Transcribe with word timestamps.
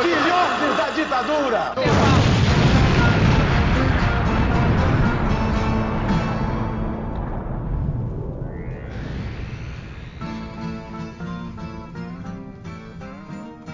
Filhotes 0.00 0.76
da 0.76 0.90
ditadura! 0.90 1.74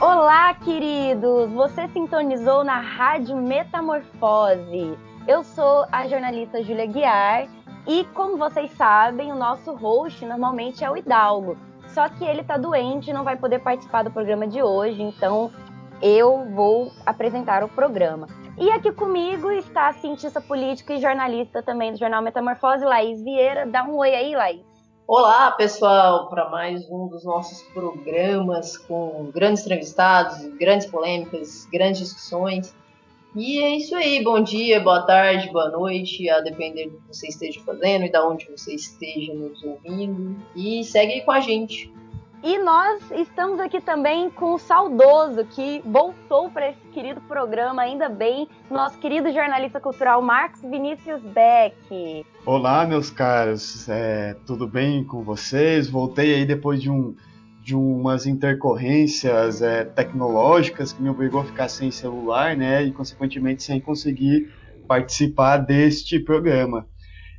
Olá, 0.00 0.54
queridos! 0.54 1.52
Você 1.52 1.88
sintonizou 1.88 2.64
na 2.64 2.80
Rádio 2.80 3.36
Metamorfose. 3.36 4.96
Eu 5.27 5.43
sou 5.43 5.84
a 5.90 6.06
jornalista 6.06 6.62
Júlia 6.62 6.86
Guiar 6.86 7.48
e, 7.84 8.05
como 8.14 8.37
vocês 8.37 8.70
sabem, 8.77 9.33
o 9.33 9.34
nosso 9.34 9.74
host 9.74 10.24
normalmente 10.24 10.84
é 10.84 10.91
o 10.91 10.96
Hidalgo. 10.96 11.59
Só 11.88 12.09
que 12.09 12.24
ele 12.24 12.45
tá 12.45 12.56
doente 12.56 13.10
e 13.10 13.12
não 13.12 13.24
vai 13.24 13.36
poder 13.36 13.59
participar 13.59 14.05
do 14.05 14.10
programa 14.10 14.47
de 14.47 14.62
hoje, 14.62 15.02
então 15.02 15.50
eu 16.00 16.48
vou 16.55 16.92
apresentar 17.05 17.64
o 17.64 17.69
programa. 17.69 18.28
E 18.56 18.70
aqui 18.70 18.92
comigo 18.92 19.50
está 19.50 19.88
a 19.88 19.95
cientista 19.95 20.41
política 20.41 20.95
e 20.95 21.00
jornalista 21.00 21.61
também 21.61 21.91
do 21.91 21.98
jornal 21.98 22.22
Metamorfose, 22.22 22.84
Laís 22.84 23.20
Vieira. 23.20 23.66
Dá 23.66 23.83
um 23.83 23.97
oi 23.97 24.14
aí, 24.14 24.33
Laís. 24.33 24.64
Olá, 25.08 25.50
pessoal, 25.50 26.28
para 26.28 26.48
mais 26.50 26.88
um 26.88 27.08
dos 27.08 27.24
nossos 27.24 27.62
programas 27.72 28.77
com 28.78 29.28
grandes 29.34 29.64
entrevistados, 29.64 30.41
grandes 30.56 30.86
polêmicas, 30.86 31.66
grandes 31.66 31.98
discussões. 31.98 32.72
E 33.36 33.62
é 33.62 33.76
isso 33.76 33.95
aí, 33.95 34.24
bom 34.24 34.42
dia, 34.42 34.80
boa 34.80 35.02
tarde, 35.02 35.52
boa 35.52 35.68
noite, 35.68 36.27
a 36.30 36.40
depender 36.40 36.86
do 36.86 36.96
que 36.96 37.14
você 37.14 37.28
esteja 37.28 37.60
fazendo 37.66 38.06
e 38.06 38.10
da 38.10 38.27
onde 38.27 38.50
você 38.50 38.74
esteja 38.74 39.34
nos 39.34 39.62
ouvindo. 39.62 40.34
E 40.56 40.83
segue 40.83 41.12
aí 41.12 41.20
com 41.20 41.33
a 41.33 41.41
gente. 41.41 41.92
E 42.42 42.56
nós 42.56 43.02
estamos 43.11 43.61
aqui 43.61 43.78
também 43.78 44.30
com 44.30 44.55
o 44.55 44.58
saudoso 44.58 45.44
que 45.50 45.83
voltou 45.84 46.48
para 46.48 46.70
esse 46.70 46.80
querido 46.94 47.20
programa, 47.28 47.83
ainda 47.83 48.08
bem, 48.08 48.48
nosso 48.70 48.96
querido 48.98 49.30
jornalista 49.30 49.78
cultural 49.80 50.22
Marcos 50.22 50.62
Vinícius 50.62 51.20
Beck. 51.20 52.24
Olá, 52.46 52.86
meus 52.86 53.11
caros, 53.11 53.86
é, 53.91 54.34
tudo 54.46 54.66
bem 54.66 55.05
com 55.05 55.22
vocês? 55.22 55.91
Voltei 55.91 56.36
aí 56.36 56.46
depois 56.46 56.80
de, 56.80 56.91
um, 56.91 57.14
de 57.67 57.75
umas 57.75 58.27
intercorrências 58.27 59.61
é, 59.61 59.84
tecnológicas 59.84 60.92
que 60.92 61.03
me 61.03 61.11
obrigou 61.11 61.41
a 61.41 61.45
ficar 61.45 61.69
sem 61.69 61.91
celular, 61.91 62.56
né, 62.56 62.84
e 62.84 62.92
consequentemente 62.92 63.64
sem 63.64 63.81
conseguir 63.81 64.48
participar 64.86 65.56
deste 65.56 66.20
programa. 66.20 66.86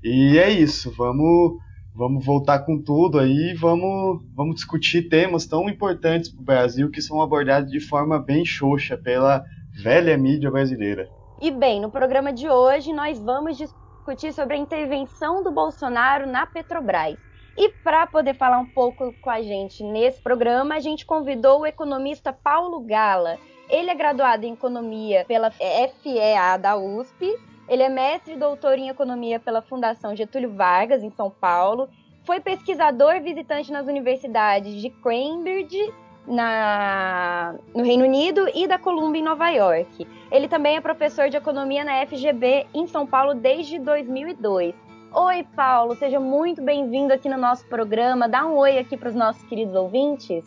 E 0.03 0.37
é 0.37 0.49
isso, 0.49 0.93
vamos 0.97 1.57
vamos 1.95 2.25
voltar 2.25 2.59
com 2.59 2.77
tudo 2.77 3.17
aí, 3.17 3.55
vamos, 3.55 4.21
vamos 4.35 4.55
discutir 4.55 5.07
temas 5.09 5.45
tão 5.47 5.69
importantes 5.69 6.29
para 6.29 6.41
o 6.41 6.45
Brasil 6.45 6.91
que 6.91 7.01
são 7.01 7.21
abordados 7.21 7.71
de 7.71 7.79
forma 7.79 8.19
bem 8.19 8.43
xoxa 8.45 8.97
pela 8.97 9.43
velha 9.81 10.15
mídia 10.17 10.51
brasileira. 10.51 11.09
E 11.41 11.49
bem, 11.49 11.79
no 11.79 11.89
programa 11.89 12.33
de 12.33 12.49
hoje 12.49 12.91
nós 12.91 13.17
vamos 13.17 13.57
discutir 13.57 14.33
sobre 14.33 14.55
a 14.55 14.59
intervenção 14.59 15.41
do 15.41 15.51
Bolsonaro 15.51 16.27
na 16.27 16.45
Petrobras. 16.45 17.26
E 17.57 17.69
para 17.83 18.05
poder 18.05 18.35
falar 18.35 18.59
um 18.59 18.65
pouco 18.65 19.13
com 19.21 19.29
a 19.29 19.41
gente 19.41 19.83
nesse 19.83 20.21
programa, 20.21 20.75
a 20.75 20.79
gente 20.79 21.05
convidou 21.05 21.61
o 21.61 21.65
economista 21.65 22.31
Paulo 22.31 22.79
Gala. 22.81 23.37
Ele 23.69 23.89
é 23.89 23.95
graduado 23.95 24.45
em 24.45 24.53
economia 24.53 25.25
pela 25.25 25.51
FEA 25.51 26.57
da 26.57 26.77
USP 26.77 27.35
ele 27.67 27.83
é 27.83 27.89
mestre 27.89 28.33
e 28.33 28.37
doutor 28.37 28.77
em 28.77 28.87
economia 28.87 29.39
pela 29.39 29.61
Fundação 29.61 30.15
Getúlio 30.15 30.53
Vargas, 30.53 31.03
em 31.03 31.11
São 31.11 31.29
Paulo. 31.29 31.89
Foi 32.23 32.39
pesquisador 32.39 33.21
visitante 33.21 33.71
nas 33.71 33.87
universidades 33.87 34.81
de 34.81 34.89
Cambridge, 34.89 35.93
na, 36.25 37.55
no 37.75 37.83
Reino 37.83 38.05
Unido, 38.05 38.47
e 38.53 38.67
da 38.67 38.77
Columbia, 38.77 39.21
em 39.21 39.25
Nova 39.25 39.49
York. 39.49 40.07
Ele 40.31 40.47
também 40.47 40.77
é 40.77 40.81
professor 40.81 41.29
de 41.29 41.37
economia 41.37 41.83
na 41.83 42.05
FGB, 42.05 42.67
em 42.73 42.87
São 42.87 43.05
Paulo, 43.05 43.33
desde 43.33 43.79
2002. 43.79 44.86
Oi, 45.13 45.43
Paulo, 45.55 45.95
seja 45.95 46.19
muito 46.19 46.61
bem-vindo 46.61 47.13
aqui 47.13 47.29
no 47.29 47.37
nosso 47.37 47.65
programa. 47.67 48.27
Dá 48.27 48.45
um 48.45 48.57
oi 48.57 48.77
aqui 48.77 48.97
para 48.97 49.07
os 49.09 49.15
nossos 49.15 49.41
queridos 49.43 49.73
ouvintes. 49.73 50.45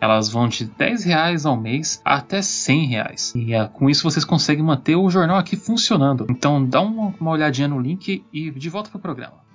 Elas 0.00 0.30
vão 0.30 0.48
de 0.48 0.64
10 0.64 1.04
reais 1.04 1.44
ao 1.44 1.56
mês 1.56 2.00
até 2.04 2.40
100 2.40 2.86
reais. 2.86 3.34
E 3.36 3.52
é, 3.52 3.66
com 3.66 3.90
isso 3.90 4.02
vocês 4.02 4.24
conseguem 4.24 4.64
manter 4.64 4.96
o 4.96 5.10
jornal 5.10 5.36
aqui 5.36 5.56
funcionando. 5.56 6.26
Então 6.30 6.64
dá 6.64 6.80
uma, 6.80 7.14
uma 7.20 7.30
olhadinha 7.30 7.68
no 7.68 7.78
link 7.78 8.24
e 8.32 8.50
de 8.50 8.68
volta 8.70 8.88
para 8.88 8.98
o 8.98 9.02
programa. 9.02 9.49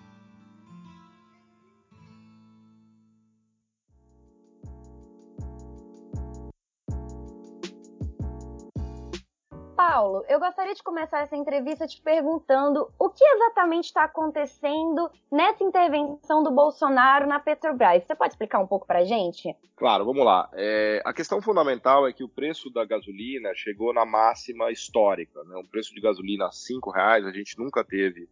Paulo, 9.75 10.23
eu 10.29 10.39
gostaria 10.39 10.73
de 10.73 10.81
começar 10.81 11.21
essa 11.21 11.35
entrevista 11.35 11.85
te 11.85 12.01
perguntando 12.01 12.89
o 12.97 13.09
que 13.09 13.23
exatamente 13.23 13.85
está 13.85 14.05
acontecendo 14.05 15.11
nessa 15.29 15.65
intervenção 15.65 16.41
do 16.41 16.49
Bolsonaro 16.49 17.27
na 17.27 17.41
Petrobras. 17.41 18.03
Você 18.03 18.15
pode 18.15 18.31
explicar 18.31 18.59
um 18.59 18.67
pouco 18.67 18.87
para 18.87 18.99
a 18.99 19.03
gente? 19.03 19.53
Claro, 19.75 20.05
vamos 20.05 20.23
lá. 20.23 20.49
É, 20.53 21.01
a 21.03 21.13
questão 21.13 21.41
fundamental 21.41 22.07
é 22.07 22.13
que 22.13 22.23
o 22.23 22.29
preço 22.29 22.69
da 22.69 22.85
gasolina 22.85 23.53
chegou 23.53 23.93
na 23.93 24.05
máxima 24.05 24.71
histórica. 24.71 25.43
Né? 25.43 25.57
Um 25.57 25.67
preço 25.67 25.93
de 25.93 25.99
gasolina 25.99 26.45
a 26.45 26.49
R$ 26.49 26.93
reais 26.93 27.25
a 27.25 27.31
gente 27.31 27.59
nunca 27.59 27.83
teve 27.83 28.29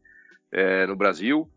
é, 0.49 0.87
no 0.87 0.95
Brasil. 0.95 1.49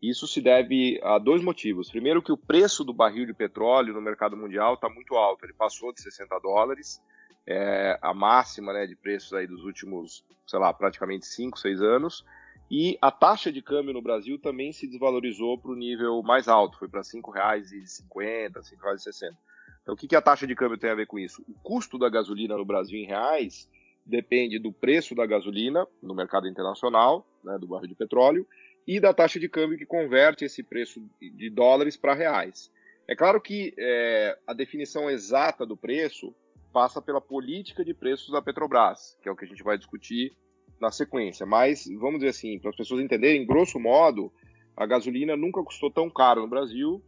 Isso 0.00 0.28
se 0.28 0.40
deve 0.40 1.00
a 1.02 1.18
dois 1.18 1.42
motivos. 1.42 1.90
Primeiro, 1.90 2.22
que 2.22 2.32
o 2.32 2.36
preço 2.36 2.84
do 2.84 2.94
barril 2.94 3.26
de 3.26 3.34
petróleo 3.34 3.92
no 3.92 4.00
mercado 4.00 4.36
mundial 4.36 4.74
está 4.74 4.88
muito 4.88 5.16
alto. 5.16 5.44
Ele 5.44 5.52
passou 5.52 5.92
de 5.92 6.00
60 6.00 6.38
dólares 6.38 7.02
é, 7.46 7.98
a 8.00 8.14
máxima 8.14 8.72
né, 8.72 8.86
de 8.86 8.96
preços 8.96 9.32
aí 9.32 9.46
dos 9.46 9.64
últimos, 9.64 10.24
sei 10.46 10.58
lá, 10.58 10.72
praticamente 10.72 11.26
5, 11.26 11.58
6 11.58 11.82
anos. 11.82 12.24
E 12.70 12.96
a 13.02 13.10
taxa 13.10 13.52
de 13.52 13.60
câmbio 13.60 13.92
no 13.92 14.00
Brasil 14.00 14.38
também 14.38 14.72
se 14.72 14.86
desvalorizou 14.86 15.58
para 15.58 15.72
o 15.72 15.76
nível 15.76 16.22
mais 16.22 16.48
alto, 16.48 16.78
foi 16.78 16.88
para 16.88 17.00
R$ 17.00 17.06
5,50, 17.06 18.10
R$ 18.16 18.50
5,60. 18.54 19.36
Então, 19.82 19.94
o 19.94 19.96
que, 19.96 20.06
que 20.06 20.16
a 20.16 20.22
taxa 20.22 20.46
de 20.46 20.54
câmbio 20.54 20.78
tem 20.78 20.90
a 20.90 20.94
ver 20.94 21.06
com 21.06 21.18
isso? 21.18 21.44
O 21.48 21.54
custo 21.62 21.98
da 21.98 22.08
gasolina 22.08 22.56
no 22.56 22.64
Brasil 22.64 22.98
em 22.98 23.06
reais 23.06 23.68
depende 24.06 24.58
do 24.58 24.72
preço 24.72 25.14
da 25.14 25.26
gasolina 25.26 25.86
no 26.02 26.14
mercado 26.14 26.48
internacional, 26.48 27.26
né, 27.44 27.58
do 27.58 27.66
barril 27.66 27.88
de 27.88 27.94
petróleo, 27.94 28.46
e 28.86 28.98
da 28.98 29.12
taxa 29.12 29.38
de 29.38 29.48
câmbio 29.48 29.78
que 29.78 29.86
converte 29.86 30.44
esse 30.44 30.62
preço 30.62 31.02
de 31.20 31.50
dólares 31.50 31.96
para 31.96 32.14
reais. 32.14 32.70
É 33.06 33.14
claro 33.14 33.40
que 33.40 33.74
é, 33.76 34.38
a 34.46 34.52
definição 34.52 35.10
exata 35.10 35.66
do 35.66 35.76
preço 35.76 36.34
passa 36.72 37.00
pela 37.02 37.20
política 37.20 37.84
de 37.84 37.92
preços 37.92 38.30
da 38.30 38.42
Petrobras, 38.42 39.18
que 39.22 39.28
é 39.28 39.32
o 39.32 39.36
que 39.36 39.44
a 39.44 39.48
gente 39.48 39.62
vai 39.62 39.76
discutir 39.76 40.32
na 40.80 40.90
sequência. 40.90 41.46
Mas, 41.46 41.86
vamos 41.98 42.20
dizer 42.20 42.30
assim, 42.30 42.58
para 42.58 42.70
as 42.70 42.76
pessoas 42.76 43.00
entenderem, 43.00 43.46
grosso 43.46 43.78
modo, 43.78 44.32
a 44.76 44.86
gasolina 44.86 45.36
nunca 45.36 45.62
custou 45.62 45.90
tão 45.90 46.10
caro 46.10 46.42
no 46.42 46.48
Brasil, 46.48 47.02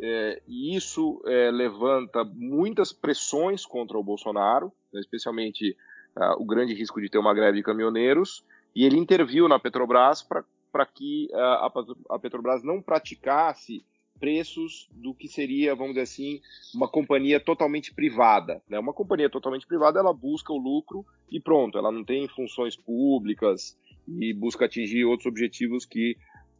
é, 0.00 0.42
e 0.48 0.74
isso 0.74 1.22
é, 1.26 1.50
levanta 1.50 2.24
muitas 2.24 2.92
pressões 2.92 3.66
contra 3.66 3.98
o 3.98 4.02
Bolsonaro, 4.02 4.72
né, 4.92 5.00
especialmente 5.00 5.76
uh, 6.16 6.42
o 6.42 6.46
grande 6.46 6.72
risco 6.72 7.00
de 7.00 7.10
ter 7.10 7.18
uma 7.18 7.34
greve 7.34 7.58
de 7.58 7.62
caminhoneiros, 7.62 8.44
e 8.74 8.84
ele 8.84 8.96
interviu 8.96 9.46
na 9.46 9.58
Petrobras 9.58 10.22
para 10.22 10.86
que 10.86 11.28
uh, 11.32 11.36
a, 11.36 11.72
a 12.10 12.18
Petrobras 12.18 12.62
não 12.64 12.80
praticasse 12.80 13.84
preços 14.20 14.88
do 14.92 15.14
que 15.14 15.26
seria, 15.26 15.74
vamos 15.74 15.94
dizer 15.94 16.02
assim, 16.02 16.40
uma 16.74 16.86
companhia 16.86 17.40
totalmente 17.40 17.92
privada. 17.92 18.62
Né? 18.68 18.78
Uma 18.78 18.92
companhia 18.92 19.30
totalmente 19.30 19.66
privada, 19.66 19.98
ela 19.98 20.12
busca 20.12 20.52
o 20.52 20.58
lucro 20.58 21.04
e 21.30 21.40
pronto, 21.40 21.78
ela 21.78 21.90
não 21.90 22.04
tem 22.04 22.28
funções 22.28 22.76
públicas 22.76 23.76
e 24.06 24.34
busca 24.34 24.66
atingir 24.66 25.04
outros 25.04 25.26
objetivos 25.26 25.86
que 25.86 26.16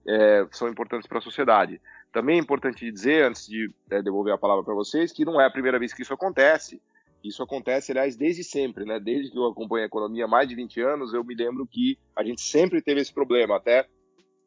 é, 0.09 0.47
são 0.51 0.69
importantes 0.69 1.07
para 1.07 1.19
a 1.19 1.23
sociedade. 1.23 1.81
Também 2.13 2.39
é 2.39 2.41
importante 2.41 2.91
dizer, 2.91 3.25
antes 3.25 3.47
de 3.47 3.71
é, 3.91 4.03
devolver 4.03 4.33
a 4.33 4.39
palavra 4.39 4.65
para 4.65 4.75
vocês, 4.75 5.13
que 5.13 5.25
não 5.25 5.41
é 5.41 5.47
a 5.47 5.51
primeira 5.51 5.79
vez 5.79 5.93
que 5.93 6.03
isso 6.03 6.15
acontece. 6.15 6.81
Isso 7.23 7.43
acontece, 7.43 7.93
aliás, 7.93 8.17
desde 8.17 8.43
sempre, 8.43 8.85
né? 8.85 8.99
Desde 8.99 9.31
que 9.31 9.39
eu 9.39 9.47
acompanho 9.47 9.85
a 9.85 9.87
economia 9.87 10.25
há 10.25 10.29
mais 10.29 10.49
de 10.49 10.55
20 10.55 10.81
anos, 10.81 11.13
eu 11.13 11.23
me 11.23 11.35
lembro 11.35 11.67
que 11.67 11.99
a 12.17 12.25
gente 12.25 12.41
sempre 12.41 12.81
teve 12.81 13.01
esse 13.01 13.13
problema. 13.13 13.57
Até 13.57 13.87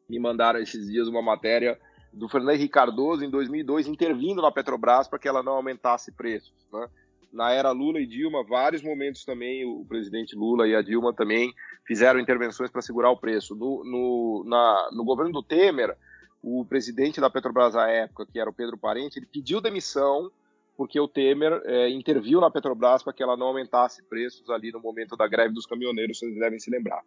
me 0.08 0.18
mandaram 0.18 0.60
esses 0.60 0.86
dias 0.90 1.08
uma 1.08 1.22
matéria 1.22 1.78
do 2.14 2.28
Fernando 2.28 2.54
Henrique 2.54 2.72
Cardoso, 2.72 3.24
em 3.24 3.30
2002, 3.30 3.86
intervindo 3.86 4.40
na 4.40 4.52
Petrobras 4.52 5.08
para 5.08 5.18
que 5.18 5.28
ela 5.28 5.42
não 5.42 5.54
aumentasse 5.54 6.12
preços. 6.12 6.54
Né? 6.72 6.88
Na 7.32 7.50
era 7.50 7.72
Lula 7.72 8.00
e 8.00 8.06
Dilma, 8.06 8.44
vários 8.44 8.82
momentos 8.82 9.24
também, 9.24 9.66
o 9.66 9.84
presidente 9.84 10.36
Lula 10.36 10.68
e 10.68 10.74
a 10.74 10.82
Dilma 10.82 11.12
também 11.12 11.52
fizeram 11.84 12.20
intervenções 12.20 12.70
para 12.70 12.80
segurar 12.80 13.10
o 13.10 13.16
preço. 13.16 13.54
No, 13.54 13.82
no, 13.84 14.44
na, 14.46 14.90
no 14.92 15.04
governo 15.04 15.32
do 15.32 15.42
Temer, 15.42 15.96
o 16.40 16.64
presidente 16.64 17.20
da 17.20 17.28
Petrobras 17.28 17.74
à 17.74 17.88
época, 17.88 18.26
que 18.30 18.38
era 18.38 18.48
o 18.48 18.54
Pedro 18.54 18.78
Parente, 18.78 19.18
ele 19.18 19.26
pediu 19.26 19.60
demissão 19.60 20.30
porque 20.76 20.98
o 20.98 21.08
Temer 21.08 21.60
é, 21.64 21.88
interviu 21.90 22.40
na 22.40 22.50
Petrobras 22.50 23.02
para 23.02 23.12
que 23.12 23.22
ela 23.22 23.36
não 23.36 23.48
aumentasse 23.48 24.02
preços 24.04 24.48
ali 24.50 24.72
no 24.72 24.80
momento 24.80 25.16
da 25.16 25.26
greve 25.26 25.54
dos 25.54 25.66
caminhoneiros, 25.66 26.18
vocês 26.18 26.34
devem 26.38 26.58
se 26.58 26.70
lembrar. 26.70 27.02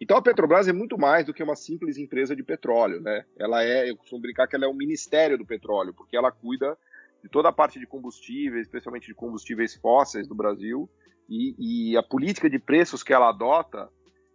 Então 0.00 0.16
a 0.16 0.22
Petrobras 0.22 0.68
é 0.68 0.72
muito 0.72 0.96
mais 0.96 1.26
do 1.26 1.34
que 1.34 1.42
uma 1.42 1.56
simples 1.56 1.98
empresa 1.98 2.34
de 2.36 2.42
petróleo, 2.42 3.00
né? 3.00 3.24
Ela 3.36 3.64
é, 3.64 3.90
eu 3.90 3.96
costumo 3.96 4.22
brincar 4.22 4.46
que 4.46 4.54
ela 4.54 4.64
é 4.64 4.68
o 4.68 4.74
ministério 4.74 5.36
do 5.36 5.44
petróleo, 5.44 5.92
porque 5.92 6.16
ela 6.16 6.30
cuida 6.30 6.78
de 7.22 7.28
toda 7.28 7.48
a 7.48 7.52
parte 7.52 7.80
de 7.80 7.86
combustíveis, 7.86 8.66
especialmente 8.66 9.08
de 9.08 9.14
combustíveis 9.14 9.74
fósseis 9.74 10.28
do 10.28 10.34
Brasil, 10.34 10.88
e, 11.28 11.90
e 11.92 11.96
a 11.96 12.02
política 12.02 12.48
de 12.48 12.58
preços 12.58 13.02
que 13.02 13.12
ela 13.12 13.28
adota 13.28 13.88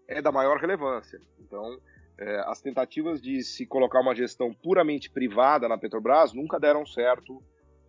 é 0.07 0.21
da 0.21 0.31
maior 0.31 0.57
relevância. 0.57 1.19
Então, 1.39 1.79
é, 2.17 2.39
as 2.45 2.61
tentativas 2.61 3.21
de 3.21 3.43
se 3.43 3.65
colocar 3.65 4.01
uma 4.01 4.15
gestão 4.15 4.53
puramente 4.53 5.09
privada 5.09 5.67
na 5.67 5.77
Petrobras 5.77 6.33
nunca 6.33 6.59
deram 6.59 6.85
certo 6.85 7.41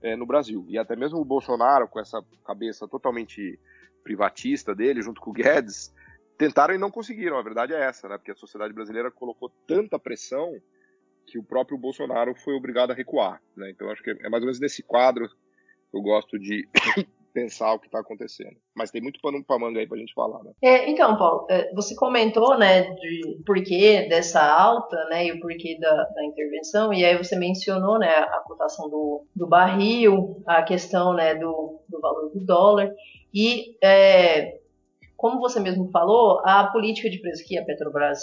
é, 0.02 0.16
no 0.16 0.26
Brasil. 0.26 0.64
E 0.68 0.78
até 0.78 0.96
mesmo 0.96 1.18
o 1.18 1.24
Bolsonaro, 1.24 1.88
com 1.88 2.00
essa 2.00 2.22
cabeça 2.46 2.88
totalmente 2.88 3.58
privatista 4.02 4.74
dele, 4.74 5.02
junto 5.02 5.20
com 5.20 5.30
o 5.30 5.34
Guedes, 5.34 5.93
tentaram 6.38 6.74
e 6.74 6.78
não 6.78 6.90
conseguiram. 6.90 7.38
A 7.38 7.42
verdade 7.42 7.72
é 7.72 7.80
essa, 7.80 8.08
né? 8.08 8.18
Porque 8.18 8.32
a 8.32 8.36
sociedade 8.36 8.72
brasileira 8.72 9.10
colocou 9.10 9.50
tanta 9.66 9.98
pressão 9.98 10.54
que 11.26 11.38
o 11.38 11.42
próprio 11.42 11.78
Bolsonaro 11.78 12.34
foi 12.34 12.54
obrigado 12.54 12.90
a 12.90 12.94
recuar. 12.94 13.40
Né? 13.56 13.70
Então 13.70 13.90
acho 13.90 14.02
que 14.02 14.10
é 14.10 14.28
mais 14.28 14.42
ou 14.42 14.46
menos 14.46 14.60
nesse 14.60 14.82
quadro 14.82 15.28
eu 15.92 16.02
gosto 16.02 16.38
de 16.38 16.68
pensar 17.32 17.72
o 17.72 17.78
que 17.78 17.86
está 17.86 18.00
acontecendo. 18.00 18.56
Mas 18.74 18.90
tem 18.90 19.02
muito 19.02 19.20
pano 19.20 19.44
para 19.44 19.58
manga 19.58 19.80
aí 19.80 19.86
para 19.86 19.96
a 19.96 20.00
gente 20.00 20.14
falar, 20.14 20.42
né? 20.44 20.52
É, 20.62 20.88
então, 20.88 21.16
Paulo, 21.16 21.46
é, 21.50 21.72
você 21.72 21.94
comentou, 21.96 22.56
né, 22.56 22.82
de 22.94 23.42
porquê 23.44 24.06
dessa 24.08 24.40
alta, 24.40 24.96
né, 25.06 25.26
e 25.26 25.32
o 25.32 25.40
porquê 25.40 25.76
da, 25.80 26.04
da 26.04 26.24
intervenção, 26.24 26.92
e 26.92 27.04
aí 27.04 27.16
você 27.16 27.36
mencionou, 27.36 27.98
né, 27.98 28.08
a 28.08 28.40
cotação 28.46 28.88
do, 28.88 29.26
do 29.34 29.48
barril, 29.48 30.42
a 30.46 30.62
questão, 30.62 31.12
né, 31.12 31.34
do, 31.34 31.80
do 31.88 32.00
valor 32.00 32.30
do 32.30 32.44
dólar, 32.44 32.92
e 33.32 33.76
é, 33.82 34.60
como 35.24 35.40
você 35.40 35.58
mesmo 35.58 35.90
falou, 35.90 36.42
a 36.44 36.66
política 36.66 37.08
de 37.08 37.18
preço 37.18 37.46
que 37.46 37.56
a 37.56 37.64
Petrobras 37.64 38.20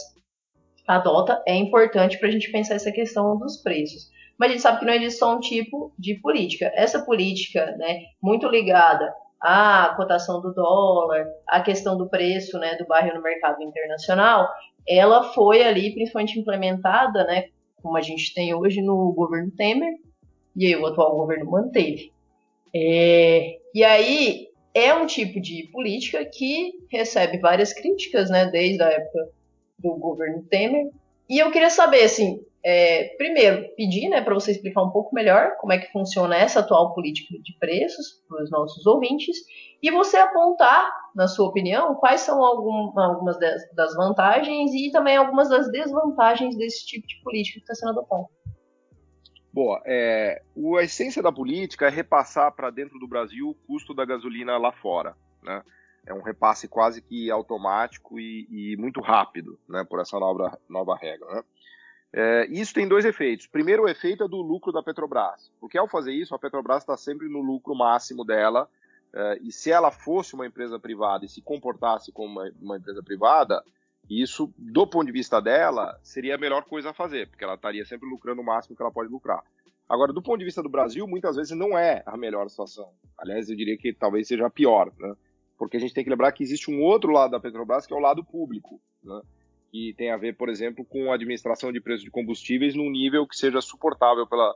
adota 0.88 1.42
é 1.48 1.56
importante 1.56 2.20
para 2.20 2.30
a 2.30 2.32
gente 2.32 2.52
pensar 2.52 2.76
essa 2.76 2.92
questão 2.92 3.40
dos 3.40 3.58
preços. 3.58 4.12
Mas 4.38 4.50
a 4.50 4.52
gente 4.52 4.62
sabe 4.62 4.78
que 4.78 4.86
não 4.86 4.94
existe 4.94 5.18
só 5.18 5.36
um 5.36 5.40
tipo 5.40 5.92
de 5.98 6.14
política. 6.22 6.72
Essa 6.76 7.04
política, 7.04 7.76
né, 7.78 8.02
muito 8.22 8.48
ligada 8.48 9.12
à 9.42 9.96
cotação 9.98 10.44
do 10.44 10.54
dólar, 10.54 11.26
à 11.48 11.60
questão 11.62 11.98
do 11.98 12.08
preço, 12.08 12.60
né, 12.60 12.76
do 12.76 12.86
barril 12.86 13.16
no 13.16 13.24
mercado 13.24 13.64
internacional, 13.64 14.48
ela 14.88 15.24
foi 15.34 15.64
ali 15.64 15.96
principalmente 15.96 16.40
implementada, 16.40 17.24
né, 17.24 17.46
como 17.82 17.98
a 17.98 18.02
gente 18.02 18.32
tem 18.32 18.54
hoje 18.54 18.80
no 18.80 19.12
governo 19.12 19.50
Temer, 19.50 19.96
e 20.56 20.68
aí 20.68 20.76
o 20.76 20.86
atual 20.86 21.16
governo 21.16 21.50
manteve. 21.50 22.14
É, 22.76 23.58
e 23.74 23.84
aí 23.84 24.51
é 24.74 24.94
um 24.94 25.06
tipo 25.06 25.40
de 25.40 25.70
política 25.72 26.24
que 26.26 26.74
recebe 26.90 27.38
várias 27.40 27.74
críticas, 27.74 28.30
né, 28.30 28.46
desde 28.46 28.82
a 28.82 28.90
época 28.90 29.30
do 29.78 29.96
governo 29.96 30.44
Temer. 30.50 30.90
E 31.30 31.40
eu 31.40 31.52
queria 31.52 31.70
saber, 31.70 32.04
assim, 32.04 32.44
é, 32.64 33.16
primeiro, 33.18 33.68
pedir 33.76 34.08
né, 34.10 34.22
para 34.22 34.34
você 34.34 34.52
explicar 34.52 34.84
um 34.84 34.92
pouco 34.92 35.14
melhor 35.16 35.58
como 35.58 35.74
é 35.74 35.80
que 35.80 35.92
funciona 35.92 36.38
essa 36.38 36.60
atual 36.60 36.94
política 36.94 37.34
de 37.42 37.58
preços 37.60 38.22
para 38.28 38.44
os 38.44 38.52
nossos 38.52 38.86
ouvintes 38.86 39.38
e 39.82 39.90
você 39.90 40.18
apontar, 40.18 40.88
na 41.16 41.28
sua 41.28 41.50
opinião, 41.50 41.96
quais 41.96 42.22
são 42.22 42.44
algum, 42.44 42.98
algumas 43.00 43.38
das 43.40 43.96
vantagens 43.96 44.74
e 44.74 44.92
também 44.92 45.18
algumas 45.18 45.50
das 45.50 45.72
desvantagens 45.72 46.56
desse 46.56 46.86
tipo 46.86 47.08
de 47.08 47.20
política 47.24 47.60
que 47.60 47.64
está 47.64 47.74
sendo 47.74 47.98
adotada. 47.98 48.28
Boa, 49.54 49.82
é, 49.86 50.42
a 50.80 50.84
essência 50.84 51.22
da 51.22 51.32
política 51.32 51.88
é 51.88 51.90
repassar 51.90 52.52
para 52.54 52.70
dentro 52.70 52.98
do 52.98 53.08
Brasil 53.08 53.50
o 53.50 53.54
custo 53.68 53.94
da 53.94 54.06
gasolina 54.06 54.58
lá 54.58 54.72
fora. 54.72 55.16
Né? 55.44 55.62
é 56.06 56.14
um 56.14 56.22
repasse 56.22 56.68
quase 56.68 57.02
que 57.02 57.30
automático 57.30 58.20
e, 58.20 58.48
e 58.50 58.78
muito 58.78 59.02
rápido, 59.02 59.60
né, 59.68 59.84
por 59.84 60.00
essa 60.00 60.20
nova, 60.20 60.58
nova 60.68 60.96
regra. 60.96 61.28
Né? 61.28 61.44
É, 62.14 62.48
isso 62.50 62.74
tem 62.74 62.88
dois 62.88 63.06
efeitos. 63.06 63.48
Primeiro, 63.48 63.84
o 63.84 63.90
efeito 63.90 64.24
é 64.24 64.28
do 64.28 64.42
lucro 64.42 64.72
da 64.72 64.84
Petrobras, 64.84 65.52
porque 65.60 65.78
ao 65.78 65.88
fazer 65.88 66.14
isso, 66.14 66.34
a 66.34 66.40
Petrobras 66.40 66.84
está 66.84 66.98
sempre 66.98 67.30
no 67.30 67.42
lucro 67.42 67.76
máximo 67.76 68.26
dela, 68.26 68.68
é, 69.14 69.40
e 69.42 69.52
se 69.52 69.72
ela 69.72 69.92
fosse 69.92 70.34
uma 70.34 70.46
empresa 70.46 70.80
privada 70.80 71.26
e 71.26 71.30
se 71.30 71.42
comportasse 71.42 72.12
como 72.12 72.40
uma, 72.40 72.52
uma 72.62 72.78
empresa 72.78 73.04
privada, 73.04 73.64
isso, 74.20 74.54
do 74.58 74.86
ponto 74.86 75.06
de 75.06 75.12
vista 75.14 75.42
dela, 75.42 75.98
seria 76.04 76.36
a 76.36 76.38
melhor 76.38 76.66
coisa 76.66 76.90
a 76.90 76.94
fazer, 76.94 77.30
porque 77.30 77.46
ela 77.46 77.54
estaria 77.56 77.86
sempre 77.86 78.10
lucrando 78.10 78.42
o 78.42 78.46
máximo 78.46 78.76
que 78.76 78.82
ela 78.82 78.92
pode 78.92 79.10
lucrar. 79.10 79.42
Agora, 79.88 80.12
do 80.12 80.22
ponto 80.22 80.40
de 80.40 80.46
vista 80.46 80.62
do 80.62 80.68
Brasil, 80.68 81.08
muitas 81.08 81.38
vezes 81.38 81.56
não 81.58 81.78
é 81.78 82.04
a 82.06 82.18
melhor 82.18 82.50
situação. 82.50 82.92
Aliás, 83.18 83.50
eu 83.50 83.56
diria 83.56 83.78
que 83.78 83.94
talvez 83.94 84.28
seja 84.28 84.46
a 84.48 84.50
pior, 84.50 84.92
né? 85.00 85.16
porque 85.58 85.78
a 85.78 85.80
gente 85.80 85.94
tem 85.94 86.04
que 86.04 86.10
lembrar 86.10 86.32
que 86.34 86.44
existe 86.44 86.70
um 86.70 86.82
outro 86.82 87.12
lado 87.12 87.32
da 87.32 87.40
Petrobras 87.40 87.86
que 87.86 87.94
é 87.94 87.96
o 87.96 88.02
lado 88.02 88.24
público, 88.24 88.82
né? 89.02 89.22
que 89.72 89.94
tem 89.98 90.12
a 90.12 90.18
ver, 90.18 90.36
por 90.36 90.50
exemplo, 90.50 90.84
com 90.84 91.12
a 91.12 91.16
administração 91.16 91.72
de 91.72 91.80
preços 91.80 92.04
de 92.04 92.12
combustíveis 92.12 92.76
num 92.76 92.90
nível 92.90 93.26
que 93.26 93.38
seja 93.38 93.62
suportável 93.62 94.28
pela, 94.28 94.54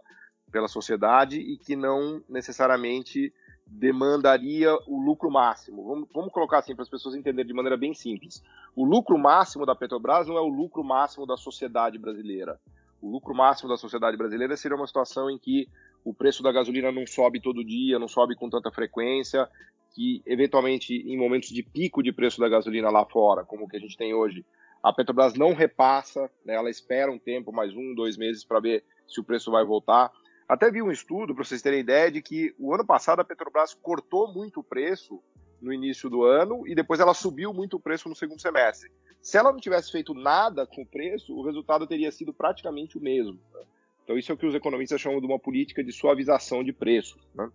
pela 0.52 0.68
sociedade 0.68 1.40
e 1.40 1.57
que 1.57 1.78
não 1.78 2.22
necessariamente 2.28 3.34
demandaria 3.65 4.73
o 4.87 4.99
lucro 4.99 5.30
máximo. 5.31 5.83
Vamos, 5.83 6.09
vamos 6.13 6.31
colocar 6.31 6.59
assim 6.59 6.75
para 6.75 6.83
as 6.83 6.90
pessoas 6.90 7.16
entenderem 7.16 7.47
de 7.47 7.54
maneira 7.54 7.78
bem 7.78 7.94
simples. 7.94 8.44
O 8.75 8.85
lucro 8.85 9.18
máximo 9.18 9.66
da 9.66 9.75
Petrobras 9.75 10.28
não 10.28 10.37
é 10.37 10.42
o 10.42 10.47
lucro 10.47 10.83
máximo 10.83 11.25
da 11.25 11.35
sociedade 11.35 11.97
brasileira. 11.97 12.59
O 13.01 13.09
lucro 13.09 13.35
máximo 13.35 13.69
da 13.69 13.78
sociedade 13.78 14.18
brasileira 14.18 14.56
seria 14.56 14.78
uma 14.78 14.87
situação 14.87 15.30
em 15.30 15.37
que 15.37 15.68
o 16.04 16.13
preço 16.13 16.44
da 16.44 16.51
gasolina 16.51 16.92
não 16.92 17.06
sobe 17.06 17.42
todo 17.42 17.66
dia, 17.66 17.99
não 17.99 18.07
sobe 18.07 18.35
com 18.35 18.49
tanta 18.49 18.71
frequência, 18.71 19.49
que, 19.94 20.21
eventualmente, 20.25 20.94
em 20.94 21.18
momentos 21.18 21.49
de 21.49 21.63
pico 21.63 22.04
de 22.04 22.11
preço 22.11 22.40
da 22.40 22.49
gasolina 22.49 22.90
lá 22.90 23.06
fora, 23.06 23.44
como 23.44 23.66
o 23.66 23.68
que 23.68 23.78
a 23.78 23.80
gente 23.80 23.97
tem 23.97 24.13
hoje, 24.13 24.45
a 24.83 24.94
Petrobras 24.94 25.33
não 25.33 25.54
repassa, 25.54 26.30
né, 26.45 26.54
ela 26.54 26.69
espera 26.69 27.11
um 27.11 27.18
tempo, 27.18 27.51
mais 27.51 27.75
um, 27.75 27.95
dois 27.95 28.18
meses, 28.18 28.44
para 28.44 28.59
ver 28.59 28.83
se 29.07 29.19
o 29.19 29.23
preço 29.23 29.49
vai 29.49 29.66
voltar. 29.66 30.11
Até 30.47 30.69
vi 30.69 30.81
um 30.81 30.92
estudo, 30.92 31.33
para 31.33 31.44
vocês 31.44 31.61
terem 31.61 31.80
ideia, 31.80 32.11
de 32.11 32.21
que 32.21 32.54
o 32.59 32.73
ano 32.73 32.85
passado 32.85 33.19
a 33.19 33.25
Petrobras 33.25 33.73
cortou 33.73 34.31
muito 34.31 34.59
o 34.59 34.64
preço 34.64 35.21
no 35.61 35.73
início 35.73 36.09
do 36.09 36.23
ano 36.23 36.68
e 36.68 36.75
depois 36.75 36.99
ela 36.99 37.14
subiu 37.14 37.52
muito 37.52 37.78
o 37.78 37.80
preço 37.80 38.07
no 38.07 38.16
segundo 38.16 38.40
semestre. 38.40 38.92
Se 39.21 39.37
ela 39.37 39.52
não 39.52 39.59
tivesse 39.59 39.92
feito 39.92 40.14
nada 40.14 40.68
com 40.68 40.83
o 40.83 40.85
preço, 40.85 41.35
o 41.35 41.44
resultado 41.44 41.87
teria 41.87 42.11
sido 42.11 42.31
praticamente 42.31 42.97
o 42.97 43.02
mesmo. 43.02 43.40
Né? 43.54 43.61
Então, 44.04 44.18
isso 44.18 44.31
é 44.31 44.35
o 44.35 44.37
que 44.37 44.45
os 44.45 44.54
economistas 44.54 45.02
chamam 45.02 45.19
de 45.19 45.25
uma 45.25 45.40
política 45.40 45.83
de 45.83 45.92
suavização 45.92 46.64
de 46.64 46.71
preços. 46.71 47.28
Né? 47.33 47.49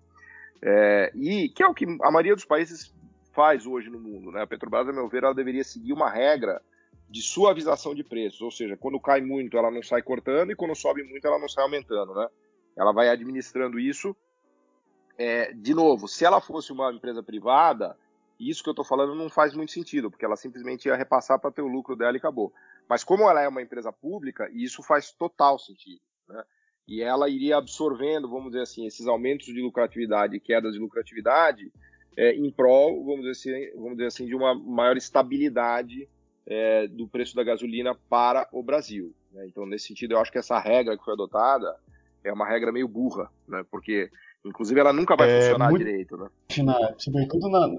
É, 0.61 1.13
e 1.15 1.49
que 1.49 1.63
é 1.63 1.69
o 1.69 1.75
que 1.75 1.85
a 2.03 2.11
maioria 2.11 2.35
dos 2.35 2.45
países 2.45 2.93
faz 3.33 3.67
hoje 3.67 3.89
no 3.89 4.01
mundo. 4.01 4.33
Né? 4.33 4.43
A 4.43 4.47
Petrobras, 4.49 4.89
a 4.89 4.93
meu 4.93 5.09
ver, 5.09 5.23
ela 5.23 5.35
deveria 5.35 5.63
seguir 5.63 5.93
uma 5.93 6.11
regra 6.11 6.61
de 7.09 7.23
suavização 7.23 7.95
de 7.95 8.05
preços, 8.05 8.41
ou 8.41 8.51
seja, 8.53 8.77
quando 8.77 9.01
cai 9.01 9.21
muito 9.21 9.59
ela 9.59 9.71
não 9.71 9.83
sai 9.83 10.01
cortando 10.01 10.53
e 10.53 10.55
quando 10.55 10.77
sobe 10.77 11.03
muito 11.03 11.27
ela 11.27 11.41
não 11.41 11.49
sai 11.49 11.65
aumentando, 11.65 12.15
né? 12.15 12.29
Ela 12.81 12.93
vai 12.93 13.09
administrando 13.09 13.79
isso. 13.79 14.17
É, 15.19 15.53
de 15.53 15.75
novo, 15.75 16.09
se 16.09 16.25
ela 16.25 16.41
fosse 16.41 16.73
uma 16.73 16.91
empresa 16.93 17.23
privada, 17.23 17.97
isso 18.39 18.63
que 18.63 18.71
eu 18.71 18.73
estou 18.73 18.85
falando 18.85 19.15
não 19.15 19.29
faz 19.29 19.55
muito 19.55 19.73
sentido, 19.73 20.11
porque 20.11 20.25
ela 20.25 20.37
simplesmente 20.37 20.87
ia 20.87 20.97
repassar 20.97 21.39
para 21.39 21.51
ter 21.51 21.61
o 21.61 21.69
lucro 21.69 21.95
dela 21.95 22.17
e 22.17 22.19
acabou. 22.19 22.53
Mas 22.89 23.05
como 23.05 23.29
ela 23.29 23.43
é 23.43 23.49
uma 23.49 23.61
empresa 23.61 23.93
pública, 23.93 24.49
isso 24.53 24.83
faz 24.83 25.13
total 25.13 25.59
sentido. 25.59 26.01
Né? 26.29 26.43
e 26.91 27.03
ela 27.03 27.29
iria 27.29 27.57
absorvendo, 27.57 28.29
vamos 28.29 28.51
dizer 28.51 28.63
assim, 28.63 28.85
esses 28.85 29.07
aumentos 29.07 29.47
de 29.47 29.63
lucratividade 29.63 30.37
e 30.37 30.41
quedas 30.41 30.73
de 30.73 30.81
lucratividade 30.81 31.73
é, 32.17 32.35
em 32.35 32.51
prol, 32.51 33.05
vamos 33.05 33.25
dizer, 33.25 33.31
assim, 33.31 33.77
vamos 33.77 33.93
dizer 33.93 34.07
assim, 34.07 34.27
de 34.27 34.35
uma 34.35 34.57
maior 34.57 34.97
estabilidade 34.97 36.09
é, 36.45 36.89
do 36.89 37.07
preço 37.07 37.37
da 37.37 37.45
gasolina 37.45 37.95
para 37.95 38.49
o 38.51 38.61
Brasil. 38.61 39.15
Né? 39.31 39.47
Então, 39.47 39.65
nesse 39.67 39.87
sentido, 39.87 40.15
eu 40.15 40.19
acho 40.19 40.33
que 40.33 40.39
essa 40.39 40.59
regra 40.59 40.99
que 40.99 41.05
foi 41.05 41.15
adotada 41.15 41.79
é 42.25 42.33
uma 42.33 42.47
regra 42.49 42.71
meio 42.73 42.87
burra, 42.89 43.29
né? 43.49 43.65
Porque, 43.71 44.11
inclusive, 44.45 44.79
ela 44.81 44.93
nunca 44.93 45.17
vai 45.17 45.29
É, 45.31 45.41
funcionar 45.43 45.71
muito- 45.71 45.85
direito, 45.85 46.17
né? 46.17 46.29
Na, 46.63 46.95
sobretudo 46.99 47.49
na. 47.49 47.77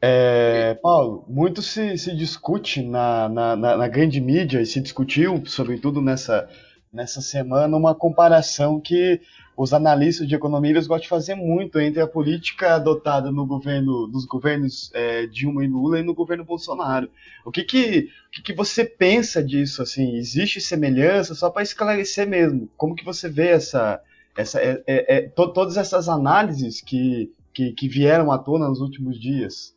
É, 0.00 0.74
Paulo, 0.82 1.24
muito 1.28 1.62
se, 1.62 1.96
se 1.96 2.14
discute 2.14 2.82
na, 2.82 3.28
na, 3.28 3.56
na, 3.56 3.76
na 3.78 3.88
grande 3.88 4.20
mídia 4.20 4.60
e 4.60 4.66
se 4.66 4.80
discutiu, 4.80 5.42
sobretudo 5.46 6.02
nessa, 6.02 6.48
nessa 6.94 7.20
semana, 7.20 7.76
uma 7.76 7.94
comparação 7.94 8.80
que 8.80 9.20
os 9.56 9.72
analistas 9.72 10.26
de 10.26 10.34
economia 10.34 10.72
eles 10.72 10.86
gostam 10.86 11.02
de 11.02 11.08
fazer 11.08 11.34
muito 11.34 11.78
entre 11.78 12.00
a 12.00 12.06
política 12.06 12.74
adotada 12.74 13.30
no 13.30 13.46
governo, 13.46 14.08
nos 14.08 14.24
governos 14.24 14.90
é, 14.94 15.26
Dilma 15.26 15.64
e 15.64 15.68
Lula 15.68 16.00
e 16.00 16.02
no 16.02 16.14
governo 16.14 16.44
Bolsonaro. 16.44 17.08
O 17.44 17.50
que 17.50 17.62
que, 17.62 18.08
o 18.28 18.30
que 18.32 18.42
que 18.42 18.52
você 18.54 18.84
pensa 18.84 19.42
disso? 19.42 19.82
Assim, 19.82 20.16
existe 20.16 20.60
semelhança? 20.60 21.34
Só 21.34 21.50
para 21.50 21.62
esclarecer 21.62 22.26
mesmo, 22.28 22.68
como 22.76 22.94
que 22.94 23.04
você 23.04 23.28
vê 23.28 23.48
essa, 23.48 24.00
essa, 24.36 24.60
é, 24.60 24.82
é, 24.86 25.16
é, 25.16 25.22
to- 25.28 25.52
todas 25.52 25.76
essas 25.76 26.08
análises 26.08 26.80
que, 26.80 27.32
que, 27.52 27.72
que 27.72 27.88
vieram 27.88 28.32
à 28.32 28.38
tona 28.38 28.68
nos 28.68 28.80
últimos 28.80 29.20
dias? 29.20 29.74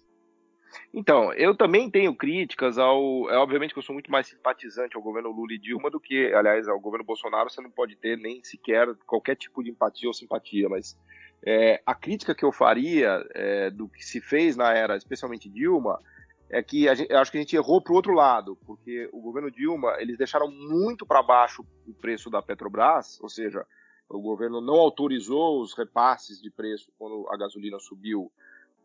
Então, 0.93 1.33
eu 1.33 1.55
também 1.55 1.89
tenho 1.89 2.15
críticas 2.15 2.77
ao. 2.77 3.29
É 3.29 3.37
obviamente 3.37 3.73
que 3.73 3.79
eu 3.79 3.83
sou 3.83 3.93
muito 3.93 4.11
mais 4.11 4.27
simpatizante 4.27 4.95
ao 4.95 5.01
governo 5.01 5.31
Lula 5.31 5.53
e 5.53 5.59
Dilma 5.59 5.89
do 5.89 5.99
que, 5.99 6.33
aliás, 6.33 6.67
ao 6.67 6.79
governo 6.79 7.05
Bolsonaro. 7.05 7.49
Você 7.49 7.61
não 7.61 7.69
pode 7.69 7.95
ter 7.95 8.17
nem 8.17 8.43
sequer 8.43 8.95
qualquer 9.05 9.35
tipo 9.35 9.63
de 9.63 9.69
empatia 9.69 10.07
ou 10.07 10.13
simpatia, 10.13 10.69
mas 10.69 10.97
é, 11.45 11.81
a 11.85 11.93
crítica 11.93 12.33
que 12.33 12.43
eu 12.43 12.51
faria 12.51 13.25
é, 13.33 13.69
do 13.69 13.87
que 13.87 14.03
se 14.03 14.19
fez 14.21 14.55
na 14.55 14.73
era, 14.73 14.97
especialmente 14.97 15.49
Dilma, 15.49 15.99
é 16.49 16.63
que 16.63 16.93
gente, 16.95 17.11
eu 17.11 17.19
acho 17.19 17.31
que 17.31 17.37
a 17.37 17.41
gente 17.41 17.55
errou 17.55 17.81
para 17.81 17.93
o 17.93 17.95
outro 17.95 18.13
lado, 18.13 18.57
porque 18.65 19.09
o 19.11 19.21
governo 19.21 19.51
Dilma 19.51 19.97
eles 19.99 20.17
deixaram 20.17 20.49
muito 20.49 21.05
para 21.05 21.21
baixo 21.21 21.65
o 21.85 21.93
preço 21.93 22.29
da 22.29 22.41
Petrobras, 22.41 23.19
ou 23.21 23.29
seja, 23.29 23.65
o 24.09 24.19
governo 24.19 24.61
não 24.61 24.75
autorizou 24.75 25.61
os 25.61 25.77
repasses 25.77 26.41
de 26.41 26.49
preço 26.49 26.91
quando 26.97 27.27
a 27.29 27.37
gasolina 27.37 27.77
subiu 27.79 28.31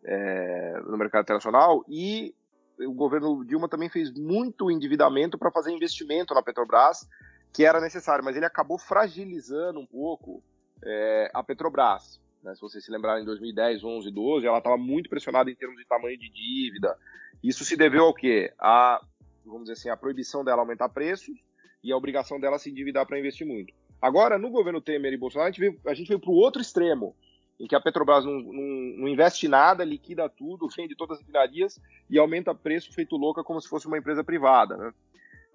é, 0.04 0.80
no 0.86 0.96
mercado 0.96 1.22
internacional 1.22 1.84
e 1.88 2.34
o 2.78 2.92
governo 2.92 3.44
Dilma 3.44 3.68
também 3.68 3.88
fez 3.88 4.12
muito 4.12 4.70
endividamento 4.70 5.38
para 5.38 5.50
fazer 5.50 5.72
investimento 5.72 6.34
na 6.34 6.42
Petrobras, 6.42 7.08
que 7.52 7.64
era 7.64 7.80
necessário, 7.80 8.24
mas 8.24 8.36
ele 8.36 8.46
acabou 8.46 8.78
fragilizando 8.78 9.78
um 9.78 9.86
pouco 9.86 10.42
é, 10.82 11.30
a 11.32 11.42
Petrobras. 11.42 12.20
Né? 12.42 12.54
Se 12.54 12.60
vocês 12.60 12.84
se 12.84 12.90
lembrarem, 12.90 13.22
em 13.22 13.26
2010, 13.26 13.84
11, 13.84 14.10
12, 14.10 14.46
ela 14.46 14.58
estava 14.58 14.76
muito 14.76 15.08
pressionada 15.08 15.50
em 15.50 15.54
termos 15.54 15.76
de 15.76 15.84
tamanho 15.86 16.18
de 16.18 16.28
dívida. 16.28 16.96
Isso 17.42 17.64
se 17.64 17.76
deveu 17.76 18.04
ao 18.04 18.14
quê? 18.14 18.52
A, 18.58 19.00
vamos 19.44 19.62
dizer 19.62 19.74
assim, 19.74 19.88
a 19.88 19.96
proibição 19.96 20.44
dela 20.44 20.62
aumentar 20.62 20.88
preços 20.88 21.38
e 21.82 21.92
a 21.92 21.96
obrigação 21.96 22.40
dela 22.40 22.58
se 22.58 22.70
endividar 22.70 23.06
para 23.06 23.18
investir 23.18 23.46
muito. 23.46 23.72
Agora, 24.00 24.38
no 24.38 24.50
governo 24.50 24.80
Temer 24.80 25.12
e 25.12 25.16
Bolsonaro, 25.16 25.48
a 25.48 25.52
gente 25.52 25.60
veio, 25.60 25.80
a 25.86 25.94
gente 25.94 26.08
veio 26.08 26.20
para 26.20 26.30
o 26.30 26.34
outro 26.34 26.60
extremo, 26.60 27.14
em 27.62 27.66
que 27.68 27.76
a 27.76 27.80
Petrobras 27.80 28.24
não, 28.24 28.40
não, 28.40 28.62
não, 28.98 29.08
investe 29.08 29.46
nada, 29.46 29.84
liquida 29.84 30.28
tudo, 30.28 30.66
vende 30.76 30.96
todas 30.96 31.18
as 31.18 31.20
refinarias 31.20 31.80
e 32.10 32.18
aumenta 32.18 32.52
preço 32.52 32.92
feito 32.92 33.16
louca 33.16 33.44
como 33.44 33.60
se 33.60 33.68
fosse 33.68 33.86
uma 33.86 33.96
empresa 33.96 34.24
privada. 34.24 34.76
Né? 34.76 34.92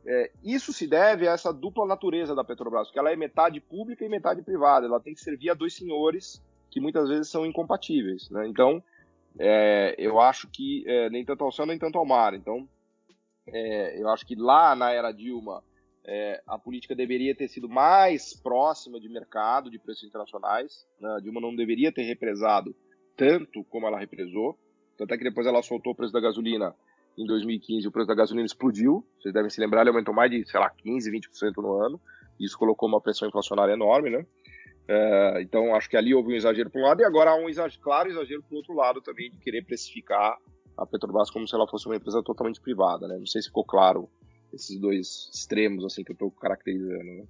É, 0.05 0.31
isso 0.41 0.71
se 0.71 0.87
deve 0.87 1.27
a 1.27 1.33
essa 1.33 1.51
dupla 1.51 1.85
natureza 1.85 2.33
da 2.33 2.45
Petrobras, 2.45 2.87
porque 2.87 2.97
ela 2.97 3.11
é 3.11 3.15
metade 3.17 3.59
pública 3.59 4.05
e 4.05 4.09
metade 4.09 4.41
privada. 4.41 4.85
Ela 4.85 5.01
tem 5.01 5.13
que 5.13 5.19
servir 5.19 5.49
a 5.49 5.53
dois 5.53 5.73
senhores 5.73 6.41
que 6.71 6.79
muitas 6.79 7.09
vezes 7.09 7.27
são 7.27 7.45
incompatíveis. 7.45 8.29
Né? 8.29 8.47
Então, 8.47 8.81
é, 9.37 9.93
eu 9.97 10.17
acho 10.21 10.47
que 10.47 10.85
é, 10.87 11.09
nem 11.09 11.25
tanto 11.25 11.43
ao 11.43 11.51
céu 11.51 11.65
nem 11.65 11.77
tanto 11.77 11.97
ao 11.97 12.05
mar. 12.05 12.33
Então, 12.33 12.65
é, 13.47 14.01
eu 14.01 14.07
acho 14.07 14.25
que 14.25 14.35
lá 14.35 14.73
na 14.77 14.91
era 14.91 15.11
Dilma 15.11 15.61
é, 16.07 16.41
a 16.47 16.57
política 16.57 16.95
deveria 16.95 17.35
ter 17.35 17.49
sido 17.49 17.67
mais 17.67 18.33
próxima 18.33 18.97
de 18.97 19.09
mercado, 19.09 19.69
de 19.69 19.77
preços 19.77 20.05
internacionais. 20.05 20.87
Né? 20.99 21.09
A 21.17 21.19
Dilma 21.19 21.41
não 21.41 21.53
deveria 21.53 21.91
ter 21.91 22.03
represado 22.03 22.73
tanto 23.17 23.63
como 23.65 23.87
ela 23.87 23.99
represou. 23.99 24.57
Tanto 24.97 25.13
é 25.13 25.17
que 25.17 25.23
depois 25.25 25.45
ela 25.45 25.61
soltou 25.61 25.91
o 25.91 25.95
preço 25.95 26.13
da 26.13 26.21
gasolina 26.21 26.73
em 27.17 27.25
2015, 27.25 27.87
o 27.87 27.91
preço 27.91 28.07
da 28.07 28.15
gasolina 28.15 28.45
explodiu. 28.45 29.05
Vocês 29.19 29.33
devem 29.33 29.49
se 29.49 29.59
lembrar, 29.59 29.81
ele 29.81 29.89
aumentou 29.89 30.13
mais 30.13 30.31
de, 30.31 30.45
sei 30.49 30.59
lá, 30.59 30.69
15, 30.69 31.11
20% 31.11 31.57
no 31.57 31.73
ano. 31.73 31.99
Isso 32.39 32.57
colocou 32.57 32.87
uma 32.87 33.01
pressão 33.01 33.27
inflacionária 33.27 33.73
enorme, 33.73 34.09
né? 34.09 34.25
É, 34.87 35.41
então, 35.41 35.75
acho 35.75 35.89
que 35.89 35.97
ali 35.97 36.13
houve 36.13 36.31
um 36.31 36.35
exagero 36.35 36.69
para 36.69 36.79
um 36.79 36.85
lado 36.85 37.01
e 37.01 37.05
agora 37.05 37.31
há 37.31 37.35
um 37.35 37.49
exagero, 37.49 37.81
claro 37.81 38.09
exagero 38.09 38.41
para 38.43 38.53
o 38.53 38.57
outro 38.57 38.73
lado 38.73 39.01
também, 39.01 39.29
de 39.29 39.37
querer 39.39 39.65
precificar 39.65 40.37
a 40.77 40.85
Petrobras 40.85 41.29
como 41.29 41.45
se 41.47 41.53
ela 41.53 41.67
fosse 41.67 41.87
uma 41.87 41.97
empresa 41.97 42.23
totalmente 42.23 42.61
privada, 42.61 43.07
né? 43.07 43.17
Não 43.17 43.25
sei 43.25 43.41
se 43.41 43.49
ficou 43.49 43.65
claro 43.65 44.07
esses 44.53 44.79
dois 44.79 45.29
extremos 45.33 45.83
assim 45.85 46.03
que 46.03 46.11
eu 46.11 46.13
estou 46.13 46.31
caracterizando. 46.31 47.03
Né? 47.03 47.23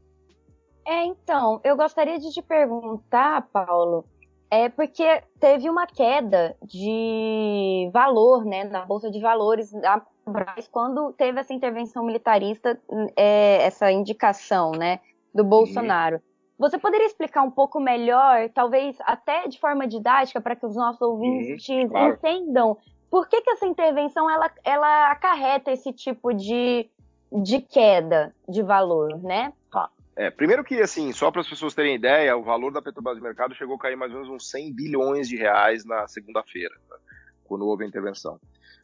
É, 0.85 1.05
então, 1.05 1.59
eu 1.63 1.75
gostaria 1.75 2.17
de 2.17 2.31
te 2.31 2.41
perguntar, 2.41 3.47
Paulo, 3.51 4.05
é 4.49 4.69
porque 4.69 5.21
teve 5.39 5.69
uma 5.69 5.85
queda 5.85 6.55
de 6.63 7.89
valor, 7.91 8.45
né, 8.45 8.63
na 8.63 8.85
bolsa 8.85 9.11
de 9.11 9.19
valores 9.19 9.71
da 9.71 9.99
Petrobras 9.99 10.67
quando 10.67 11.13
teve 11.13 11.39
essa 11.39 11.53
intervenção 11.53 12.05
militarista, 12.05 12.79
é, 13.15 13.63
essa 13.63 13.91
indicação, 13.91 14.71
né, 14.71 14.99
do 15.33 15.43
Bolsonaro. 15.43 16.17
Uhum. 16.17 16.21
Você 16.59 16.77
poderia 16.77 17.05
explicar 17.05 17.43
um 17.43 17.51
pouco 17.51 17.79
melhor, 17.79 18.49
talvez 18.49 18.97
até 19.01 19.47
de 19.47 19.59
forma 19.59 19.87
didática, 19.87 20.41
para 20.41 20.55
que 20.55 20.65
os 20.65 20.75
nossos 20.75 21.01
ouvintes 21.01 21.67
uhum, 21.69 21.87
claro. 21.87 22.13
entendam 22.13 22.77
por 23.09 23.27
que, 23.29 23.41
que 23.41 23.51
essa 23.51 23.65
intervenção 23.65 24.29
ela, 24.29 24.51
ela 24.63 25.11
acarreta 25.11 25.71
esse 25.71 25.93
tipo 25.93 26.33
de 26.33 26.89
de 27.31 27.61
queda 27.61 28.33
de 28.47 28.61
valor, 28.61 29.21
né? 29.21 29.53
Tá. 29.71 29.89
É, 30.15 30.29
primeiro 30.29 30.63
que, 30.63 30.81
assim, 30.81 31.11
só 31.11 31.29
para 31.29 31.41
as 31.41 31.47
pessoas 31.47 31.73
terem 31.73 31.95
ideia, 31.95 32.35
o 32.35 32.43
valor 32.43 32.71
da 32.71 32.81
Petrobras 32.81 33.17
de 33.17 33.23
mercado 33.23 33.55
chegou 33.55 33.75
a 33.75 33.79
cair 33.79 33.95
mais 33.95 34.11
ou 34.11 34.19
menos 34.19 34.33
uns 34.33 34.49
100 34.49 34.73
bilhões 34.73 35.27
de 35.27 35.35
reais 35.35 35.85
na 35.85 36.07
segunda-feira, 36.07 36.75
né, 36.89 36.97
quando 37.45 37.65
houve 37.65 37.83
a 37.83 37.87
intervenção. 37.87 38.39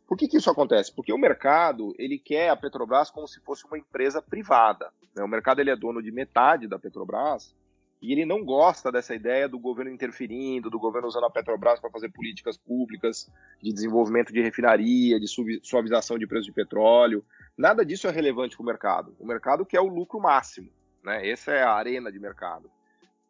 Por 0.07 0.17
que, 0.17 0.27
que 0.27 0.37
isso 0.37 0.51
acontece? 0.51 0.93
Porque 0.93 1.13
o 1.13 1.17
mercado, 1.17 1.95
ele 1.97 2.19
quer 2.19 2.49
a 2.49 2.55
Petrobras 2.55 3.09
como 3.09 3.27
se 3.27 3.39
fosse 3.39 3.65
uma 3.65 3.77
empresa 3.77 4.21
privada. 4.21 4.91
Né? 5.15 5.23
O 5.23 5.27
mercado, 5.27 5.59
ele 5.59 5.71
é 5.71 5.75
dono 5.75 6.03
de 6.03 6.11
metade 6.11 6.67
da 6.67 6.77
Petrobras 6.77 7.55
e 8.03 8.11
ele 8.11 8.25
não 8.25 8.43
gosta 8.43 8.91
dessa 8.91 9.15
ideia 9.15 9.47
do 9.47 9.57
governo 9.57 9.89
interferindo, 9.89 10.69
do 10.69 10.77
governo 10.77 11.07
usando 11.07 11.23
a 11.23 11.29
Petrobras 11.29 11.79
para 11.79 11.89
fazer 11.89 12.09
políticas 12.09 12.57
públicas 12.57 13.31
de 13.61 13.71
desenvolvimento 13.71 14.33
de 14.33 14.41
refinaria, 14.41 15.17
de 15.17 15.25
suavização 15.63 16.19
de 16.19 16.27
preço 16.27 16.47
de 16.47 16.51
petróleo. 16.51 17.23
Nada 17.57 17.85
disso 17.85 18.05
é 18.05 18.11
relevante 18.11 18.57
para 18.57 18.63
o 18.63 18.65
mercado. 18.65 19.15
O 19.17 19.25
mercado 19.25 19.65
quer 19.65 19.79
o 19.79 19.87
lucro 19.87 20.19
máximo. 20.19 20.69
Né? 21.01 21.29
Essa 21.29 21.53
é 21.53 21.63
a 21.63 21.71
arena 21.71 22.11
de 22.11 22.19
mercado. 22.19 22.69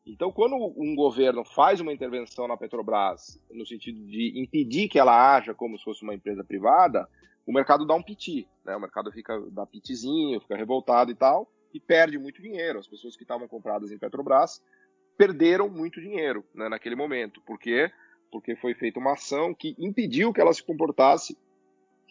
Então, 0.07 0.31
quando 0.31 0.55
um 0.55 0.95
governo 0.95 1.45
faz 1.45 1.79
uma 1.79 1.93
intervenção 1.93 2.47
na 2.47 2.57
Petrobras 2.57 3.39
no 3.51 3.67
sentido 3.67 4.03
de 4.07 4.33
impedir 4.41 4.89
que 4.89 4.97
ela 4.97 5.35
haja 5.35 5.53
como 5.53 5.77
se 5.77 5.83
fosse 5.83 6.01
uma 6.01 6.15
empresa 6.15 6.43
privada, 6.43 7.07
o 7.45 7.53
mercado 7.53 7.85
dá 7.85 7.93
um 7.93 8.01
piti. 8.01 8.47
Né? 8.65 8.75
O 8.75 8.81
mercado 8.81 9.11
fica 9.11 9.39
dá 9.51 9.67
pitizinho, 9.67 10.41
fica 10.41 10.57
revoltado 10.57 11.11
e 11.11 11.15
tal, 11.15 11.47
e 11.73 11.79
perde 11.79 12.17
muito 12.17 12.41
dinheiro. 12.41 12.79
As 12.79 12.87
pessoas 12.87 13.15
que 13.15 13.23
estavam 13.23 13.47
compradas 13.47 13.91
em 13.91 13.97
Petrobras 13.97 14.61
perderam 15.17 15.69
muito 15.69 16.01
dinheiro 16.01 16.45
né, 16.53 16.69
naquele 16.69 16.95
momento. 16.95 17.41
Por 17.41 17.59
quê? 17.59 17.91
Porque 18.31 18.55
foi 18.55 18.73
feita 18.73 18.99
uma 18.99 19.13
ação 19.13 19.53
que 19.53 19.75
impediu 19.77 20.33
que 20.33 20.41
ela 20.41 20.53
se 20.53 20.63
comportasse 20.63 21.37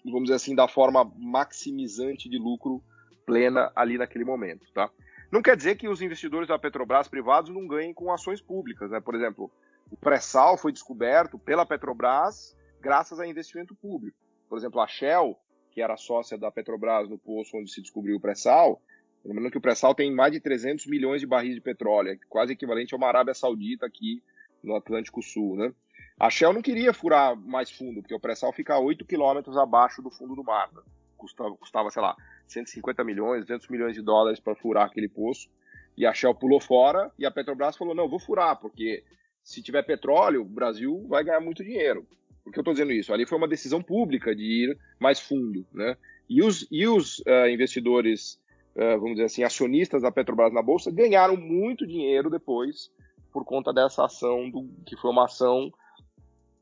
vamos 0.04 0.24
dizer 0.24 0.36
assim, 0.36 0.54
da 0.54 0.66
forma 0.66 1.10
maximizante 1.16 2.28
de 2.28 2.38
lucro 2.38 2.82
plena 3.24 3.70
ali 3.76 3.96
naquele 3.96 4.24
momento, 4.24 4.66
tá? 4.72 4.90
Não 5.30 5.40
quer 5.40 5.56
dizer 5.56 5.76
que 5.76 5.88
os 5.88 6.02
investidores 6.02 6.48
da 6.48 6.58
Petrobras 6.58 7.08
privados 7.08 7.50
não 7.50 7.66
ganhem 7.66 7.94
com 7.94 8.12
ações 8.12 8.40
públicas, 8.40 8.90
né? 8.90 9.00
Por 9.00 9.14
exemplo, 9.14 9.50
o 9.90 9.96
pré-sal 9.96 10.58
foi 10.58 10.72
descoberto 10.72 11.38
pela 11.38 11.64
Petrobras 11.64 12.56
graças 12.80 13.20
a 13.20 13.26
investimento 13.26 13.74
público. 13.74 14.18
Por 14.48 14.58
exemplo, 14.58 14.80
a 14.80 14.86
Shell, 14.86 15.38
que 15.70 15.80
era 15.80 15.96
sócia 15.96 16.36
da 16.36 16.50
Petrobras 16.50 17.08
no 17.08 17.16
poço 17.16 17.56
onde 17.56 17.70
se 17.70 17.80
descobriu 17.80 18.16
o 18.16 18.20
pré-sal, 18.20 18.82
lembrando 19.24 19.50
que 19.50 19.58
o 19.58 19.60
pré-sal 19.60 19.94
tem 19.94 20.12
mais 20.12 20.32
de 20.32 20.40
300 20.40 20.86
milhões 20.86 21.20
de 21.20 21.26
barris 21.26 21.54
de 21.54 21.60
petróleo, 21.60 22.10
é 22.10 22.18
quase 22.28 22.52
equivalente 22.52 22.94
a 22.94 22.96
uma 22.96 23.08
Arábia 23.08 23.34
Saudita 23.34 23.86
aqui 23.86 24.22
no 24.62 24.76
Atlântico 24.76 25.22
Sul, 25.22 25.56
né? 25.56 25.72
A 26.18 26.30
Shell 26.30 26.52
não 26.52 26.62
queria 26.62 26.92
furar 26.92 27.34
mais 27.36 27.70
fundo, 27.70 28.00
porque 28.00 28.14
o 28.14 28.20
pré-sal 28.20 28.52
fica 28.52 28.74
a 28.74 28.78
8 28.78 29.04
quilômetros 29.04 29.56
abaixo 29.56 30.00
do 30.00 30.10
fundo 30.10 30.36
do 30.36 30.44
mar. 30.44 30.70
Né? 30.72 30.80
Custava, 31.16 31.56
custava, 31.56 31.90
sei 31.90 32.02
lá, 32.02 32.16
150 32.46 33.02
milhões, 33.02 33.40
200 33.40 33.68
milhões 33.68 33.94
de 33.94 34.02
dólares 34.02 34.38
para 34.38 34.54
furar 34.54 34.86
aquele 34.86 35.08
poço. 35.08 35.48
E 35.96 36.06
a 36.06 36.14
Shell 36.14 36.34
pulou 36.34 36.60
fora 36.60 37.10
e 37.18 37.26
a 37.26 37.30
Petrobras 37.30 37.76
falou: 37.76 37.94
não, 37.94 38.08
vou 38.08 38.20
furar, 38.20 38.56
porque 38.56 39.02
se 39.42 39.62
tiver 39.62 39.82
petróleo, 39.82 40.42
o 40.42 40.44
Brasil 40.44 41.04
vai 41.08 41.24
ganhar 41.24 41.40
muito 41.40 41.64
dinheiro. 41.64 42.06
Por 42.44 42.52
que 42.52 42.58
eu 42.58 42.62
estou 42.62 42.74
dizendo 42.74 42.92
isso? 42.92 43.12
Ali 43.12 43.26
foi 43.26 43.38
uma 43.38 43.48
decisão 43.48 43.82
pública 43.82 44.34
de 44.34 44.42
ir 44.42 44.78
mais 44.98 45.20
fundo. 45.20 45.66
Né? 45.72 45.96
E 46.28 46.42
os, 46.42 46.66
e 46.70 46.86
os 46.86 47.18
uh, 47.20 47.48
investidores, 47.50 48.40
vamos 48.74 49.12
dizer 49.12 49.24
assim, 49.24 49.42
acionistas 49.42 50.02
da 50.02 50.10
Petrobras 50.10 50.52
na 50.52 50.62
Bolsa 50.62 50.90
ganharam 50.90 51.36
muito 51.36 51.86
dinheiro 51.86 52.30
depois 52.30 52.90
por 53.32 53.44
conta 53.44 53.72
dessa 53.72 54.04
ação, 54.04 54.50
do, 54.50 54.68
que 54.84 54.96
foi 54.96 55.10
uma 55.10 55.24
ação 55.24 55.72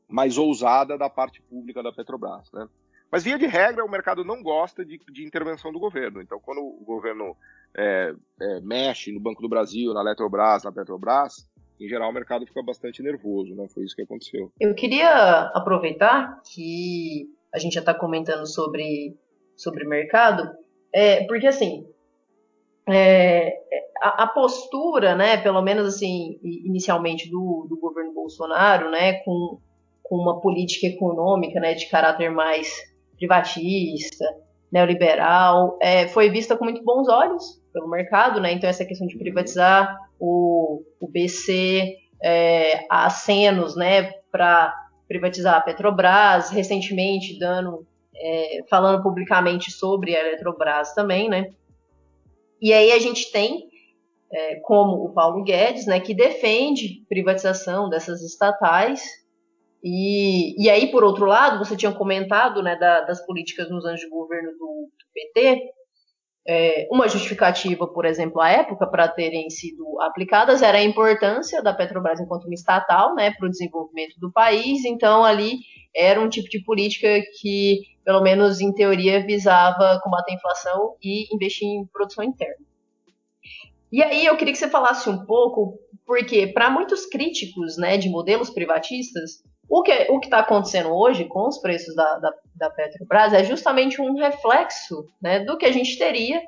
mais 0.07 0.37
ousada 0.37 0.97
da 0.97 1.09
parte 1.09 1.41
pública 1.41 1.83
da 1.83 1.91
Petrobras. 1.91 2.51
Né? 2.51 2.67
Mas, 3.11 3.23
via 3.23 3.37
de 3.37 3.45
regra, 3.45 3.83
o 3.83 3.91
mercado 3.91 4.23
não 4.23 4.41
gosta 4.41 4.85
de, 4.85 4.97
de 5.11 5.25
intervenção 5.25 5.71
do 5.71 5.79
governo. 5.79 6.21
Então, 6.21 6.39
quando 6.39 6.59
o 6.59 6.83
governo 6.85 7.35
é, 7.75 8.13
é, 8.39 8.61
mexe 8.61 9.11
no 9.11 9.19
Banco 9.19 9.41
do 9.41 9.49
Brasil, 9.49 9.93
na 9.93 10.01
Eletrobras, 10.01 10.63
na 10.63 10.71
Petrobras, 10.71 11.49
em 11.79 11.89
geral 11.89 12.09
o 12.09 12.13
mercado 12.13 12.45
fica 12.45 12.61
bastante 12.61 13.01
nervoso, 13.01 13.55
né? 13.55 13.67
Foi 13.67 13.83
isso 13.83 13.95
que 13.95 14.03
aconteceu. 14.03 14.51
Eu 14.59 14.75
queria 14.75 15.51
aproveitar 15.53 16.39
que 16.53 17.27
a 17.53 17.57
gente 17.57 17.73
já 17.73 17.79
está 17.79 17.93
comentando 17.93 18.45
sobre, 18.45 19.17
sobre 19.57 19.85
mercado, 19.85 20.49
é, 20.93 21.25
porque 21.25 21.47
assim, 21.47 21.90
é, 22.89 23.53
a, 24.01 24.23
a, 24.23 24.27
postura, 24.27 25.15
né, 25.15 25.37
pelo 25.37 25.61
menos 25.61 25.85
assim, 25.87 26.39
inicialmente 26.43 27.29
do, 27.29 27.67
do 27.69 27.77
governo 27.79 28.13
Bolsonaro, 28.13 28.89
né, 28.89 29.13
com, 29.23 29.59
com 30.03 30.15
uma 30.15 30.39
política 30.41 30.87
econômica, 30.87 31.59
né, 31.59 31.73
de 31.73 31.87
caráter 31.87 32.31
mais 32.31 32.73
privatista, 33.17 34.25
neoliberal, 34.71 35.77
é, 35.81 36.07
foi 36.07 36.29
vista 36.29 36.57
com 36.57 36.63
muito 36.63 36.83
bons 36.83 37.07
olhos 37.09 37.61
pelo 37.73 37.89
mercado, 37.89 38.39
né? 38.39 38.53
Então 38.53 38.69
essa 38.69 38.85
questão 38.85 39.05
de 39.05 39.17
privatizar 39.17 39.99
o, 40.19 40.81
o 40.99 41.07
BC, 41.07 41.97
é, 42.23 42.85
acenos, 42.89 43.75
né, 43.75 44.13
para 44.31 44.73
privatizar 45.07 45.55
a 45.55 45.61
Petrobras, 45.61 46.49
recentemente 46.49 47.37
dando, 47.37 47.85
é, 48.15 48.59
falando 48.69 49.03
publicamente 49.03 49.71
sobre 49.71 50.15
a 50.15 50.21
Eletrobras 50.21 50.93
também, 50.93 51.29
né? 51.29 51.49
E 52.61 52.71
aí 52.73 52.91
a 52.91 52.99
gente 52.99 53.31
tem 53.31 53.69
é, 54.31 54.55
como 54.61 55.03
o 55.03 55.13
Paulo 55.13 55.43
Guedes, 55.43 55.85
né, 55.87 55.99
que 55.99 56.13
defende 56.13 57.03
privatização 57.09 57.89
dessas 57.89 58.21
estatais 58.21 59.01
e, 59.83 60.63
e 60.63 60.69
aí, 60.69 60.91
por 60.91 61.03
outro 61.03 61.25
lado, 61.25 61.57
você 61.57 61.75
tinha 61.75 61.91
comentado 61.91 62.61
né, 62.61 62.75
da, 62.75 63.01
das 63.01 63.25
políticas 63.25 63.69
nos 63.69 63.83
anos 63.85 63.99
de 63.99 64.09
governo 64.09 64.51
do, 64.51 64.57
do 64.57 65.05
PT, 65.13 65.73
é, 66.47 66.87
uma 66.91 67.07
justificativa, 67.07 67.87
por 67.87 68.05
exemplo, 68.05 68.41
à 68.41 68.49
época, 68.49 68.87
para 68.87 69.07
terem 69.07 69.49
sido 69.49 69.99
aplicadas 70.01 70.61
era 70.61 70.77
a 70.77 70.83
importância 70.83 71.61
da 71.61 71.73
Petrobras 71.73 72.19
enquanto 72.19 72.45
uma 72.45 72.53
estatal 72.53 73.15
né, 73.15 73.31
para 73.31 73.47
o 73.47 73.49
desenvolvimento 73.49 74.19
do 74.19 74.31
país. 74.31 74.85
Então, 74.85 75.23
ali 75.23 75.59
era 75.95 76.21
um 76.21 76.29
tipo 76.29 76.49
de 76.49 76.63
política 76.63 77.07
que, 77.39 77.81
pelo 78.03 78.21
menos 78.21 78.59
em 78.59 78.73
teoria, 78.73 79.25
visava 79.25 79.99
combater 80.03 80.31
a 80.31 80.35
inflação 80.35 80.95
e 81.01 81.33
investir 81.33 81.67
em 81.67 81.85
produção 81.85 82.23
interna. 82.23 82.65
E 83.91 84.01
aí 84.01 84.25
eu 84.25 84.37
queria 84.37 84.53
que 84.53 84.59
você 84.59 84.69
falasse 84.69 85.09
um 85.09 85.25
pouco, 85.25 85.77
porque 86.05 86.47
para 86.47 86.69
muitos 86.69 87.05
críticos 87.05 87.77
né, 87.77 87.97
de 87.97 88.09
modelos 88.09 88.49
privatistas, 88.49 89.43
o 89.69 89.83
que 89.83 90.07
o 90.09 90.19
está 90.19 90.39
acontecendo 90.39 90.89
hoje 90.89 91.25
com 91.25 91.47
os 91.47 91.57
preços 91.57 91.95
da, 91.95 92.17
da, 92.19 92.33
da, 92.55 92.69
Petrobras 92.69 93.33
é 93.33 93.43
justamente 93.43 94.01
um 94.01 94.15
reflexo 94.15 95.05
né, 95.21 95.39
do 95.39 95.57
que 95.57 95.65
a 95.65 95.71
gente 95.71 95.97
teria 95.97 96.41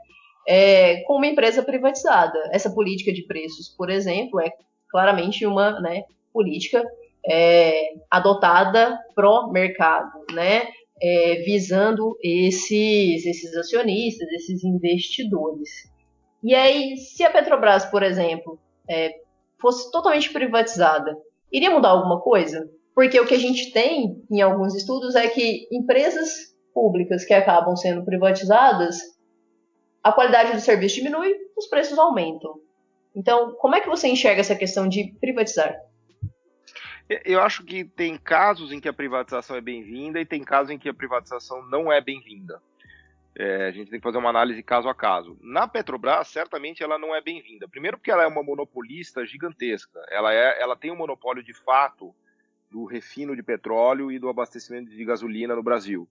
é, 0.48 1.02
com 1.04 1.16
uma 1.16 1.28
empresa 1.28 1.64
privatizada. 1.64 2.38
Essa 2.52 2.70
política 2.70 3.14
de 3.14 3.26
preços, 3.26 3.70
por 3.70 3.90
exemplo, 3.90 4.42
é 4.42 4.52
claramente 4.90 5.46
uma 5.46 5.80
né, 5.80 6.04
política 6.34 6.84
é, 7.26 7.94
adotada 8.12 9.00
pró-mercado, 9.16 10.26
né, 10.34 10.68
é, 11.04 11.44
visando 11.46 12.18
esses, 12.24 13.26
esses 13.26 13.54
acionistas, 13.58 14.32
esses 14.32 14.64
investidores. 14.64 15.70
E 16.42 16.56
aí, 16.56 16.96
se 16.96 17.26
a 17.26 17.30
Petrobras, 17.30 17.86
por 17.86 18.02
exemplo, 18.02 18.58
é, 18.90 19.14
fosse 19.62 19.92
totalmente 19.92 20.32
privatizada, 20.32 21.18
iria 21.52 21.72
mudar 21.72 21.90
alguma 21.90 22.22
coisa? 22.22 22.70
Porque 22.96 23.20
o 23.20 23.28
que 23.28 23.34
a 23.34 23.40
gente 23.40 23.74
tem 23.74 24.24
em 24.32 24.42
alguns 24.42 24.74
estudos 24.76 25.14
é 25.16 25.28
que 25.28 25.68
empresas 25.72 26.56
públicas 26.74 27.26
que 27.26 27.34
acabam 27.34 27.76
sendo 27.76 28.06
privatizadas, 28.06 28.98
a 30.02 30.12
qualidade 30.12 30.54
do 30.54 30.62
serviço 30.62 30.96
diminui, 30.96 31.36
os 31.58 31.68
preços 31.68 32.00
aumentam. 32.00 32.56
Então, 33.14 33.56
como 33.56 33.76
é 33.76 33.82
que 33.82 33.90
você 33.90 34.08
enxerga 34.08 34.40
essa 34.40 34.56
questão 34.56 34.88
de 34.88 35.14
privatizar? 35.20 35.76
Eu 37.10 37.42
acho 37.42 37.64
que 37.64 37.84
tem 37.84 38.18
casos 38.18 38.72
em 38.72 38.80
que 38.80 38.88
a 38.88 38.94
privatização 38.94 39.56
é 39.56 39.62
bem-vinda 39.62 40.20
e 40.20 40.26
tem 40.26 40.44
casos 40.44 40.72
em 40.72 40.80
que 40.80 40.88
a 40.88 40.94
privatização 40.94 41.62
não 41.68 41.92
é 41.92 42.00
bem-vinda. 42.00 42.62
É, 43.36 43.68
a 43.68 43.72
gente 43.72 43.90
tem 43.90 44.00
que 44.00 44.04
fazer 44.04 44.20
uma 44.20 44.30
análise 44.30 44.62
caso 44.62 44.88
a 44.88 44.96
caso. 44.96 45.38
Na 45.42 45.68
Petrobras, 45.68 46.28
certamente 46.28 46.84
ela 46.84 47.00
não 47.00 47.14
é 47.14 47.22
bem-vinda. 47.22 47.68
Primeiro 47.68 47.98
porque 47.98 48.12
ela 48.12 48.24
é 48.24 48.28
uma 48.28 48.44
monopolista 48.44 49.26
gigantesca. 49.26 50.00
Ela, 50.10 50.34
é, 50.34 50.62
ela 50.62 50.76
tem 50.76 50.92
um 50.92 50.96
monopólio 50.96 51.44
de 51.44 51.54
fato 51.54 52.14
do 52.72 52.86
refino 52.86 53.36
de 53.36 53.44
petróleo 53.44 54.12
e 54.12 54.20
do 54.20 54.30
abastecimento 54.30 54.90
de 54.90 55.06
gasolina 55.06 55.56
no 55.56 55.64
Brasil. 55.64 56.08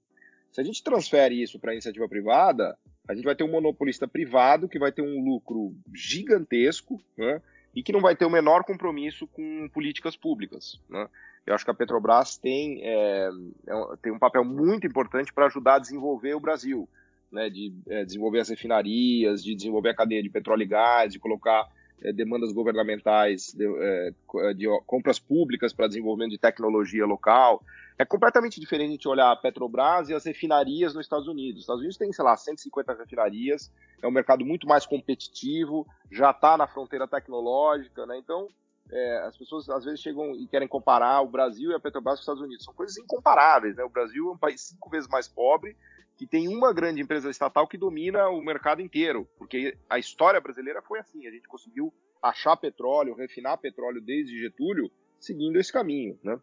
Se 0.50 0.60
a 0.60 0.64
gente 0.64 0.82
transfere 0.82 1.40
isso 1.40 1.58
para 1.58 1.70
a 1.70 1.74
iniciativa 1.74 2.08
privada, 2.08 2.76
a 3.08 3.14
gente 3.14 3.24
vai 3.24 3.34
ter 3.34 3.44
um 3.44 3.50
monopolista 3.50 4.06
privado 4.06 4.68
que 4.68 4.78
vai 4.78 4.92
ter 4.92 5.02
um 5.02 5.24
lucro 5.24 5.74
gigantesco 5.94 7.02
né, 7.16 7.40
e 7.74 7.82
que 7.82 7.92
não 7.92 8.00
vai 8.00 8.14
ter 8.14 8.24
o 8.24 8.30
menor 8.30 8.64
compromisso 8.64 9.26
com 9.26 9.68
políticas 9.72 10.16
públicas. 10.16 10.80
Né. 10.88 11.08
Eu 11.46 11.54
acho 11.54 11.64
que 11.64 11.70
a 11.70 11.74
Petrobras 11.74 12.36
tem, 12.36 12.80
é, 12.82 13.28
é 13.66 13.96
tem 14.00 14.12
um 14.12 14.18
papel 14.18 14.44
muito 14.44 14.86
importante 14.86 15.32
para 15.32 15.46
ajudar 15.46 15.76
a 15.76 15.78
desenvolver 15.80 16.34
o 16.34 16.40
Brasil, 16.40 16.88
né, 17.30 17.48
de 17.48 17.74
é, 17.88 18.04
desenvolver 18.04 18.40
as 18.40 18.48
refinarias, 18.48 19.42
de 19.42 19.54
desenvolver 19.54 19.90
a 19.90 19.96
cadeia 19.96 20.22
de 20.22 20.30
petróleo 20.30 20.62
e 20.62 20.66
gás, 20.66 21.12
de 21.12 21.18
colocar 21.18 21.66
demandas 22.10 22.52
governamentais, 22.52 23.52
de, 23.52 23.66
é, 23.66 24.54
de 24.54 24.66
compras 24.86 25.18
públicas 25.18 25.72
para 25.72 25.86
desenvolvimento 25.86 26.32
de 26.32 26.38
tecnologia 26.38 27.04
local. 27.04 27.62
É 27.98 28.04
completamente 28.04 28.58
diferente 28.58 28.88
a 28.88 28.92
gente 28.92 29.08
olhar 29.08 29.30
a 29.30 29.36
Petrobras 29.36 30.08
e 30.08 30.14
as 30.14 30.24
refinarias 30.24 30.94
nos 30.94 31.04
Estados 31.04 31.28
Unidos. 31.28 31.58
Os 31.58 31.62
Estados 31.62 31.80
Unidos 31.80 31.98
tem, 31.98 32.12
sei 32.12 32.24
lá, 32.24 32.36
150 32.36 32.94
refinarias, 32.94 33.70
é 34.02 34.08
um 34.08 34.10
mercado 34.10 34.44
muito 34.44 34.66
mais 34.66 34.86
competitivo, 34.86 35.86
já 36.10 36.30
está 36.30 36.56
na 36.56 36.66
fronteira 36.66 37.06
tecnológica, 37.06 38.06
né? 38.06 38.18
Então, 38.18 38.48
é, 38.90 39.18
as 39.26 39.36
pessoas 39.36 39.68
às 39.68 39.84
vezes 39.84 40.00
chegam 40.00 40.34
e 40.34 40.46
querem 40.46 40.66
comparar 40.66 41.20
o 41.20 41.28
Brasil 41.28 41.70
e 41.70 41.74
a 41.74 41.80
Petrobras 41.80 42.14
com 42.14 42.20
os 42.20 42.22
Estados 42.22 42.42
Unidos. 42.42 42.64
São 42.64 42.74
coisas 42.74 42.96
incomparáveis, 42.96 43.76
né? 43.76 43.84
O 43.84 43.90
Brasil 43.90 44.28
é 44.28 44.32
um 44.32 44.38
país 44.38 44.60
cinco 44.62 44.90
vezes 44.90 45.08
mais 45.08 45.28
pobre 45.28 45.76
que 46.16 46.26
tem 46.26 46.48
uma 46.48 46.72
grande 46.72 47.00
empresa 47.00 47.30
estatal 47.30 47.66
que 47.66 47.78
domina 47.78 48.28
o 48.28 48.42
mercado 48.42 48.80
inteiro, 48.80 49.28
porque 49.38 49.76
a 49.88 49.98
história 49.98 50.40
brasileira 50.40 50.82
foi 50.82 50.98
assim, 50.98 51.26
a 51.26 51.30
gente 51.30 51.48
conseguiu 51.48 51.92
achar 52.22 52.56
petróleo, 52.56 53.14
refinar 53.14 53.58
petróleo 53.58 54.00
desde 54.00 54.38
Getúlio, 54.38 54.90
seguindo 55.18 55.58
esse 55.58 55.72
caminho, 55.72 56.18
né? 56.22 56.38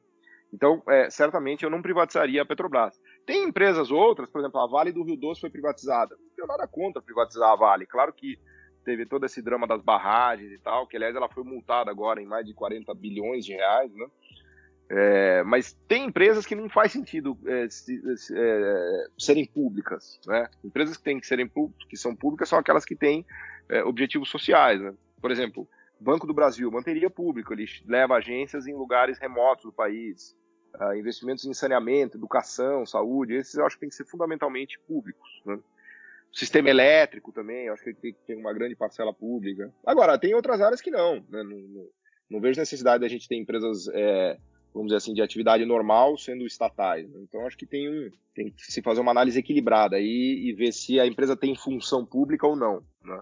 Então, 0.51 0.81
é, 0.87 1.09
certamente 1.09 1.63
eu 1.63 1.69
não 1.69 1.81
privatizaria 1.81 2.41
a 2.41 2.45
Petrobras. 2.45 2.99
Tem 3.25 3.43
empresas 3.43 3.91
outras, 3.91 4.29
por 4.31 4.39
exemplo, 4.39 4.59
a 4.59 4.67
Vale 4.67 4.91
do 4.91 5.03
Rio 5.03 5.15
Doce 5.15 5.41
foi 5.41 5.49
privatizada. 5.49 6.15
Não 6.19 6.29
tenho 6.35 6.47
nada 6.47 6.67
contra 6.67 7.01
privatizar 7.01 7.51
a 7.51 7.55
Vale. 7.55 7.85
Claro 7.85 8.11
que 8.11 8.37
teve 8.83 9.05
todo 9.05 9.25
esse 9.25 9.41
drama 9.41 9.67
das 9.67 9.83
barragens 9.83 10.51
e 10.51 10.57
tal, 10.57 10.87
que 10.87 10.97
aliás 10.97 11.15
ela 11.15 11.29
foi 11.29 11.43
multada 11.43 11.91
agora 11.91 12.21
em 12.21 12.25
mais 12.25 12.45
de 12.45 12.53
40 12.55 12.91
bilhões 12.95 13.45
de 13.45 13.53
reais, 13.53 13.93
né? 13.93 14.07
É, 14.91 15.43
mas 15.43 15.73
tem 15.87 16.05
empresas 16.05 16.47
que 16.47 16.55
não 16.55 16.67
faz 16.67 16.91
sentido 16.91 17.37
é, 17.45 17.69
se, 17.69 18.01
é, 18.33 19.07
serem 19.19 19.45
públicas, 19.45 20.19
né? 20.25 20.49
Empresas 20.63 20.97
que 20.97 21.03
têm 21.03 21.19
que 21.19 21.27
serem 21.27 21.49
que 21.87 21.95
são 21.95 22.15
públicas 22.15 22.49
são 22.49 22.57
aquelas 22.57 22.83
que 22.83 22.95
têm 22.95 23.23
é, 23.69 23.83
objetivos 23.83 24.29
sociais, 24.29 24.81
né? 24.81 24.91
Por 25.21 25.29
exemplo, 25.29 25.69
Banco 25.99 26.25
do 26.25 26.33
Brasil 26.33 26.71
manteria 26.71 27.09
público, 27.09 27.53
ele 27.53 27.65
leva 27.85 28.15
agências 28.15 28.65
em 28.65 28.73
lugares 28.73 29.19
remotos 29.19 29.65
do 29.65 29.71
país, 29.71 30.35
uh, 30.79 30.95
investimentos 30.95 31.45
em 31.45 31.53
saneamento, 31.53 32.17
educação, 32.17 32.83
saúde, 32.83 33.35
esses 33.35 33.55
eu 33.55 33.65
acho 33.67 33.75
que 33.75 33.81
tem 33.81 33.89
que 33.89 33.95
ser 33.95 34.05
fundamentalmente 34.05 34.79
públicos, 34.87 35.29
né? 35.45 35.59
Sistema 36.31 36.69
elétrico 36.69 37.31
também, 37.31 37.65
eu 37.65 37.73
acho 37.73 37.83
que 37.83 37.93
tem, 37.93 38.15
tem 38.25 38.37
uma 38.37 38.53
grande 38.53 38.75
parcela 38.75 39.13
pública. 39.13 39.71
Agora, 39.85 40.17
tem 40.17 40.33
outras 40.35 40.61
áreas 40.61 40.79
que 40.79 40.91
não, 40.91 41.15
né? 41.27 41.43
não, 41.43 41.43
não, 41.43 41.87
não 42.29 42.39
vejo 42.39 42.59
necessidade 42.59 43.01
da 43.01 43.07
gente 43.07 43.27
ter 43.27 43.35
empresas 43.35 43.87
é, 43.91 44.37
vamos 44.73 44.87
dizer 44.87 44.97
assim, 44.97 45.13
de 45.13 45.21
atividade 45.21 45.65
normal 45.65 46.17
sendo 46.17 46.45
estatais. 46.45 47.09
Né? 47.09 47.19
Então 47.23 47.45
acho 47.45 47.57
que 47.57 47.65
tem, 47.65 47.89
um, 47.89 48.09
tem 48.33 48.51
que 48.51 48.71
se 48.71 48.81
fazer 48.81 49.01
uma 49.01 49.11
análise 49.11 49.39
equilibrada 49.39 49.95
aí 49.95 50.41
e 50.45 50.53
ver 50.53 50.71
se 50.71 50.99
a 50.99 51.07
empresa 51.07 51.35
tem 51.35 51.55
função 51.55 52.05
pública 52.05 52.47
ou 52.47 52.55
não. 52.55 52.81
Né? 53.03 53.21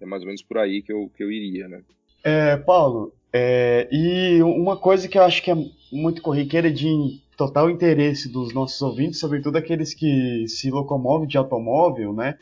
É 0.00 0.06
mais 0.06 0.22
ou 0.22 0.26
menos 0.26 0.42
por 0.42 0.58
aí 0.58 0.82
que 0.82 0.92
eu, 0.92 1.10
que 1.16 1.22
eu 1.22 1.30
iria. 1.30 1.68
Né? 1.68 1.82
É, 2.22 2.56
Paulo, 2.56 3.12
é, 3.32 3.88
e 3.92 4.42
uma 4.42 4.76
coisa 4.76 5.08
que 5.08 5.18
eu 5.18 5.22
acho 5.22 5.42
que 5.42 5.50
é 5.50 5.56
muito 5.92 6.22
corriqueira 6.22 6.70
de 6.70 7.20
total 7.36 7.68
interesse 7.68 8.32
dos 8.32 8.54
nossos 8.54 8.80
ouvintes, 8.80 9.20
sobretudo 9.20 9.56
aqueles 9.56 9.92
que 9.92 10.48
se 10.48 10.70
locomovem 10.70 11.28
de 11.28 11.36
automóvel, 11.36 12.12
né? 12.12 12.38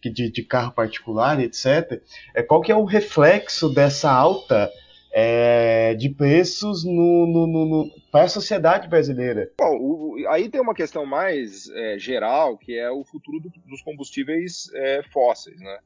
De, 0.00 0.30
de 0.30 0.42
carro 0.44 0.70
particular, 0.70 1.40
etc. 1.40 2.00
É 2.32 2.40
qual 2.40 2.60
que 2.60 2.70
é 2.70 2.76
o 2.76 2.84
reflexo 2.84 3.68
dessa 3.68 4.08
alta 4.08 4.70
é, 5.18 5.94
de 5.94 6.10
preços 6.10 6.84
no, 6.84 7.26
no, 7.26 7.46
no, 7.46 7.90
para 8.12 8.24
a 8.24 8.28
sociedade 8.28 8.86
brasileira. 8.86 9.50
Bom, 9.58 9.78
o, 9.80 10.28
aí 10.28 10.50
tem 10.50 10.60
uma 10.60 10.74
questão 10.74 11.06
mais 11.06 11.70
é, 11.70 11.98
geral, 11.98 12.58
que 12.58 12.76
é 12.76 12.90
o 12.90 13.02
futuro 13.02 13.40
do, 13.40 13.48
dos 13.66 13.80
combustíveis 13.80 14.70
é, 14.74 15.02
fósseis, 15.10 15.58
né? 15.58 15.78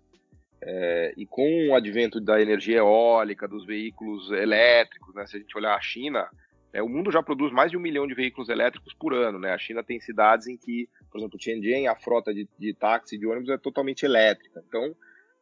É, 0.61 1.15
e 1.17 1.25
com 1.27 1.69
o 1.69 1.75
advento 1.77 2.21
da 2.21 2.43
energia 2.43 2.79
eólica, 2.79 3.47
dos 3.47 3.65
veículos 3.65 4.33
elétricos, 4.33 5.15
né? 5.15 5.25
se 5.27 5.37
a 5.37 5.41
gente 5.41 5.57
olhar 5.57 5.77
a 5.77 5.81
China, 5.81 6.29
É, 6.73 6.81
o 6.83 6.89
mundo 6.89 7.11
já 7.11 7.23
produz 7.23 7.53
mais 7.53 7.71
de 7.71 7.77
um 7.77 7.81
milhão 7.81 8.07
de 8.07 8.15
veículos 8.15 8.49
elétricos 8.49 8.95
por 8.95 9.13
ano. 9.13 9.39
Né? 9.39 9.51
A 9.53 9.59
China 9.59 9.83
tem 9.83 9.99
cidades 10.01 10.47
em 10.47 10.57
que, 10.57 10.89
por 11.11 11.19
exemplo, 11.19 11.39
Tianjin, 11.39 11.87
a 11.87 11.97
frota 11.97 12.33
de, 12.33 12.49
de 12.59 12.75
táxi 12.75 13.19
de 13.19 13.27
ônibus 13.27 13.51
é 13.51 13.59
totalmente 13.59 14.05
elétrica. 14.05 14.63
Então, 14.69 14.95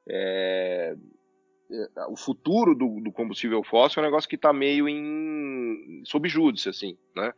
é, 0.08 0.94
o 2.08 2.16
futuro 2.16 2.74
do, 2.74 3.00
do, 3.00 3.12
combustível 3.12 3.62
fóssil 3.62 4.00
é 4.00 4.02
um 4.02 4.08
negócio 4.08 4.28
que 4.28 4.36
está 4.36 4.52
meio 4.52 4.88
em 4.88 6.02
sob 6.04 6.28
júdice, 6.28 6.68
assim, 6.68 6.96
né? 7.14 7.32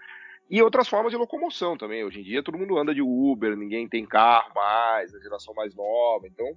E 0.49 0.61
outras 0.62 0.88
formas 0.88 1.12
de 1.12 1.19
locomoção 1.19 1.77
também. 1.77 2.05
Hoje 2.05 2.21
em 2.21 2.25
dia 2.25 2.43
todo 2.43 2.59
mundo 2.59 2.79
anda 2.79 2.95
de 2.95 3.03
Uber, 3.03 3.57
ninguém 3.57 3.88
tem 3.88 4.07
carro 4.07 4.53
mais, 4.55 5.14
a 5.14 5.21
geração 5.21 5.55
mais 5.55 5.75
nova. 5.75 6.27
Então, 6.27 6.57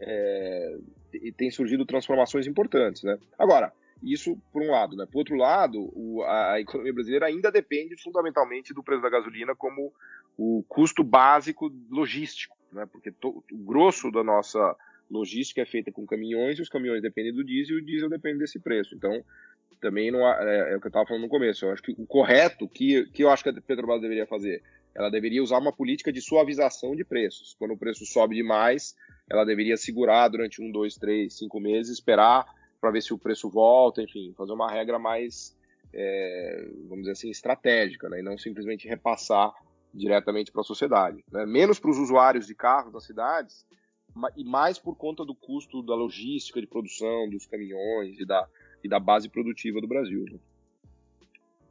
é, 0.00 0.78
tem 1.36 1.50
surgido 1.50 1.84
transformações 1.84 2.46
importantes, 2.46 3.02
né? 3.02 3.18
Agora, 3.38 3.72
isso 4.02 4.36
por 4.52 4.62
um 4.62 4.70
lado, 4.70 4.96
né? 4.96 5.06
Por 5.10 5.18
outro 5.18 5.36
lado, 5.36 5.90
o, 5.94 6.22
a, 6.22 6.52
a, 6.52 6.60
economia 6.60 6.92
brasileira 6.92 7.26
ainda 7.26 7.50
depende 7.50 8.00
fundamentalmente 8.00 8.72
do 8.72 8.82
preço 8.82 9.02
da 9.02 9.10
gasolina 9.10 9.54
como 9.56 9.92
o 10.36 10.64
custo 10.68 11.02
básico 11.02 11.72
logístico, 11.90 12.56
né? 12.72 12.86
Porque 12.86 13.10
to, 13.10 13.44
o 13.52 13.58
grosso 13.58 14.10
da 14.10 14.22
nossa 14.22 14.76
logística 15.10 15.62
é 15.62 15.66
feita 15.66 15.90
com 15.90 16.06
caminhões 16.06 16.58
e 16.58 16.62
os 16.62 16.68
caminhões 16.68 17.02
dependem 17.02 17.32
do 17.32 17.44
diesel 17.44 17.78
e 17.78 17.80
o 17.80 17.84
diesel 17.84 18.08
depende 18.08 18.38
desse 18.38 18.58
preço. 18.58 18.94
Então, 18.94 19.24
também 19.80 20.10
não 20.10 20.26
há, 20.26 20.36
é, 20.42 20.72
é, 20.72 20.76
o 20.76 20.80
que 20.80 20.86
eu 20.86 20.90
estava 20.90 21.06
falando 21.06 21.22
no 21.22 21.28
começo. 21.28 21.64
Eu 21.64 21.72
acho 21.72 21.82
que 21.82 21.92
o 21.92 22.06
correto 22.06 22.68
que, 22.68 23.06
que 23.06 23.22
eu 23.22 23.30
acho 23.30 23.42
que 23.42 23.50
a 23.50 23.52
Petrobras 23.52 24.00
deveria 24.00 24.26
fazer, 24.26 24.62
ela 24.94 25.10
deveria 25.10 25.42
usar 25.42 25.58
uma 25.58 25.72
política 25.72 26.12
de 26.12 26.20
suavização 26.20 26.94
de 26.94 27.04
preços. 27.04 27.54
Quando 27.58 27.72
o 27.72 27.78
preço 27.78 28.04
sobe 28.04 28.36
demais, 28.36 28.96
ela 29.30 29.44
deveria 29.44 29.76
segurar 29.76 30.28
durante 30.28 30.60
um, 30.60 30.70
dois, 30.70 30.96
três, 30.96 31.34
cinco 31.38 31.60
meses, 31.60 31.92
esperar 31.92 32.46
para 32.80 32.90
ver 32.90 33.02
se 33.02 33.12
o 33.12 33.18
preço 33.18 33.48
volta, 33.48 34.02
enfim, 34.02 34.32
fazer 34.36 34.52
uma 34.52 34.70
regra 34.70 34.98
mais, 34.98 35.56
é, 35.92 36.68
vamos 36.88 37.00
dizer 37.00 37.12
assim, 37.12 37.30
estratégica, 37.30 38.08
né? 38.08 38.20
e 38.20 38.22
não 38.22 38.38
simplesmente 38.38 38.88
repassar 38.88 39.52
diretamente 39.92 40.52
para 40.52 40.60
a 40.60 40.64
sociedade. 40.64 41.24
Né? 41.30 41.44
Menos 41.46 41.78
para 41.78 41.90
os 41.90 41.98
usuários 41.98 42.46
de 42.46 42.54
carros 42.54 42.92
das 42.92 43.04
cidades 43.04 43.66
e 44.36 44.44
mais 44.44 44.78
por 44.78 44.96
conta 44.96 45.24
do 45.24 45.34
custo 45.34 45.82
da 45.82 45.94
logística 45.94 46.60
de 46.60 46.66
produção, 46.66 47.28
dos 47.28 47.46
caminhões 47.46 48.18
e 48.18 48.26
da, 48.26 48.46
e 48.82 48.88
da 48.88 48.98
base 48.98 49.28
produtiva 49.28 49.80
do 49.80 49.88
Brasil. 49.88 50.24
Né? 50.30 50.38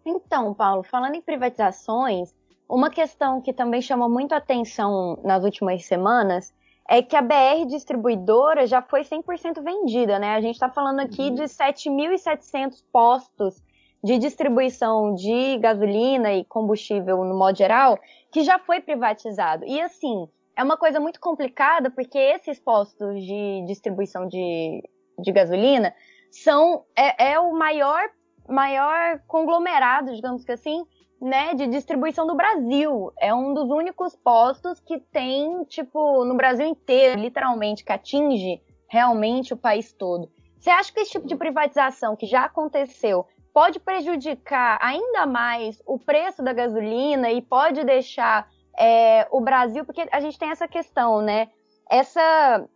Então, 0.05 0.53
Paulo, 0.53 0.83
falando 0.83 1.15
em 1.15 1.21
privatizações, 1.21 2.33
uma 2.69 2.89
questão 2.89 3.41
que 3.41 3.53
também 3.53 3.81
chamou 3.81 4.09
muito 4.09 4.33
atenção 4.33 5.19
nas 5.23 5.43
últimas 5.43 5.85
semanas 5.85 6.53
é 6.89 7.01
que 7.01 7.15
a 7.15 7.21
BR 7.21 7.65
distribuidora 7.67 8.65
já 8.65 8.81
foi 8.81 9.01
100% 9.01 9.61
vendida, 9.61 10.17
né? 10.17 10.35
A 10.35 10.41
gente 10.41 10.55
está 10.55 10.69
falando 10.69 11.01
aqui 11.01 11.23
uhum. 11.23 11.35
de 11.35 11.43
7.700 11.43 12.81
postos 12.91 13.61
de 14.01 14.17
distribuição 14.17 15.13
de 15.13 15.57
gasolina 15.57 16.33
e 16.33 16.45
combustível 16.45 17.25
no 17.25 17.37
modo 17.37 17.57
geral, 17.57 17.99
que 18.31 18.43
já 18.43 18.57
foi 18.57 18.79
privatizado. 18.79 19.65
E 19.65 19.81
assim, 19.81 20.29
é 20.57 20.63
uma 20.63 20.75
coisa 20.75 20.99
muito 20.99 21.19
complicada, 21.19 21.91
porque 21.91 22.17
esses 22.17 22.59
postos 22.59 23.23
de 23.23 23.63
distribuição 23.67 24.27
de, 24.27 24.81
de 25.19 25.31
gasolina 25.31 25.93
são 26.31 26.83
é, 26.95 27.33
é 27.33 27.39
o 27.39 27.53
maior, 27.53 28.09
maior 28.49 29.19
conglomerado, 29.27 30.15
digamos 30.15 30.43
que 30.43 30.51
assim, 30.51 30.83
né, 31.21 31.53
de 31.53 31.67
distribuição 31.67 32.25
do 32.25 32.35
Brasil. 32.35 33.13
É 33.19 33.31
um 33.31 33.53
dos 33.53 33.69
únicos 33.69 34.15
postos 34.15 34.79
que 34.79 34.99
tem, 34.99 35.63
tipo, 35.65 36.25
no 36.25 36.35
Brasil 36.35 36.65
inteiro, 36.65 37.21
literalmente, 37.21 37.85
que 37.85 37.93
atinge 37.93 38.59
realmente 38.89 39.53
o 39.53 39.57
país 39.57 39.93
todo. 39.93 40.27
Você 40.57 40.71
acha 40.71 40.91
que 40.91 41.01
esse 41.01 41.11
tipo 41.11 41.27
de 41.27 41.35
privatização 41.35 42.15
que 42.15 42.25
já 42.25 42.45
aconteceu 42.45 43.27
pode 43.53 43.79
prejudicar 43.79 44.79
ainda 44.81 45.27
mais 45.27 45.79
o 45.85 45.99
preço 45.99 46.41
da 46.41 46.51
gasolina 46.51 47.31
e 47.31 47.43
pode 47.43 47.83
deixar 47.83 48.49
é, 48.77 49.27
o 49.31 49.41
Brasil, 49.41 49.83
porque 49.83 50.07
a 50.11 50.19
gente 50.19 50.37
tem 50.37 50.49
essa 50.49 50.67
questão, 50.67 51.21
né? 51.21 51.49
Essa 51.89 52.67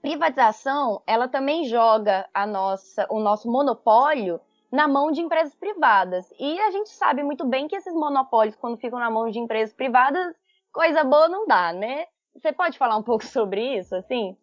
privatização, 0.00 1.02
ela 1.06 1.28
também 1.28 1.64
joga 1.66 2.28
a 2.34 2.46
nossa, 2.46 3.06
o 3.10 3.20
nosso 3.20 3.50
monopólio 3.50 4.40
na 4.70 4.88
mão 4.88 5.12
de 5.12 5.20
empresas 5.20 5.54
privadas. 5.54 6.32
E 6.40 6.58
a 6.60 6.70
gente 6.70 6.88
sabe 6.88 7.22
muito 7.22 7.46
bem 7.46 7.68
que 7.68 7.76
esses 7.76 7.92
monopólios, 7.92 8.56
quando 8.56 8.78
ficam 8.78 8.98
na 8.98 9.10
mão 9.10 9.30
de 9.30 9.38
empresas 9.38 9.74
privadas, 9.74 10.34
coisa 10.72 11.04
boa 11.04 11.28
não 11.28 11.46
dá, 11.46 11.72
né? 11.72 12.06
Você 12.34 12.52
pode 12.52 12.78
falar 12.78 12.96
um 12.96 13.02
pouco 13.04 13.24
sobre 13.24 13.78
isso, 13.78 13.94
assim? 13.94 14.36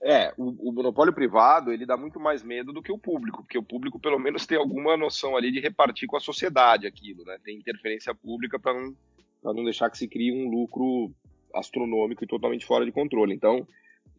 É, 0.00 0.32
o, 0.38 0.68
o, 0.68 0.72
monopólio 0.72 1.12
privado 1.12 1.72
ele 1.72 1.84
dá 1.84 1.96
muito 1.96 2.20
mais 2.20 2.40
medo 2.40 2.72
do 2.72 2.80
que 2.80 2.92
o 2.92 2.98
público, 2.98 3.42
porque 3.42 3.58
o 3.58 3.62
público 3.64 3.98
pelo 3.98 4.16
menos 4.16 4.46
tem 4.46 4.56
alguma 4.56 4.96
noção 4.96 5.36
ali 5.36 5.50
de 5.50 5.58
repartir 5.58 6.06
com 6.06 6.16
a 6.16 6.20
sociedade 6.20 6.86
aquilo, 6.86 7.24
né? 7.24 7.36
Tem 7.42 7.58
interferência 7.58 8.14
pública 8.14 8.60
para 8.60 8.74
não, 8.74 8.94
não 9.42 9.64
deixar 9.64 9.90
que 9.90 9.98
se 9.98 10.08
crie 10.08 10.32
um 10.32 10.50
lucro 10.50 11.12
astronômico 11.54 12.22
e 12.22 12.26
totalmente 12.26 12.66
fora 12.66 12.84
de 12.84 12.92
controle. 12.92 13.34
Então, 13.34 13.66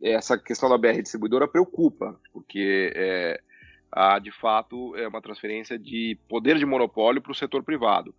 essa 0.01 0.37
questão 0.37 0.69
da 0.69 0.77
BR 0.77 1.01
distribuidora 1.01 1.47
preocupa, 1.47 2.19
porque 2.31 2.91
é, 2.95 3.41
há 3.91 4.19
de 4.19 4.31
fato 4.31 4.95
é 4.95 5.07
uma 5.07 5.21
transferência 5.21 5.77
de 5.77 6.17
poder 6.27 6.57
de 6.57 6.65
monopólio 6.65 7.21
para 7.21 7.31
o 7.31 7.35
setor 7.35 7.63
privado. 7.63 8.13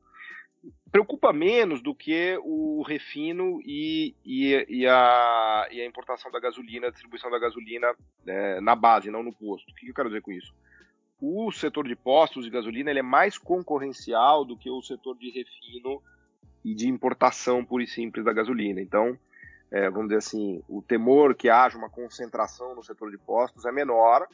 Preocupa 0.93 1.33
menos 1.33 1.81
do 1.81 1.95
que 1.95 2.39
o 2.43 2.83
refino 2.83 3.61
e, 3.65 4.15
e, 4.25 4.67
e, 4.69 4.87
a, 4.87 5.69
e 5.71 5.81
a, 5.81 5.87
importação 5.87 6.31
da 6.31 6.41
gasolina, 6.41 6.89
a 6.89 6.91
distribuição 6.91 7.31
da 7.31 7.39
gasolina 7.39 7.95
é, 8.27 8.61
na 8.61 8.75
base, 8.75 9.11
não 9.11 9.23
no 9.23 9.33
posto. 9.33 9.71
O 9.71 9.75
que 9.75 9.89
eu 9.89 9.95
quero 9.95 10.09
dizer 10.09 10.21
com 10.21 10.33
isso? 10.33 10.53
O 11.21 11.53
setor 11.53 11.87
de 11.87 11.95
postos 11.95 12.45
de 12.45 12.51
gasolina 12.51 12.91
ele 12.91 12.99
é 12.99 13.03
mais 13.03 13.39
concorrencial 13.39 14.45
do 14.45 14.57
que 14.57 14.69
o 14.69 14.83
setor 14.83 15.17
de 15.17 15.31
refino 15.31 16.03
e 16.65 16.75
de 16.75 16.89
importação 16.89 17.65
pura 17.65 17.85
e 17.85 17.87
simples 17.87 18.25
da 18.25 18.33
gasolina. 18.33 18.81
Então, 18.81 19.19
é, 19.71 19.89
vamos 19.89 20.09
dizer 20.09 20.19
assim, 20.19 20.63
o 20.69 20.83
temor 20.83 21.35
que 21.35 21.49
haja 21.49 21.79
uma 21.79 21.89
concentração 21.89 22.75
no 22.75 22.83
setor 22.83 23.11
de 23.11 23.19
postos 23.19 23.65
é 23.65 23.73
menor, 23.73 24.27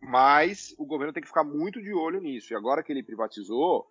mas 0.00 0.74
o 0.78 0.84
governo 0.84 1.12
tem 1.12 1.22
que 1.22 1.28
ficar 1.28 1.44
muito 1.44 1.80
de 1.80 1.92
olho 1.92 2.20
nisso. 2.20 2.52
E 2.52 2.56
agora 2.56 2.82
que 2.82 2.92
ele 2.92 3.02
privatizou, 3.02 3.88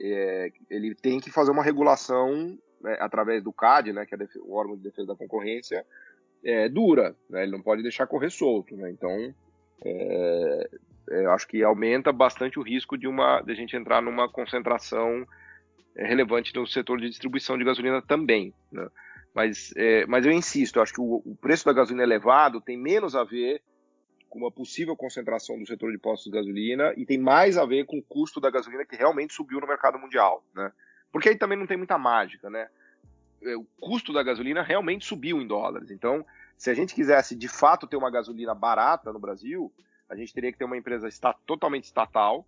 é, 0.00 0.52
ele 0.68 0.94
tem 0.94 1.20
que 1.20 1.30
fazer 1.30 1.50
uma 1.50 1.62
regulação 1.62 2.58
né, 2.80 2.96
através 3.00 3.42
do 3.42 3.52
CAD, 3.52 3.92
né, 3.92 4.06
que 4.06 4.14
é 4.14 4.18
o 4.42 4.54
órgão 4.54 4.76
de 4.76 4.82
defesa 4.82 5.08
da 5.08 5.16
concorrência, 5.16 5.84
é, 6.44 6.68
dura. 6.68 7.16
Né, 7.30 7.44
ele 7.44 7.52
não 7.52 7.62
pode 7.62 7.82
deixar 7.82 8.06
correr 8.06 8.30
solto. 8.30 8.76
Né, 8.76 8.90
então, 8.90 9.34
é, 9.84 10.70
é 11.10 11.26
acho 11.26 11.46
que 11.46 11.62
aumenta 11.62 12.12
bastante 12.12 12.58
o 12.58 12.62
risco 12.62 12.98
de, 12.98 13.06
uma, 13.06 13.40
de 13.40 13.52
a 13.52 13.54
gente 13.54 13.76
entrar 13.76 14.02
numa 14.02 14.28
concentração 14.28 15.26
relevante 16.06 16.54
no 16.54 16.66
setor 16.66 17.00
de 17.00 17.08
distribuição 17.08 17.58
de 17.58 17.64
gasolina 17.64 18.00
também. 18.02 18.52
Né. 18.70 18.88
Mas, 19.34 19.72
é, 19.76 20.06
mas 20.06 20.24
eu 20.24 20.32
insisto, 20.32 20.80
acho 20.80 20.92
que 20.92 21.00
o, 21.00 21.22
o 21.24 21.36
preço 21.40 21.64
da 21.64 21.72
gasolina 21.72 22.02
elevado 22.02 22.60
tem 22.60 22.76
menos 22.76 23.14
a 23.14 23.24
ver 23.24 23.62
com 24.28 24.38
uma 24.38 24.50
possível 24.50 24.96
concentração 24.96 25.58
do 25.58 25.66
setor 25.66 25.90
de 25.90 25.98
postos 25.98 26.30
de 26.30 26.36
gasolina 26.36 26.92
e 26.96 27.06
tem 27.06 27.18
mais 27.18 27.56
a 27.56 27.64
ver 27.64 27.84
com 27.86 27.98
o 27.98 28.02
custo 28.02 28.40
da 28.40 28.50
gasolina 28.50 28.84
que 28.84 28.96
realmente 28.96 29.32
subiu 29.32 29.60
no 29.60 29.66
mercado 29.66 29.98
mundial, 29.98 30.44
né? 30.54 30.72
Porque 31.10 31.30
aí 31.30 31.36
também 31.36 31.56
não 31.56 31.66
tem 31.66 31.76
muita 31.76 31.96
mágica, 31.96 32.50
né? 32.50 32.68
É, 33.42 33.56
o 33.56 33.64
custo 33.80 34.12
da 34.12 34.22
gasolina 34.22 34.62
realmente 34.62 35.06
subiu 35.06 35.40
em 35.40 35.46
dólares. 35.46 35.90
Então, 35.90 36.24
se 36.56 36.70
a 36.70 36.74
gente 36.74 36.94
quisesse 36.94 37.34
de 37.34 37.48
fato 37.48 37.86
ter 37.86 37.96
uma 37.96 38.10
gasolina 38.10 38.54
barata 38.54 39.12
no 39.12 39.18
Brasil, 39.18 39.72
a 40.08 40.16
gente 40.16 40.34
teria 40.34 40.52
que 40.52 40.58
ter 40.58 40.64
uma 40.64 40.76
empresa 40.76 41.08
totalmente 41.46 41.84
estatal, 41.84 42.46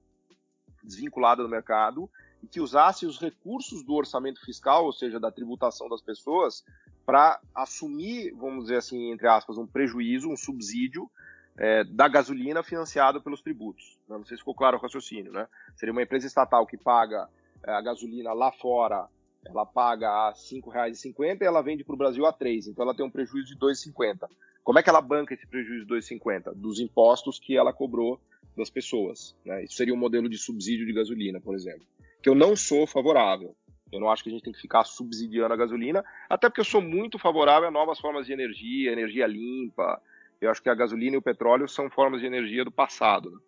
desvinculada 0.83 1.43
do 1.43 1.49
mercado, 1.49 2.11
e 2.43 2.47
que 2.47 2.61
usasse 2.61 3.07
os 3.07 3.19
recursos 3.19 3.83
do 3.83 3.95
orçamento 3.95 4.41
fiscal, 4.45 4.85
ou 4.85 4.93
seja, 4.93 5.21
da 5.21 5.31
tributação 5.31 5.89
das 5.89 6.01
pessoas, 6.01 6.65
para 7.05 7.41
assumir, 7.55 8.33
vamos 8.33 8.65
dizer 8.65 8.77
assim, 8.77 9.11
entre 9.11 9.29
aspas, 9.29 9.59
um 9.59 9.67
prejuízo, 9.67 10.29
um 10.29 10.37
subsídio 10.37 11.11
é, 11.57 11.85
da 11.85 12.09
gasolina 12.09 12.63
financiado 12.63 13.21
pelos 13.21 13.43
tributos. 13.43 13.99
Não 14.09 14.25
sei 14.25 14.37
se 14.37 14.41
ficou 14.41 14.55
claro 14.55 14.79
o 14.79 14.81
raciocínio, 14.81 15.33
né? 15.33 15.47
Seria 15.77 15.93
uma 15.93 16.03
empresa 16.03 16.27
estatal 16.27 16.67
que 16.67 16.77
paga 16.77 17.29
é, 17.67 17.73
a 17.73 17.81
gasolina 17.81 18.33
lá 18.33 18.53
fora, 18.53 19.09
ela 19.45 19.65
paga 19.67 20.09
a 20.09 20.29
R$ 20.29 20.35
5,50 20.35 21.41
e 21.41 21.45
ela 21.45 21.63
vende 21.63 21.85
para 21.85 21.95
o 21.95 21.99
Brasil 21.99 22.27
a 22.27 22.33
3, 22.33 22.69
então 22.69 22.85
ela 22.85 22.95
tem 22.95 23.05
um 23.05 23.11
prejuízo 23.11 23.49
de 23.49 23.55
R$ 23.55 23.73
2,50. 23.73 24.29
Como 24.63 24.79
é 24.79 24.83
que 24.83 24.91
ela 24.91 25.01
banca 25.01 25.35
esse 25.35 25.47
prejuízo 25.47 25.87
de 25.87 25.95
R$ 25.95 26.01
2,50? 26.01 26.55
Dos 26.55 26.79
impostos 26.81 27.39
que 27.39 27.57
ela 27.57 27.73
cobrou 27.73 28.21
das 28.57 28.71
pessoas. 28.71 29.35
Né? 29.45 29.65
Isso 29.65 29.75
seria 29.75 29.95
um 29.95 29.99
modelo 29.99 30.29
de 30.29 30.39
subsídio 30.39 30.87
de 30.87 30.93
gasolina, 30.93 31.41
por 31.41 31.55
exemplo. 31.55 31.87
Que 32.23 32.29
eu 32.29 32.35
não 32.35 32.55
sou 32.55 32.87
favorável. 32.87 33.55
Eu 33.93 33.99
não 33.99 34.11
acho 34.11 34.23
que 34.23 34.29
a 34.29 34.33
gente 34.33 34.43
tem 34.43 34.53
que 34.53 34.61
ficar 34.61 34.85
subsidiando 34.85 35.53
a 35.53 35.57
gasolina, 35.57 36.05
até 36.29 36.49
porque 36.49 36.61
eu 36.61 36.65
sou 36.65 36.81
muito 36.81 37.19
favorável 37.19 37.69
a 37.69 37.73
novas 37.73 37.99
formas 37.99 38.27
de 38.27 38.33
energia, 38.33 38.93
energia 38.93 39.27
limpa, 39.27 40.01
eu 40.41 40.51
acho 40.51 40.63
que 40.63 40.71
a 40.71 40.75
gasolina 40.75 41.17
e 41.17 41.19
o 41.19 41.23
petróleo 41.23 41.69
são 41.69 41.91
formas 41.91 42.21
de 42.21 42.27
energia 42.27 42.65
do 42.65 42.73
passado. 42.73 43.31
Né? 43.31 43.39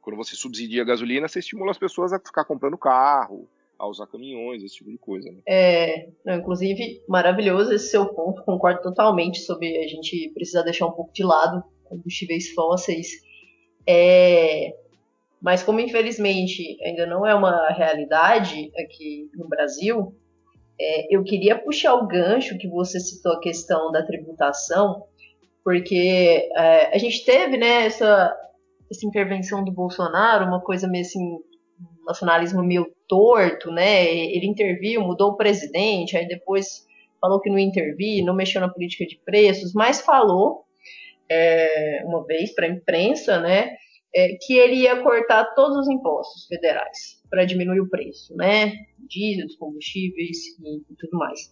Quando 0.00 0.16
você 0.16 0.36
subsidia 0.36 0.82
a 0.82 0.84
gasolina, 0.84 1.26
você 1.26 1.38
estimula 1.38 1.70
as 1.70 1.78
pessoas 1.78 2.12
a 2.12 2.18
ficar 2.18 2.44
comprando 2.44 2.76
carro, 2.76 3.48
a 3.78 3.88
usar 3.88 4.06
caminhões, 4.06 4.62
esse 4.62 4.76
tipo 4.76 4.90
de 4.90 4.98
coisa. 4.98 5.30
Né? 5.30 5.38
É, 5.46 6.08
não, 6.24 6.34
inclusive, 6.34 7.02
maravilhoso 7.08 7.72
esse 7.72 7.88
seu 7.88 8.06
ponto, 8.06 8.44
concordo 8.44 8.82
totalmente 8.82 9.38
sobre 9.40 9.78
a 9.78 9.88
gente 9.88 10.30
precisar 10.34 10.62
deixar 10.62 10.86
um 10.86 10.92
pouco 10.92 11.12
de 11.12 11.24
lado 11.24 11.64
combustíveis 11.84 12.52
fósseis. 12.52 13.08
É, 13.86 14.76
Mas 15.42 15.62
como 15.62 15.80
infelizmente 15.80 16.78
ainda 16.84 17.04
não 17.04 17.26
é 17.26 17.34
uma 17.34 17.68
realidade 17.70 18.70
aqui 18.78 19.28
no 19.34 19.48
Brasil, 19.48 20.14
é, 20.80 21.14
eu 21.14 21.24
queria 21.24 21.58
puxar 21.58 21.94
o 21.94 22.06
gancho 22.06 22.56
que 22.56 22.68
você 22.68 23.00
citou 23.00 23.32
a 23.32 23.40
questão 23.40 23.90
da 23.90 24.04
tributação, 24.04 25.04
porque 25.64 26.48
é, 26.56 26.94
a 26.94 26.98
gente 26.98 27.24
teve 27.24 27.56
né, 27.56 27.86
essa, 27.86 28.36
essa 28.90 29.04
intervenção 29.04 29.64
do 29.64 29.72
Bolsonaro, 29.72 30.46
uma 30.46 30.60
coisa 30.60 30.86
meio 30.86 31.02
assim, 31.02 31.38
nacionalismo 32.06 32.62
meio 32.62 32.92
torto, 33.08 33.70
né? 33.70 34.04
Ele 34.06 34.46
interviu, 34.46 35.02
mudou 35.02 35.32
o 35.32 35.36
presidente, 35.36 36.16
aí 36.16 36.26
depois 36.26 36.86
falou 37.20 37.40
que 37.40 37.50
não 37.50 37.58
interviu, 37.58 38.24
não 38.24 38.34
mexeu 38.34 38.60
na 38.60 38.68
política 38.68 39.06
de 39.06 39.20
preços, 39.24 39.72
mas 39.72 40.00
falou 40.00 40.64
é, 41.28 42.02
uma 42.04 42.24
vez 42.26 42.54
para 42.54 42.66
a 42.66 42.70
imprensa, 42.70 43.40
né, 43.40 43.76
é, 44.14 44.36
que 44.40 44.54
ele 44.54 44.76
ia 44.76 45.02
cortar 45.02 45.54
todos 45.54 45.76
os 45.78 45.88
impostos 45.88 46.46
federais 46.46 47.20
para 47.30 47.44
diminuir 47.44 47.80
o 47.80 47.88
preço, 47.88 48.34
né, 48.36 48.74
diesel, 49.08 49.46
combustíveis 49.58 50.38
e, 50.62 50.76
e, 50.78 50.96
tudo 50.98 51.18
mais. 51.18 51.50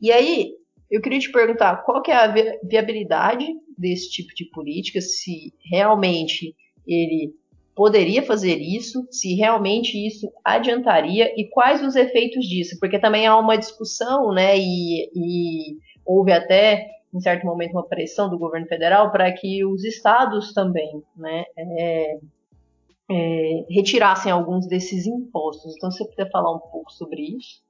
E 0.00 0.10
aí 0.10 0.54
eu 0.90 1.00
queria 1.00 1.20
te 1.20 1.30
perguntar 1.30 1.84
qual 1.84 2.02
que 2.02 2.10
é 2.10 2.14
a 2.14 2.34
viabilidade 2.62 3.46
desse 3.78 4.10
tipo 4.10 4.34
de 4.34 4.44
política, 4.46 5.00
se 5.00 5.52
realmente 5.70 6.54
ele 6.86 7.34
poderia 7.74 8.22
fazer 8.22 8.56
isso, 8.56 9.06
se 9.10 9.34
realmente 9.34 9.96
isso 9.96 10.30
adiantaria? 10.44 11.32
E 11.36 11.48
quais 11.48 11.82
os 11.82 11.96
efeitos 11.96 12.44
disso, 12.46 12.76
porque 12.78 12.98
também 12.98 13.26
há 13.26 13.36
uma 13.36 13.56
discussão, 13.56 14.32
né, 14.32 14.58
e, 14.58 15.08
e 15.14 15.78
houve 16.04 16.32
até 16.32 16.86
em 17.12 17.20
certo 17.20 17.44
momento 17.44 17.72
uma 17.72 17.86
pressão 17.86 18.28
do 18.30 18.38
governo 18.38 18.66
federal 18.66 19.10
para 19.10 19.30
que 19.32 19.64
os 19.64 19.84
estados 19.84 20.52
também, 20.52 21.02
né, 21.16 21.44
é, 21.56 22.18
é, 23.10 23.66
retirassem 23.68 24.32
alguns 24.32 24.66
desses 24.66 25.06
impostos. 25.06 25.74
Então, 25.76 25.90
você 25.90 26.04
puder 26.06 26.30
falar 26.30 26.54
um 26.54 26.58
pouco 26.58 26.90
sobre 26.92 27.36
isso? 27.36 27.62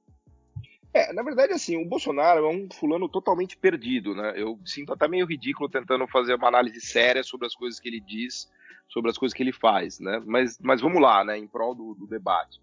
É, 0.93 1.11
na 1.11 1.23
verdade, 1.23 1.53
assim, 1.53 1.75
o 1.75 1.87
Bolsonaro 1.87 2.45
é 2.45 2.49
um 2.49 2.67
fulano 2.71 3.09
totalmente 3.09 3.57
perdido, 3.57 4.13
né? 4.13 4.33
Eu 4.35 4.59
sinto 4.63 4.93
até 4.93 5.07
meio 5.07 5.25
ridículo 5.25 5.67
tentando 5.67 6.07
fazer 6.07 6.35
uma 6.35 6.47
análise 6.47 6.79
séria 6.79 7.23
sobre 7.23 7.47
as 7.47 7.55
coisas 7.55 7.79
que 7.79 7.89
ele 7.89 7.99
diz, 7.99 8.47
sobre 8.87 9.09
as 9.09 9.17
coisas 9.17 9.35
que 9.35 9.41
ele 9.41 9.51
faz, 9.51 9.99
né? 9.99 10.21
Mas, 10.23 10.59
mas 10.61 10.81
vamos 10.81 11.01
lá, 11.01 11.23
né? 11.23 11.35
Em 11.35 11.47
prol 11.47 11.73
do, 11.73 11.95
do 11.95 12.05
debate. 12.05 12.61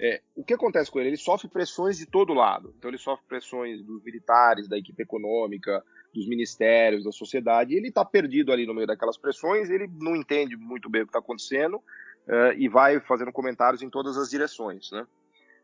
É, 0.00 0.22
o 0.36 0.44
que 0.44 0.54
acontece 0.54 0.88
com 0.88 1.00
ele? 1.00 1.10
Ele 1.10 1.16
sofre 1.16 1.48
pressões 1.48 1.98
de 1.98 2.06
todo 2.06 2.32
lado. 2.32 2.72
Então 2.78 2.88
ele 2.88 2.98
sofre 2.98 3.24
pressões 3.26 3.82
dos 3.82 4.02
militares, 4.04 4.68
da 4.68 4.78
equipe 4.78 5.02
econômica, 5.02 5.84
dos 6.14 6.26
ministérios, 6.26 7.04
da 7.04 7.12
sociedade. 7.12 7.74
Ele 7.74 7.88
está 7.88 8.04
perdido 8.04 8.52
ali 8.52 8.66
no 8.66 8.72
meio 8.72 8.86
daquelas 8.86 9.18
pressões. 9.18 9.68
Ele 9.68 9.90
não 10.00 10.14
entende 10.14 10.56
muito 10.56 10.88
bem 10.88 11.02
o 11.02 11.04
que 11.04 11.10
está 11.10 11.18
acontecendo 11.18 11.76
uh, 11.76 12.52
e 12.56 12.68
vai 12.68 13.00
fazendo 13.00 13.32
comentários 13.32 13.82
em 13.82 13.90
todas 13.90 14.16
as 14.16 14.30
direções, 14.30 14.90
né? 14.90 15.06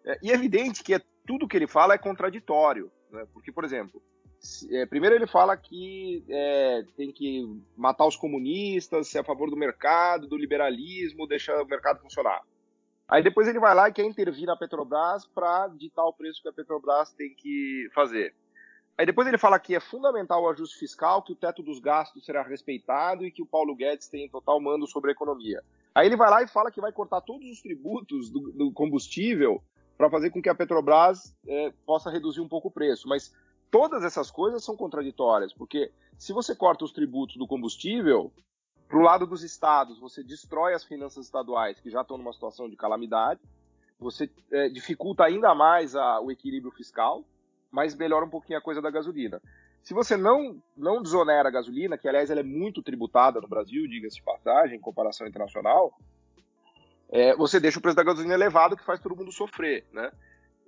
É, 0.05 0.19
e 0.23 0.31
é 0.31 0.35
evidente 0.35 0.83
que 0.83 0.95
é, 0.95 1.01
tudo 1.27 1.47
que 1.47 1.57
ele 1.57 1.67
fala 1.67 1.95
é 1.95 1.99
contraditório, 1.99 2.91
né? 3.11 3.27
Porque, 3.33 3.53
por 3.53 3.65
exemplo, 3.65 4.03
é, 4.71 4.87
primeiro 4.87 5.15
ele 5.15 5.27
fala 5.27 5.57
que 5.57 6.25
é, 6.29 6.85
tem 6.97 7.13
que 7.13 7.45
matar 7.77 8.07
os 8.07 8.17
comunistas, 8.17 9.09
ser 9.09 9.19
a 9.19 9.25
favor 9.25 9.51
do 9.51 9.57
mercado, 9.57 10.27
do 10.27 10.37
liberalismo, 10.37 11.27
deixar 11.27 11.63
o 11.63 11.67
mercado 11.67 12.01
funcionar. 12.01 12.43
Aí 13.07 13.23
depois 13.23 13.49
ele 13.49 13.59
vai 13.59 13.75
lá 13.75 13.89
e 13.89 13.93
quer 13.93 14.05
intervir 14.05 14.47
na 14.47 14.57
Petrobras 14.57 15.27
para 15.27 15.69
ditar 15.69 16.05
o 16.05 16.13
preço 16.13 16.41
que 16.41 16.49
a 16.49 16.53
Petrobras 16.53 17.13
tem 17.13 17.35
que 17.35 17.89
fazer. 17.93 18.35
Aí 19.01 19.07
depois 19.07 19.27
ele 19.27 19.39
fala 19.39 19.59
que 19.59 19.75
é 19.75 19.81
fundamental 19.81 20.43
o 20.43 20.51
ajuste 20.51 20.77
fiscal, 20.77 21.23
que 21.23 21.33
o 21.33 21.35
teto 21.35 21.63
dos 21.63 21.81
gastos 21.81 22.23
será 22.23 22.43
respeitado 22.43 23.25
e 23.25 23.31
que 23.31 23.41
o 23.41 23.47
Paulo 23.47 23.75
Guedes 23.75 24.11
tem 24.11 24.29
total 24.29 24.61
mando 24.61 24.87
sobre 24.87 25.11
a 25.11 25.13
economia. 25.13 25.65
Aí 25.95 26.07
ele 26.07 26.19
vai 26.19 26.29
lá 26.29 26.43
e 26.43 26.47
fala 26.47 26.71
que 26.71 26.83
vai 26.83 26.93
cortar 26.93 27.23
todos 27.23 27.51
os 27.51 27.63
tributos 27.63 28.29
do, 28.29 28.53
do 28.53 28.71
combustível 28.71 29.63
para 29.97 30.11
fazer 30.11 30.29
com 30.29 30.43
que 30.43 30.51
a 30.51 30.55
Petrobras 30.55 31.35
é, 31.49 31.73
possa 31.87 32.11
reduzir 32.11 32.43
um 32.43 32.49
pouco 32.49 32.69
o 32.69 32.71
preço. 32.71 33.09
Mas 33.09 33.35
todas 33.71 34.05
essas 34.05 34.31
coisas 34.31 34.63
são 34.63 34.77
contraditórias, 34.77 35.55
porque 35.55 35.91
se 36.19 36.35
você 36.35 36.55
corta 36.55 36.85
os 36.85 36.93
tributos 36.93 37.39
do 37.39 37.47
combustível, 37.47 38.31
para 38.87 38.99
o 38.99 39.03
lado 39.03 39.27
dos 39.27 39.43
estados, 39.43 39.99
você 39.99 40.23
destrói 40.23 40.75
as 40.75 40.85
finanças 40.85 41.25
estaduais, 41.25 41.81
que 41.81 41.89
já 41.89 42.03
estão 42.03 42.19
numa 42.19 42.35
situação 42.35 42.69
de 42.69 42.77
calamidade, 42.77 43.41
você 43.99 44.31
é, 44.53 44.69
dificulta 44.69 45.25
ainda 45.25 45.55
mais 45.55 45.97
a, 45.97 46.21
o 46.21 46.31
equilíbrio 46.31 46.71
fiscal, 46.71 47.25
mas 47.71 47.95
melhora 47.95 48.25
um 48.25 48.31
pouquinho 48.31 48.59
a 48.59 48.63
coisa 48.63 48.81
da 48.81 48.91
gasolina. 48.91 49.41
Se 49.83 49.95
você 49.95 50.17
não, 50.17 50.63
não 50.77 51.03
desonera 51.03 51.49
a 51.49 51.53
gasolina, 51.53 51.97
que 51.97 52.09
aliás 52.09 52.31
ela 52.31 52.41
é 52.41 52.45
muito 52.45 52.83
tributada 52.83 53.41
no 53.41 53.49
Brasil, 53.49 53.89
diga-se 53.89 54.17
de 54.17 54.23
passagem, 54.23 54.77
em 54.77 54.81
comparação 54.81 55.27
internacional, 55.27 55.93
é, 57.09 57.35
você 57.35 57.59
deixa 57.59 57.79
o 57.79 57.83
preço 57.83 57.97
da 57.97 58.05
gasolina 58.05 58.35
elevado, 58.35 58.77
que 58.77 58.85
faz 58.85 59.01
todo 59.01 59.17
mundo 59.17 59.33
sofrer, 59.33 59.85
né? 59.93 60.13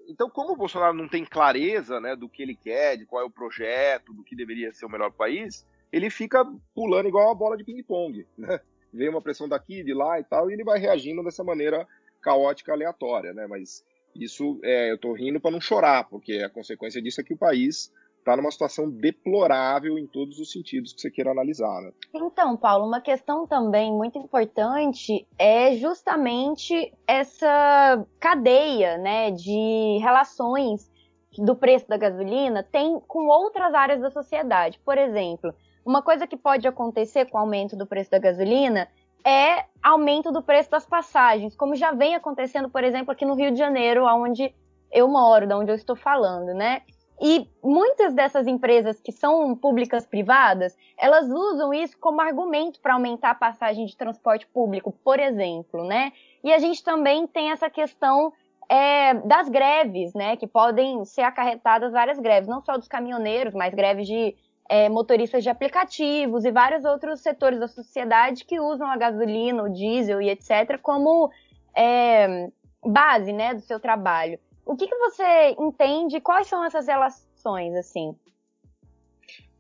Então, 0.09 0.29
como 0.29 0.53
o 0.53 0.57
Bolsonaro 0.57 0.95
não 0.95 1.09
tem 1.09 1.25
clareza 1.25 2.01
né, 2.01 2.17
do 2.17 2.29
que 2.29 2.43
ele 2.43 2.57
quer, 2.57 2.97
de 2.97 3.07
qual 3.07 3.23
é 3.23 3.25
o 3.25 3.31
projeto, 3.31 4.13
do 4.13 4.25
que 4.25 4.35
deveria 4.35 4.73
ser 4.73 4.85
o 4.85 4.91
melhor 4.91 5.13
país, 5.13 5.65
ele 5.93 6.11
fica 6.11 6.45
pulando 6.75 7.09
igual 7.09 7.27
uma 7.27 7.35
bola 7.35 7.57
de 7.57 7.65
ping-pong. 7.65 8.27
Né? 8.37 8.61
Vem 8.93 9.09
uma 9.09 9.23
pressão 9.23 9.49
daqui, 9.49 9.83
de 9.83 9.95
lá 9.95 10.19
e 10.19 10.25
tal, 10.25 10.51
e 10.51 10.55
ele 10.55 10.65
vai 10.65 10.79
reagindo 10.79 11.23
dessa 11.23 11.45
maneira 11.45 11.87
caótica, 12.21 12.73
aleatória. 12.73 13.33
Né? 13.33 13.47
Mas 13.47 13.85
isso 14.15 14.61
é, 14.63 14.91
eu 14.91 14.97
estou 14.97 15.13
rindo 15.13 15.41
para 15.41 15.51
não 15.51 15.61
chorar, 15.61 16.09
porque 16.09 16.35
a 16.39 16.51
consequência 16.51 17.01
disso 17.01 17.21
é 17.21 17.25
que 17.25 17.35
o 17.35 17.39
país 17.39 17.93
está 18.23 18.37
numa 18.37 18.51
situação 18.51 18.89
deplorável 18.89 19.99
em 19.99 20.07
todos 20.07 20.39
os 20.39 20.51
sentidos 20.51 20.93
que 20.93 21.01
você 21.01 21.11
queira 21.11 21.31
analisar. 21.31 21.81
Né? 21.83 21.93
Então, 22.15 22.57
Paulo, 22.57 22.87
uma 22.87 23.01
questão 23.01 23.47
também 23.47 23.93
muito 23.93 24.17
importante 24.17 25.27
é 25.39 25.77
justamente 25.77 26.93
essa 27.07 28.07
cadeia 28.21 28.97
né, 28.97 29.31
de 29.33 29.99
relações 30.01 30.91
do 31.37 31.57
preço 31.57 31.89
da 31.89 31.97
gasolina 31.97 32.63
tem 32.63 33.01
com 33.01 33.27
outras 33.27 33.75
áreas 33.75 34.01
da 34.01 34.11
sociedade. 34.11 34.79
Por 34.85 34.99
exemplo, 34.99 35.53
uma 35.85 36.03
coisa 36.03 36.27
que 36.27 36.37
pode 36.37 36.69
acontecer 36.69 37.27
com 37.27 37.39
o 37.39 37.41
aumento 37.41 37.77
do 37.77 37.87
preço 37.87 38.11
da 38.11 38.19
gasolina 38.19 38.89
é 39.25 39.65
aumento 39.83 40.31
do 40.31 40.43
preço 40.43 40.71
das 40.71 40.87
passagens, 40.87 41.57
como 41.57 41.75
já 41.75 41.93
vem 41.93 42.15
acontecendo, 42.15 42.69
por 42.69 42.85
exemplo, 42.85 43.13
aqui 43.13 43.25
no 43.25 43.35
Rio 43.35 43.51
de 43.51 43.59
Janeiro, 43.59 44.05
onde 44.05 44.55
eu 44.91 45.09
moro, 45.09 45.47
da 45.47 45.59
onde 45.59 45.71
eu 45.71 45.75
estou 45.75 45.97
falando, 45.97 46.55
né? 46.55 46.83
E 47.21 47.49
muitas 47.63 48.15
dessas 48.15 48.49
empresas 48.49 49.01
que 49.01 49.13
são 49.13 49.55
públicas 49.57 50.05
privadas, 50.05 50.77
elas 50.99 51.29
usam 51.31 51.73
isso 51.73 51.97
como 52.01 52.21
argumento 52.21 52.81
para 52.81 52.95
aumentar 52.95 53.31
a 53.31 53.35
passagem 53.35 53.87
de 53.87 53.97
transporte 53.97 54.47
público, 54.49 54.93
por 55.05 55.21
exemplo, 55.21 55.85
né? 55.85 56.13
E 56.43 56.53
a 56.53 56.59
gente 56.59 56.83
também 56.83 57.27
tem 57.29 57.53
essa 57.53 57.71
questão 57.71 58.33
é, 58.69 59.15
das 59.15 59.49
greves, 59.49 60.13
né? 60.15 60.37
Que 60.37 60.49
podem 60.49 61.05
ser 61.05 61.23
acarretadas 61.23 61.93
várias 61.93 62.19
greves, 62.19 62.49
não 62.49 62.61
só 62.61 62.77
dos 62.77 62.89
caminhoneiros, 62.89 63.55
mas 63.55 63.73
greves 63.73 64.07
de 64.09 64.35
é, 64.73 64.89
motoristas 64.89 65.43
de 65.43 65.51
aplicativos 65.51 66.47
e 66.47 66.51
vários 66.51 66.83
outros 66.87 67.21
setores 67.21 67.61
da 67.61 67.69
sociedade 67.69 68.47
que 68.47 68.59
usam 68.59 68.91
a 68.91 68.97
gasolina, 68.97 69.63
o 69.63 69.69
diesel 69.69 70.23
e 70.23 70.31
etc. 70.31 70.81
como 70.81 71.31
é, 71.77 72.49
base, 72.83 73.35
né, 73.35 73.53
do 73.53 73.61
seu 73.61 73.79
trabalho. 73.79 74.39
O 74.65 74.75
que, 74.75 74.87
que 74.87 74.97
você 74.97 75.55
entende? 75.59 76.23
Quais 76.23 76.47
são 76.47 76.65
essas 76.65 76.87
relações, 76.87 77.75
assim? 77.75 78.17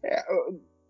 É, 0.03 0.25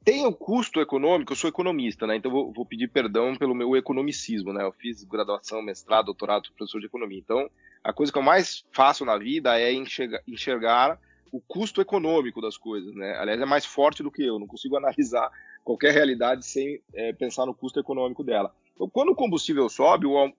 tem 0.04 0.24
o 0.24 0.32
custo 0.32 0.80
econômico, 0.80 1.32
eu 1.32 1.36
sou 1.36 1.50
economista, 1.50 2.06
né? 2.06 2.14
Então 2.14 2.30
vou, 2.30 2.52
vou, 2.52 2.64
pedir 2.64 2.86
perdão 2.86 3.34
pelo 3.34 3.56
meu 3.56 3.76
economicismo, 3.76 4.52
né? 4.52 4.62
Eu 4.62 4.70
fiz 4.70 5.02
graduação, 5.02 5.60
mestrado, 5.60 6.06
doutorado, 6.06 6.48
professor 6.56 6.78
de 6.78 6.86
economia. 6.86 7.18
Então, 7.18 7.50
a 7.82 7.92
coisa 7.92 8.12
que 8.12 8.18
eu 8.18 8.22
mais 8.22 8.64
faço 8.70 9.04
na 9.04 9.18
vida 9.18 9.58
é 9.58 9.72
enxergar, 9.72 10.20
enxergar 10.28 11.00
o 11.32 11.40
custo 11.40 11.80
econômico 11.80 12.42
das 12.42 12.58
coisas, 12.58 12.94
né? 12.94 13.16
Aliás, 13.18 13.40
é 13.40 13.46
mais 13.46 13.64
forte 13.64 14.02
do 14.02 14.10
que 14.10 14.22
eu, 14.22 14.38
não 14.38 14.46
consigo 14.46 14.76
analisar 14.78 15.30
qualquer 15.64 15.92
realidade 15.92 16.44
sem 16.44 16.80
é, 16.94 17.12
pensar 17.12 17.46
no 17.46 17.54
custo 17.54 17.80
econômico 17.80 18.22
dela. 18.22 18.54
Então, 18.74 18.88
quando 18.88 19.10
o 19.10 19.14
combustível 19.14 19.68
sobe, 19.68 20.06
o, 20.06 20.32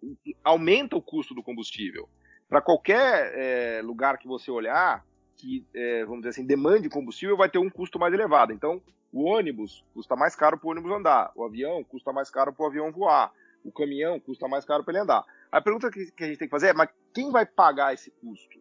aumenta 0.44 0.96
o 0.96 1.02
custo 1.02 1.34
do 1.34 1.42
combustível. 1.42 2.08
Para 2.48 2.62
qualquer 2.62 3.34
é, 3.36 3.82
lugar 3.82 4.18
que 4.18 4.28
você 4.28 4.52
olhar, 4.52 5.04
que, 5.36 5.66
é, 5.74 6.06
vamos 6.06 6.20
dizer 6.20 6.30
assim, 6.30 6.46
demande 6.46 6.90
combustível, 6.90 7.36
vai 7.36 7.50
ter 7.50 7.58
um 7.58 7.70
custo 7.70 7.98
mais 7.98 8.14
elevado. 8.14 8.54
Então, 8.54 8.82
o 9.12 9.24
ônibus 9.24 9.84
custa 9.94 10.16
mais 10.16 10.36
caro 10.36 10.58
para 10.58 10.68
o 10.68 10.72
ônibus 10.72 10.92
andar, 10.92 11.32
o 11.36 11.44
avião 11.44 11.84
custa 11.84 12.12
mais 12.12 12.30
caro 12.30 12.54
para 12.54 12.64
o 12.64 12.68
avião 12.68 12.92
voar, 12.92 13.32
o 13.64 13.72
caminhão 13.72 14.20
custa 14.20 14.48
mais 14.48 14.66
caro 14.66 14.84
para 14.84 14.94
ele 14.94 15.04
andar. 15.04 15.24
A 15.52 15.62
pergunta 15.62 15.90
que, 15.90 16.12
que, 16.12 16.24
a 16.24 16.28
gente 16.28 16.38
tem 16.38 16.48
que 16.48 16.52
fazer 16.52 16.70
é, 16.70 16.74
mas 16.74 16.90
quem 17.14 17.32
vai 17.32 17.46
pagar 17.46 17.94
esse 17.94 18.12
custo? 18.12 18.60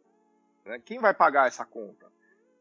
Né? 0.65 0.81
Quem 0.85 0.99
vai 0.99 1.15
pagar 1.15 1.49
essa 1.49 1.65
conta? 1.65 2.13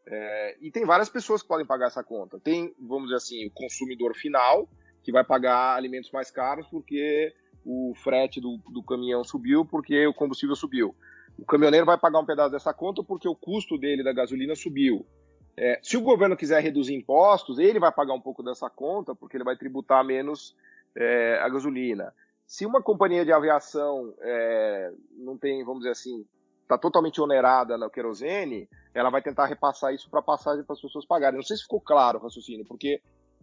É, 0.08 0.58
e 0.62 0.72
tem 0.72 0.86
várias 0.86 1.10
pessoas 1.10 1.42
que 1.42 1.48
podem 1.48 1.66
pagar 1.66 1.88
essa 1.88 2.04
conta. 2.04 2.40
Tem, 2.40 2.74
vamos 2.80 3.06
dizer 3.06 3.18
assim, 3.18 3.46
o 3.46 3.52
consumidor 3.52 4.16
final, 4.16 4.68
que 5.04 5.12
vai 5.12 5.24
pagar 5.24 5.76
alimentos 5.76 6.12
mais 6.12 6.32
caros 6.32 6.68
porque 6.68 7.34
o 7.66 7.94
frete 7.96 8.42
do, 8.42 8.58
do 8.70 8.84
caminhão 8.84 9.24
subiu, 9.24 9.66
porque 9.66 10.06
o 10.08 10.14
combustível 10.14 10.56
subiu. 10.56 10.96
O 11.38 11.46
caminhoneiro 11.46 11.86
vai 11.86 11.98
pagar 11.98 12.20
um 12.20 12.26
pedaço 12.26 12.52
dessa 12.52 12.74
conta 12.74 13.04
porque 13.04 13.28
o 13.28 13.36
custo 13.36 13.78
dele 13.78 14.04
da 14.04 14.14
gasolina 14.14 14.56
subiu. 14.56 15.06
É, 15.58 15.80
se 15.84 15.98
o 15.98 16.02
governo 16.02 16.38
quiser 16.38 16.62
reduzir 16.62 16.96
impostos, 16.96 17.60
ele 17.60 17.80
vai 17.80 17.92
pagar 17.92 18.14
um 18.14 18.22
pouco 18.22 18.42
dessa 18.42 18.70
conta 18.70 19.14
porque 19.14 19.38
ele 19.38 19.44
vai 19.44 19.56
tributar 19.56 20.04
menos 20.04 20.56
é, 20.96 21.40
a 21.42 21.50
gasolina. 21.50 22.14
se 22.46 22.66
uma 22.66 22.82
companhia 22.82 23.24
de 23.24 23.32
aviação 23.32 24.14
é, 24.20 24.92
não 25.18 25.38
tem, 25.38 25.64
vamos 25.64 25.82
dizer 25.82 25.92
assim, 25.92 26.26
está 26.64 26.78
totalmente 26.78 27.22
onerada 27.22 27.78
no 27.78 27.90
querosene, 27.90 28.68
ela 28.94 29.10
vai 29.10 29.22
tentar 29.22 29.46
repassar 29.46 29.94
isso 29.94 30.10
para 30.10 30.22
passagem 30.22 30.64
para 30.64 30.74
as 30.74 30.82
pessoas 30.82 31.06
pagarem. 31.06 31.38
Não 31.38 31.46
sei 31.46 31.58
se 31.58 31.64
ficou 31.64 31.80
claro 31.80 32.20
o 32.20 32.22
raciocínio, 32.22 32.66
porque 32.66 33.02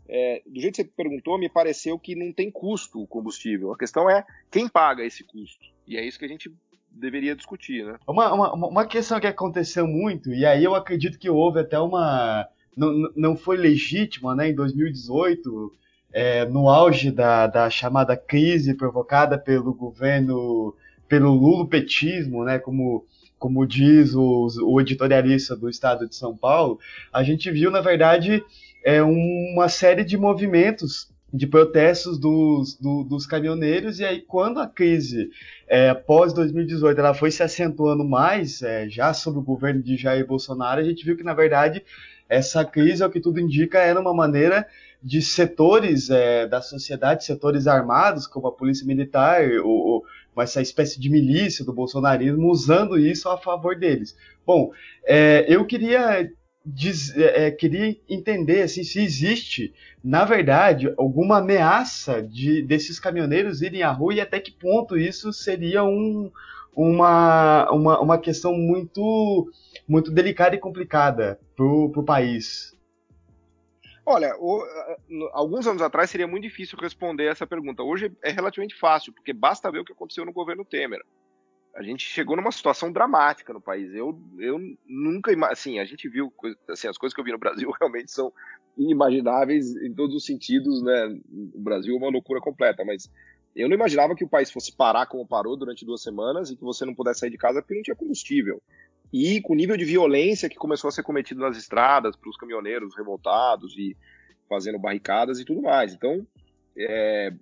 é, 0.08 0.42
do 0.46 0.60
jeito 0.60 0.76
que 0.76 0.82
você 0.82 0.90
perguntou, 0.96 1.38
me 1.38 1.48
pareceu 1.48 1.98
que 1.98 2.14
não 2.14 2.32
tem 2.32 2.50
custo 2.50 3.02
o 3.02 3.06
combustível. 3.06 3.72
A 3.72 3.78
questão 3.78 4.08
é 4.08 4.24
quem 4.50 4.68
paga 4.68 5.04
esse 5.04 5.22
custo. 5.24 5.66
E 5.86 5.96
é 5.96 6.06
isso 6.06 6.18
que 6.18 6.24
a 6.24 6.28
gente 6.28 6.50
deveria 6.90 7.36
discutir, 7.36 7.84
né? 7.84 7.96
Uma, 8.06 8.32
uma, 8.32 8.54
uma 8.54 8.86
questão 8.86 9.20
que 9.20 9.26
aconteceu 9.26 9.86
muito, 9.86 10.32
e 10.32 10.44
aí 10.46 10.64
eu 10.64 10.74
acredito 10.74 11.18
que 11.18 11.30
houve 11.30 11.60
até 11.60 11.78
uma. 11.78 12.48
Não, 12.76 12.92
não 13.16 13.36
foi 13.36 13.56
legítima, 13.56 14.34
né? 14.34 14.50
Em 14.50 14.54
2018, 14.54 15.72
é, 16.12 16.44
no 16.46 16.68
auge 16.68 17.10
da, 17.10 17.46
da 17.46 17.68
chamada 17.68 18.16
crise 18.16 18.74
provocada 18.74 19.38
pelo 19.38 19.74
governo, 19.74 20.74
pelo 21.08 21.32
lulopetismo, 21.32 22.44
né? 22.44 22.58
Como 22.58 23.04
como 23.38 23.66
diz 23.66 24.14
o, 24.14 24.48
o, 24.62 24.80
editorialista 24.80 25.54
do 25.54 25.68
Estado 25.68 26.08
de 26.08 26.14
São 26.14 26.36
Paulo, 26.36 26.78
a 27.12 27.22
gente 27.22 27.50
viu, 27.50 27.70
na 27.70 27.80
verdade, 27.80 28.42
é, 28.84 29.02
uma 29.02 29.68
série 29.68 30.04
de 30.04 30.16
movimentos 30.16 31.08
de 31.32 31.46
protestos 31.46 32.18
dos, 32.18 32.74
do, 32.78 33.04
dos 33.04 33.26
caminhoneiros, 33.26 34.00
e 34.00 34.04
aí 34.04 34.22
quando 34.22 34.60
a 34.60 34.66
crise 34.66 35.30
é, 35.66 35.92
pós 35.92 36.32
2018 36.32 36.98
ela 36.98 37.12
foi 37.12 37.30
se 37.30 37.42
acentuando 37.42 38.02
mais, 38.02 38.62
é, 38.62 38.88
já 38.88 39.12
sob 39.12 39.38
o 39.38 39.42
governo 39.42 39.82
de 39.82 39.96
Jair 39.96 40.26
Bolsonaro, 40.26 40.80
a 40.80 40.84
gente 40.84 41.04
viu 41.04 41.16
que 41.16 41.22
na 41.22 41.34
verdade 41.34 41.84
essa 42.28 42.64
crise, 42.64 43.02
ao 43.02 43.10
que 43.10 43.20
tudo 43.20 43.40
indica, 43.40 43.78
era 43.78 44.00
uma 44.00 44.12
maneira 44.12 44.66
de 45.02 45.22
setores 45.22 46.10
é, 46.10 46.46
da 46.46 46.60
sociedade, 46.60 47.24
setores 47.24 47.66
armados, 47.66 48.26
como 48.26 48.48
a 48.48 48.52
polícia 48.52 48.86
militar, 48.86 49.42
ou 49.64 50.04
essa 50.42 50.60
espécie 50.60 51.00
de 51.00 51.10
milícia 51.10 51.64
do 51.64 51.72
bolsonarismo, 51.72 52.50
usando 52.50 52.98
isso 52.98 53.28
a 53.28 53.38
favor 53.38 53.76
deles. 53.76 54.16
Bom, 54.46 54.70
é, 55.04 55.44
eu 55.48 55.64
queria 55.66 56.30
diz, 56.64 57.16
é, 57.16 57.46
é, 57.46 57.50
queria 57.50 57.96
entender 58.08 58.62
assim, 58.62 58.82
se 58.82 59.00
existe, 59.00 59.72
na 60.02 60.24
verdade, 60.24 60.92
alguma 60.98 61.38
ameaça 61.38 62.22
de 62.22 62.62
desses 62.62 63.00
caminhoneiros 63.00 63.62
irem 63.62 63.82
à 63.82 63.90
rua 63.90 64.14
e 64.14 64.20
até 64.20 64.38
que 64.38 64.50
ponto 64.50 64.96
isso 64.96 65.32
seria 65.32 65.82
um, 65.84 66.30
uma, 66.74 67.70
uma, 67.70 68.00
uma 68.00 68.18
questão 68.18 68.52
muito, 68.54 69.50
muito 69.86 70.10
delicada 70.10 70.54
e 70.54 70.58
complicada 70.58 71.38
para 71.56 71.66
o 71.66 72.04
país. 72.04 72.76
Olha, 74.10 74.34
o, 74.38 74.64
alguns 75.32 75.66
anos 75.66 75.82
atrás 75.82 76.08
seria 76.08 76.26
muito 76.26 76.44
difícil 76.44 76.78
responder 76.78 77.26
essa 77.26 77.46
pergunta. 77.46 77.82
Hoje 77.82 78.10
é 78.22 78.30
relativamente 78.30 78.74
fácil, 78.74 79.12
porque 79.12 79.32
basta 79.32 79.70
ver 79.70 79.80
o 79.80 79.84
que 79.84 79.92
aconteceu 79.92 80.24
no 80.24 80.32
governo 80.32 80.64
Temer 80.64 81.02
a 81.78 81.82
gente 81.82 82.04
chegou 82.04 82.34
numa 82.34 82.50
situação 82.50 82.90
dramática 82.90 83.52
no 83.52 83.60
país. 83.60 83.94
Eu, 83.94 84.20
eu 84.40 84.58
nunca, 84.84 85.32
assim, 85.46 85.78
a 85.78 85.84
gente 85.84 86.08
viu, 86.08 86.32
assim, 86.68 86.88
as 86.88 86.98
coisas 86.98 87.14
que 87.14 87.20
eu 87.20 87.24
vi 87.24 87.30
no 87.30 87.38
Brasil 87.38 87.70
realmente 87.80 88.10
são 88.10 88.32
inimagináveis 88.76 89.76
em 89.76 89.94
todos 89.94 90.16
os 90.16 90.26
sentidos, 90.26 90.82
né? 90.82 91.20
O 91.54 91.60
Brasil 91.60 91.94
é 91.94 91.98
uma 91.98 92.10
loucura 92.10 92.40
completa, 92.40 92.84
mas 92.84 93.08
eu 93.54 93.68
não 93.68 93.76
imaginava 93.76 94.16
que 94.16 94.24
o 94.24 94.28
país 94.28 94.50
fosse 94.50 94.74
parar 94.74 95.06
como 95.06 95.26
parou 95.26 95.56
durante 95.56 95.86
duas 95.86 96.02
semanas 96.02 96.50
e 96.50 96.56
que 96.56 96.64
você 96.64 96.84
não 96.84 96.94
pudesse 96.94 97.20
sair 97.20 97.30
de 97.30 97.38
casa 97.38 97.62
porque 97.62 97.74
não 97.74 97.82
tinha 97.82 97.96
combustível. 97.96 98.60
E 99.12 99.40
com 99.40 99.52
o 99.52 99.56
nível 99.56 99.76
de 99.76 99.84
violência 99.84 100.48
que 100.48 100.56
começou 100.56 100.88
a 100.88 100.92
ser 100.92 101.02
cometido 101.02 101.40
nas 101.40 101.56
estradas 101.56 102.14
para 102.16 102.28
os 102.28 102.36
caminhoneiros 102.36 102.96
revoltados 102.96 103.74
e 103.76 103.96
fazendo 104.48 104.78
barricadas 104.78 105.40
e 105.40 105.44
tudo 105.44 105.62
mais. 105.62 105.94
Então, 105.94 106.26
é, 106.76 107.32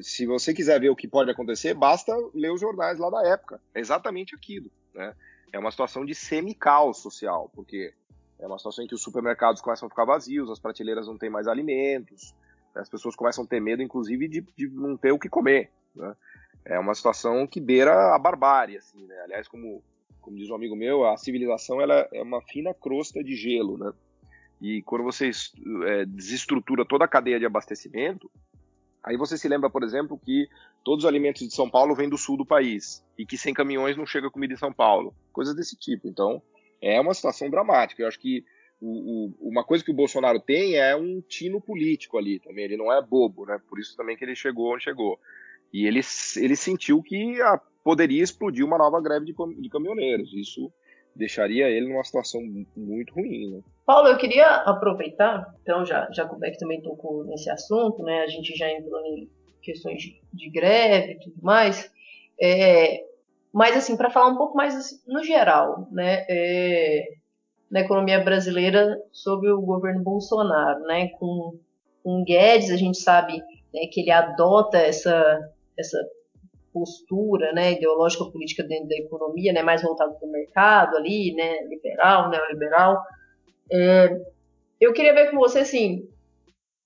se 0.00 0.26
você 0.26 0.54
quiser 0.54 0.80
ver 0.80 0.90
o 0.90 0.96
que 0.96 1.08
pode 1.08 1.30
acontecer, 1.30 1.74
basta 1.74 2.12
ler 2.34 2.52
os 2.52 2.60
jornais 2.60 2.98
lá 2.98 3.10
da 3.10 3.26
época. 3.26 3.60
É 3.74 3.80
exatamente 3.80 4.34
aquilo. 4.34 4.70
Né? 4.94 5.14
É 5.52 5.58
uma 5.58 5.70
situação 5.70 6.04
de 6.04 6.14
semi-caos 6.14 6.98
social, 6.98 7.50
porque 7.54 7.92
é 8.38 8.46
uma 8.46 8.58
situação 8.58 8.84
em 8.84 8.88
que 8.88 8.94
os 8.94 9.02
supermercados 9.02 9.60
começam 9.60 9.86
a 9.86 9.90
ficar 9.90 10.04
vazios, 10.04 10.50
as 10.50 10.58
prateleiras 10.58 11.06
não 11.06 11.18
têm 11.18 11.30
mais 11.30 11.46
alimentos, 11.46 12.34
as 12.74 12.88
pessoas 12.88 13.16
começam 13.16 13.44
a 13.44 13.46
ter 13.46 13.60
medo, 13.60 13.82
inclusive, 13.82 14.28
de, 14.28 14.40
de 14.56 14.68
não 14.68 14.96
ter 14.96 15.12
o 15.12 15.18
que 15.18 15.28
comer. 15.28 15.70
Né? 15.94 16.14
É 16.64 16.78
uma 16.78 16.94
situação 16.94 17.46
que 17.46 17.60
beira 17.60 18.14
a 18.14 18.18
barbárie. 18.18 18.76
Assim, 18.76 19.06
né? 19.06 19.18
Aliás, 19.24 19.48
como, 19.48 19.82
como 20.26 20.36
diz 20.36 20.50
um 20.50 20.56
amigo 20.56 20.74
meu, 20.74 21.06
a 21.06 21.16
civilização 21.16 21.80
ela 21.80 22.08
é 22.12 22.20
uma 22.20 22.42
fina 22.42 22.74
crosta 22.74 23.22
de 23.22 23.36
gelo. 23.36 23.78
Né? 23.78 23.92
E 24.60 24.82
quando 24.82 25.04
você 25.04 25.30
é, 25.84 26.04
desestrutura 26.04 26.84
toda 26.84 27.04
a 27.04 27.08
cadeia 27.08 27.38
de 27.38 27.46
abastecimento, 27.46 28.28
Aí 29.06 29.16
você 29.16 29.38
se 29.38 29.46
lembra, 29.46 29.70
por 29.70 29.84
exemplo, 29.84 30.18
que 30.18 30.48
todos 30.82 31.04
os 31.04 31.08
alimentos 31.08 31.46
de 31.46 31.54
São 31.54 31.70
Paulo 31.70 31.94
vêm 31.94 32.08
do 32.08 32.18
sul 32.18 32.36
do 32.36 32.44
país 32.44 33.04
e 33.16 33.24
que 33.24 33.38
sem 33.38 33.54
caminhões 33.54 33.96
não 33.96 34.04
chega 34.04 34.28
comida 34.28 34.52
em 34.52 34.56
São 34.56 34.72
Paulo. 34.72 35.14
Coisas 35.32 35.54
desse 35.54 35.76
tipo. 35.76 36.08
Então, 36.08 36.42
é 36.82 37.00
uma 37.00 37.14
situação 37.14 37.48
dramática. 37.48 38.02
Eu 38.02 38.08
acho 38.08 38.18
que 38.18 38.44
o, 38.80 39.30
o, 39.40 39.48
uma 39.48 39.62
coisa 39.62 39.84
que 39.84 39.92
o 39.92 39.94
Bolsonaro 39.94 40.40
tem 40.40 40.74
é 40.74 40.96
um 40.96 41.20
tino 41.20 41.60
político 41.60 42.18
ali 42.18 42.40
também. 42.40 42.64
Ele 42.64 42.76
não 42.76 42.92
é 42.92 43.00
bobo, 43.00 43.46
né? 43.46 43.60
Por 43.68 43.78
isso 43.78 43.96
também 43.96 44.16
que 44.16 44.24
ele 44.24 44.34
chegou 44.34 44.74
onde 44.74 44.82
chegou. 44.82 45.20
E 45.72 45.86
ele, 45.86 46.00
ele 46.36 46.56
sentiu 46.56 47.00
que 47.00 47.40
a, 47.42 47.60
poderia 47.86 48.20
explodir 48.20 48.66
uma 48.66 48.76
nova 48.76 49.00
greve 49.00 49.26
de, 49.26 49.32
de 49.32 49.68
caminhoneiros. 49.68 50.34
Isso 50.34 50.72
deixaria 51.14 51.70
ele 51.70 51.88
numa 51.88 52.02
situação 52.02 52.42
muito 52.76 53.14
ruim. 53.14 53.52
Né? 53.52 53.60
Paulo, 53.86 54.08
eu 54.08 54.18
queria 54.18 54.56
aproveitar, 54.62 55.54
então 55.62 55.86
já, 55.86 56.10
já 56.10 56.28
que 56.28 56.34
o 56.34 56.36
Beck 56.36 56.58
também 56.58 56.82
tocou 56.82 57.24
nesse 57.24 57.48
assunto, 57.48 58.02
né, 58.02 58.22
a 58.22 58.26
gente 58.26 58.56
já 58.56 58.68
entrou 58.72 59.00
em 59.06 59.30
questões 59.62 60.02
de, 60.02 60.20
de 60.32 60.50
greve 60.50 61.12
e 61.12 61.18
tudo 61.20 61.36
mais, 61.40 61.88
é, 62.42 63.04
mas 63.52 63.76
assim, 63.76 63.96
para 63.96 64.10
falar 64.10 64.32
um 64.32 64.36
pouco 64.36 64.56
mais 64.56 64.74
assim, 64.74 64.96
no 65.06 65.22
geral, 65.22 65.86
né, 65.92 66.26
é, 66.28 67.04
na 67.70 67.80
economia 67.80 68.18
brasileira 68.18 69.00
sob 69.12 69.48
o 69.48 69.62
governo 69.62 70.02
Bolsonaro, 70.02 70.80
né, 70.80 71.10
com, 71.10 71.56
com 72.02 72.24
Guedes, 72.24 72.70
a 72.70 72.76
gente 72.76 72.98
sabe 72.98 73.38
né, 73.72 73.86
que 73.92 74.00
ele 74.00 74.10
adota 74.10 74.76
essa, 74.76 75.50
essa 75.78 75.98
postura 76.76 77.54
né, 77.54 77.72
ideológica 77.72 78.26
política 78.26 78.62
dentro 78.62 78.88
da 78.88 78.96
economia, 78.96 79.50
né, 79.50 79.62
mais 79.62 79.80
voltado 79.80 80.14
para 80.18 80.28
o 80.28 80.30
mercado 80.30 80.94
ali, 80.94 81.32
né, 81.34 81.62
liberal, 81.62 82.28
neoliberal. 82.28 83.02
É, 83.72 84.20
eu 84.78 84.92
queria 84.92 85.14
ver 85.14 85.30
com 85.30 85.38
você 85.38 85.60
assim, 85.60 86.06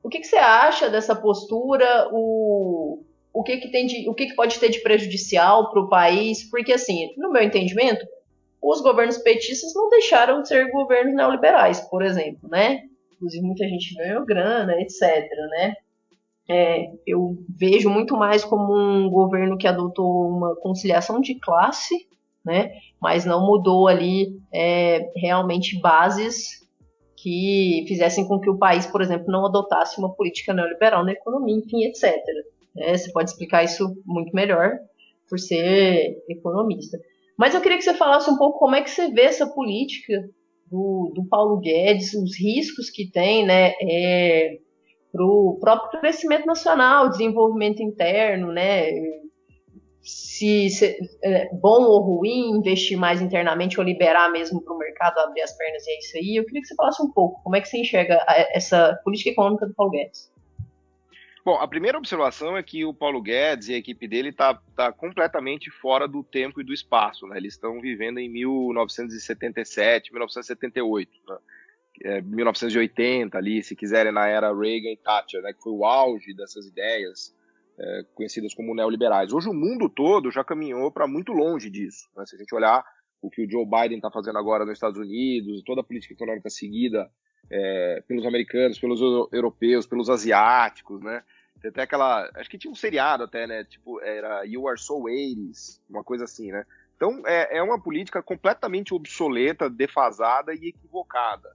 o 0.01 0.09
que, 0.09 0.21
que 0.21 0.29
você 0.29 0.37
acha 0.37 0.89
dessa 0.89 1.17
postura, 1.17 2.09
o, 2.13 3.03
o 3.33 3.43
que, 3.43 3.57
que 3.57 3.73
tem 3.73 3.87
de, 3.87 4.09
o 4.09 4.15
que, 4.15 4.27
que 4.27 4.37
pode 4.37 4.61
ter 4.61 4.69
de 4.69 4.81
prejudicial 4.81 5.73
para 5.73 5.83
o 5.83 5.89
país? 5.89 6.49
Porque 6.49 6.73
assim, 6.73 7.13
no 7.17 7.33
meu 7.33 7.43
entendimento, 7.43 8.07
os 8.63 8.81
governos 8.81 9.19
petistas 9.19 9.75
não 9.75 9.89
deixaram 9.89 10.41
de 10.41 10.47
ser 10.47 10.71
governos 10.71 11.17
neoliberais, 11.17 11.81
por 11.81 12.03
exemplo, 12.03 12.49
né? 12.49 12.85
Inclusive 13.15 13.45
muita 13.45 13.67
gente 13.67 13.97
ganhou 13.97 14.25
grana, 14.25 14.81
etc, 14.81 15.03
né? 15.51 15.75
É, 16.51 16.91
eu 17.07 17.37
vejo 17.49 17.89
muito 17.89 18.17
mais 18.17 18.45
como 18.45 18.75
um 18.75 19.09
governo 19.09 19.57
que 19.57 19.69
adotou 19.69 20.29
uma 20.29 20.57
conciliação 20.57 21.21
de 21.21 21.37
classe, 21.37 21.95
né, 22.45 22.73
mas 23.01 23.25
não 23.25 23.47
mudou 23.47 23.87
ali 23.87 24.37
é, 24.53 25.13
realmente 25.15 25.81
bases 25.81 26.69
que 27.17 27.85
fizessem 27.87 28.27
com 28.27 28.41
que 28.41 28.51
o 28.51 28.59
país, 28.59 28.85
por 28.85 29.01
exemplo, 29.01 29.31
não 29.31 29.47
adotasse 29.47 29.97
uma 30.01 30.13
política 30.13 30.53
neoliberal 30.53 31.05
na 31.05 31.13
economia, 31.13 31.55
enfim, 31.55 31.85
etc. 31.85 32.17
É, 32.79 32.97
você 32.97 33.13
pode 33.13 33.31
explicar 33.31 33.63
isso 33.63 33.95
muito 34.05 34.35
melhor 34.35 34.73
por 35.29 35.39
ser 35.39 36.17
economista. 36.29 36.99
Mas 37.39 37.55
eu 37.55 37.61
queria 37.61 37.79
que 37.79 37.85
você 37.85 37.95
falasse 37.95 38.29
um 38.29 38.37
pouco 38.37 38.59
como 38.59 38.75
é 38.75 38.83
que 38.83 38.91
você 38.91 39.09
vê 39.13 39.23
essa 39.23 39.47
política 39.47 40.15
do, 40.69 41.13
do 41.15 41.25
Paulo 41.27 41.61
Guedes, 41.61 42.13
os 42.15 42.37
riscos 42.37 42.91
que 42.91 43.09
tem, 43.09 43.47
né? 43.47 43.73
Para 45.13 45.25
o 45.25 45.59
próprio 45.61 46.01
crescimento 46.01 46.47
nacional, 46.47 47.09
desenvolvimento 47.09 47.83
interno, 47.83 48.53
né? 48.53 48.91
Se, 50.03 50.71
se 50.71 50.97
é 51.23 51.49
bom 51.53 51.83
ou 51.83 52.01
ruim 52.01 52.57
investir 52.57 52.97
mais 52.97 53.21
internamente 53.21 53.79
ou 53.79 53.85
liberar 53.85 54.31
mesmo 54.31 54.63
para 54.63 54.75
o 54.75 54.79
mercado 54.79 55.19
abrir 55.19 55.43
as 55.43 55.57
pernas 55.57 55.87
e 55.87 55.91
é 55.91 55.99
isso 55.99 56.17
aí. 56.17 56.37
Eu 56.37 56.45
queria 56.45 56.63
que 56.63 56.69
você 56.69 56.75
falasse 56.75 57.03
um 57.03 57.11
pouco 57.11 57.43
como 57.43 57.57
é 57.57 57.61
que 57.61 57.69
você 57.69 57.79
enxerga 57.79 58.25
essa 58.53 58.99
política 59.05 59.31
econômica 59.31 59.67
do 59.67 59.75
Paulo 59.75 59.93
Guedes. 59.93 60.31
Bom, 61.45 61.55
a 61.55 61.67
primeira 61.67 61.97
observação 61.97 62.57
é 62.57 62.63
que 62.63 62.85
o 62.85 62.93
Paulo 62.93 63.21
Guedes 63.23 63.69
e 63.69 63.75
a 63.75 63.79
equipe 63.79 64.07
dele 64.07 64.29
está 64.29 64.61
tá 64.77 64.93
completamente 64.93 65.71
fora 65.71 66.07
do 66.07 66.23
tempo 66.23 66.61
e 66.61 66.65
do 66.65 66.73
espaço. 66.73 67.27
Né? 67.27 67.39
Eles 67.39 67.55
estão 67.55 67.81
vivendo 67.81 68.19
em 68.19 68.29
1977, 68.29 70.13
1978. 70.13 71.11
Né? 71.29 71.37
É, 72.05 72.21
1980 72.21 73.37
ali, 73.37 73.63
se 73.63 73.77
quiserem, 73.77 74.13
na 74.13 74.27
era 74.27 74.55
Reagan 74.55 74.91
e 74.91 74.97
Thatcher, 74.97 75.43
né, 75.43 75.53
que 75.53 75.63
foi 75.63 75.73
o 75.73 75.85
auge 75.85 76.35
dessas 76.35 76.67
ideias 76.67 77.35
é, 77.79 78.05
conhecidas 78.15 78.55
como 78.55 78.75
neoliberais. 78.75 79.33
Hoje 79.33 79.49
o 79.49 79.55
mundo 79.55 79.89
todo 79.89 80.31
já 80.31 80.45
caminhou 80.45 80.91
para 80.91 81.07
muito 81.07 81.33
longe 81.33 81.71
disso. 81.71 82.09
Né? 82.17 82.25
Se 82.27 82.37
a 82.37 82.39
gente 82.39 82.55
olhar 82.55 82.85
o 83.23 83.31
que 83.31 83.45
o 83.45 83.51
Joe 83.51 83.65
Biden 83.65 83.99
está 83.99 84.11
fazendo 84.11 84.39
agora 84.39 84.65
nos 84.65 84.75
Estados 84.75 84.99
Unidos, 84.99 85.63
toda 85.65 85.83
a 85.83 85.85
política 85.85 86.15
econômica 86.15 86.49
seguida 86.49 87.11
é, 87.51 88.03
pelos 88.07 88.25
americanos, 88.25 88.79
pelos 88.79 89.01
europeus, 89.33 89.87
pelos 89.87 90.09
asiáticos, 90.09 91.03
né? 91.03 91.23
Tem 91.61 91.69
até 91.69 91.83
aquela. 91.83 92.31
Acho 92.37 92.49
que 92.49 92.57
tinha 92.57 92.71
um 92.71 92.75
seriado 92.75 93.25
até, 93.25 93.47
né? 93.47 93.65
Tipo, 93.65 94.01
era 94.01 94.45
You 94.45 94.67
Are 94.67 94.81
So 94.81 95.03
80s, 95.03 95.79
uma 95.91 96.03
coisa 96.03 96.25
assim, 96.25 96.51
né? 96.51 96.65
Então 96.97 97.23
é, 97.27 97.59
é 97.59 97.63
uma 97.63 97.79
política 97.79 98.23
completamente 98.23 98.95
obsoleta, 98.95 99.69
defasada 99.69 100.55
e 100.55 100.69
equivocada 100.69 101.55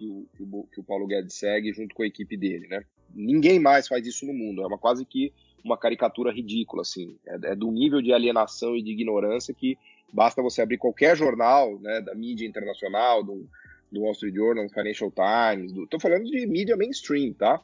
que 0.00 0.06
o, 0.06 0.26
que 0.34 0.42
o, 0.42 0.62
que 0.72 0.80
o 0.80 0.82
Paulo 0.82 1.06
Guedes 1.06 1.34
segue 1.34 1.74
junto 1.74 1.94
com 1.94 2.02
a 2.02 2.06
equipe 2.06 2.34
dele, 2.34 2.66
né? 2.68 2.82
Ninguém 3.14 3.58
mais 3.58 3.86
faz 3.86 4.06
isso 4.06 4.24
no 4.24 4.32
mundo. 4.32 4.62
É 4.62 4.66
uma 4.66 4.78
quase 4.78 5.04
que 5.04 5.30
uma 5.62 5.76
caricatura 5.76 6.32
ridícula, 6.32 6.80
assim. 6.80 7.18
É, 7.26 7.52
é, 7.52 7.54
do 7.54 7.70
nível 7.70 8.00
de 8.00 8.10
alienação 8.10 8.74
e 8.74 8.82
de 8.82 8.92
ignorância 8.92 9.52
que 9.52 9.76
basta 10.10 10.40
você 10.40 10.62
abrir 10.62 10.78
qualquer 10.78 11.14
jornal, 11.16 11.78
né, 11.80 12.00
da 12.00 12.14
mídia 12.14 12.46
internacional, 12.46 13.22
do, 13.22 13.46
do 13.92 14.00
Wall 14.00 14.12
Street 14.12 14.34
Journal, 14.34 14.66
do 14.66 14.72
Financial 14.72 15.12
Times, 15.12 15.72
do, 15.72 15.86
tô 15.86 16.00
falando 16.00 16.24
de 16.24 16.46
mídia 16.46 16.76
mainstream, 16.76 17.34
tá? 17.34 17.60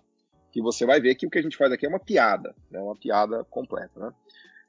Que 0.52 0.60
você 0.60 0.84
vai 0.84 1.00
ver 1.00 1.14
que 1.14 1.26
o 1.26 1.30
que 1.30 1.38
a 1.38 1.42
gente 1.42 1.56
faz 1.56 1.72
aqui 1.72 1.86
é 1.86 1.88
uma 1.88 1.98
piada, 1.98 2.54
né, 2.70 2.78
uma 2.78 2.94
piada 2.94 3.44
completa, 3.44 3.98
né? 3.98 4.12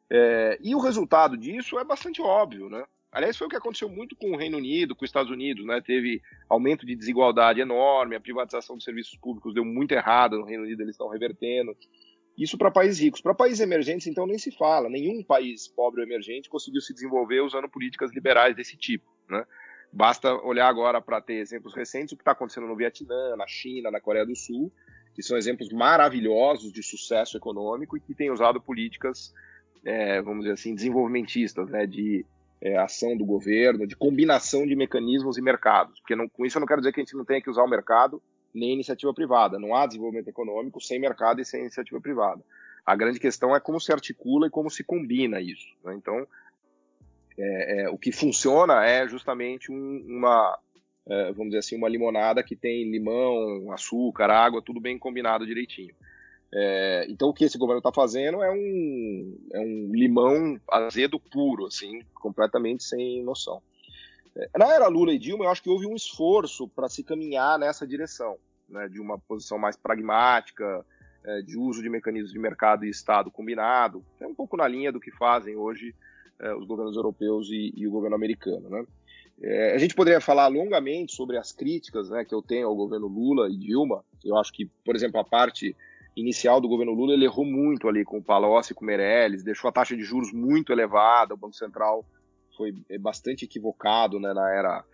É, 0.10 0.58
e 0.64 0.74
o 0.74 0.80
resultado 0.80 1.38
disso 1.38 1.78
é 1.78 1.84
bastante 1.84 2.22
óbvio, 2.22 2.70
né? 2.70 2.84
Aliás, 3.12 3.38
foi 3.38 3.48
o 3.48 3.50
que 3.50 3.56
aconteceu 3.56 3.90
muito 3.90 4.16
com 4.16 4.32
o 4.32 4.38
Reino 4.38 4.58
Unido, 4.58 4.96
com 4.96 5.06
os 5.06 5.10
Estados 5.10 5.32
Unidos, 5.32 5.66
né? 5.66 5.82
Teve 5.82 6.22
aumento 6.50 6.86
de 6.86 6.96
desigualdade 6.96 7.62
enorme, 7.62 8.16
a 8.16 8.20
privatização 8.20 8.76
dos 8.76 8.84
serviços 8.84 9.18
públicos 9.18 9.54
deu 9.54 9.64
muito 9.64 9.94
errado, 9.94 10.38
no 10.38 10.46
Reino 10.46 10.64
Unido 10.64 10.82
eles 10.82 10.94
estão 10.94 11.08
revertendo. 11.08 11.76
Isso 12.38 12.58
para 12.58 12.70
países 12.70 13.00
ricos. 13.00 13.20
Para 13.20 13.34
países 13.34 13.60
emergentes, 13.60 14.06
então, 14.06 14.28
nem 14.28 14.38
se 14.38 14.52
fala. 14.52 14.90
Nenhum 14.90 15.24
país 15.24 15.68
pobre 15.68 16.02
ou 16.02 16.08
emergente 16.08 16.50
conseguiu 16.50 16.82
se 16.82 16.94
desenvolver 16.94 17.42
usando 17.42 17.68
políticas 17.68 18.14
liberais 18.14 18.56
desse 18.56 18.78
tipo, 18.78 19.10
né? 19.28 19.44
Basta 19.92 20.36
olhar 20.44 20.68
agora 20.68 21.02
para 21.02 21.22
ter 21.22 21.36
exemplos 21.36 21.74
recentes, 21.74 22.12
o 22.12 22.18
que 22.18 22.22
está 22.22 22.34
acontecendo 22.34 22.68
no 22.68 22.76
Vietnã, 22.76 23.36
na 23.38 23.48
China, 23.48 23.90
na 23.90 24.02
Coreia 24.02 24.26
do 24.26 24.36
Sul, 24.36 24.72
que 25.16 25.24
são 25.24 25.38
exemplos 25.38 25.72
maravilhosos 25.72 26.72
de 26.72 26.84
sucesso 26.84 27.38
econômico 27.38 27.98
e 27.98 28.02
que 28.02 28.14
têm 28.14 28.30
usado 28.30 28.62
políticas, 28.62 29.34
é, 29.84 30.22
vamos 30.22 30.42
dizer 30.42 30.54
assim, 30.54 30.76
desenvolvimentistas, 30.76 31.70
né? 31.70 31.88
De 31.88 32.26
é, 32.62 32.78
ação 32.78 33.16
do 33.16 33.26
governo, 33.26 33.88
de 33.88 33.96
combinação 33.96 34.66
de 34.66 34.76
mecanismos 34.76 35.38
e 35.38 35.42
mercados. 35.42 36.00
Porque 36.00 36.16
não, 36.16 36.28
com 36.28 36.46
isso 36.46 36.58
eu 36.58 36.60
não 36.60 36.68
quero 36.68 36.82
dizer 36.82 36.92
que 36.92 37.00
a 37.00 37.04
gente 37.04 37.16
não 37.16 37.26
tenha 37.26 37.42
que 37.42 37.50
usar 37.50 37.64
o 37.64 37.70
mercado 37.70 38.22
nem 38.54 38.74
iniciativa 38.74 39.14
privada. 39.14 39.60
Não 39.60 39.76
há 39.76 39.86
desenvolvimento 39.86 40.28
econômico 40.28 40.82
sem 40.82 41.00
mercado 41.00 41.42
e 41.42 41.46
sem 41.46 41.62
iniciativa 41.62 42.02
privada. 42.02 42.42
A 42.86 42.96
grande 42.96 43.20
questão 43.20 43.56
é 43.56 43.60
como 43.60 43.80
se 43.80 43.92
articula 43.92 44.48
e 44.48 44.50
como 44.50 44.70
se 44.70 44.84
combina 44.84 45.42
isso. 45.42 45.68
Né? 45.84 45.94
Então, 45.96 46.26
é, 47.38 47.82
é, 47.82 47.90
o 47.90 47.98
que 47.98 48.12
funciona 48.12 48.86
é 48.86 49.08
justamente 49.08 49.72
um, 49.72 50.06
uma, 50.08 50.58
é, 51.08 51.32
vamos 51.34 51.48
dizer 51.48 51.60
assim, 51.60 51.76
uma 51.76 51.90
limonada 51.90 52.42
que 52.42 52.56
tem 52.56 52.90
limão, 52.90 53.72
açúcar, 53.72 54.32
água, 54.32 54.62
tudo 54.62 54.80
bem 54.80 54.98
combinado 54.98 55.46
direitinho. 55.46 55.94
É, 56.54 57.06
então 57.10 57.30
o 57.30 57.34
que 57.34 57.44
esse 57.44 57.58
governo 57.58 57.80
está 57.80 57.92
fazendo 57.92 58.42
é 58.42 58.52
um, 58.52 59.38
é 59.54 59.60
um 59.60 59.92
limão 59.94 60.60
azedo 60.72 61.20
puro, 61.20 61.66
assim, 61.66 62.02
completamente 62.14 62.84
sem 62.84 63.24
noção. 63.24 63.62
É, 64.36 64.50
na 64.58 64.74
era 64.74 64.88
Lula 64.88 65.12
e 65.12 65.20
Dilma, 65.20 65.46
eu 65.46 65.50
acho 65.50 65.62
que 65.62 65.70
houve 65.70 65.86
um 65.86 65.96
esforço 65.96 66.68
para 66.68 66.88
se 66.88 67.04
caminhar 67.04 67.60
nessa 67.60 67.86
direção, 67.86 68.38
né, 68.70 68.88
de 68.88 69.00
uma 69.00 69.18
posição 69.20 69.58
mais 69.58 69.76
pragmática, 69.76 70.86
é, 71.26 71.42
de 71.42 71.58
uso 71.58 71.82
de 71.82 71.90
mecanismos 71.90 72.32
de 72.32 72.40
mercado 72.40 72.86
e 72.86 72.90
Estado 72.90 73.30
combinado, 73.30 74.04
é 74.20 74.26
um 74.26 74.34
pouco 74.34 74.56
na 74.56 74.68
linha 74.68 74.92
do 74.92 75.00
que 75.00 75.12
fazem 75.12 75.58
hoje 75.58 75.94
é, 76.40 76.54
os 76.54 76.66
governos 76.66 76.96
europeus 76.96 77.50
e, 77.50 77.74
e, 77.76 77.86
o 77.88 77.92
governo 77.92 78.16
americano. 78.16 78.70
Né? 78.70 78.86
É, 79.42 79.76
a 79.76 79.78
gente 79.78 79.94
poderia 79.94 80.22
falar 80.22 80.48
longamente 80.48 81.14
sobre 81.14 81.38
as 81.38 81.52
críticas 81.52 82.10
né, 82.10 82.24
que 82.24 82.34
eu 82.34 82.42
tenho 82.42 82.68
ao 82.68 82.76
governo 82.76 83.08
Lula 83.08 83.50
e 83.50 83.58
Dilma. 83.58 84.06
Eu 84.24 84.38
acho 84.38 84.54
que, 84.54 84.66
por 84.86 84.96
exemplo, 84.96 85.20
a 85.20 85.24
parte 85.24 85.76
inicial 86.20 86.60
do 86.60 86.68
governo 86.68 86.94
Lula, 86.94 87.14
ele 87.14 87.26
errou 87.26 87.46
muito 87.46 87.88
ali 87.88 88.04
com 88.04 88.18
o 88.18 88.24
Palocci 88.24 88.74
com 88.74 88.84
o 88.84 88.88
Meirelles, 88.88 89.44
deixou 89.44 89.70
a 89.70 89.72
taxa 89.72 89.96
de 89.96 90.04
juros 90.04 90.34
muito 90.34 90.72
elevada, 90.72 91.36
o 91.36 91.38
Banco 91.38 91.56
Central 91.56 92.04
foi 92.58 92.74
é, 92.90 92.98
bastante 92.98 93.46
equivocado 93.46 94.20
né, 94.20 94.34
na, 94.34 94.50
era, 94.52 94.86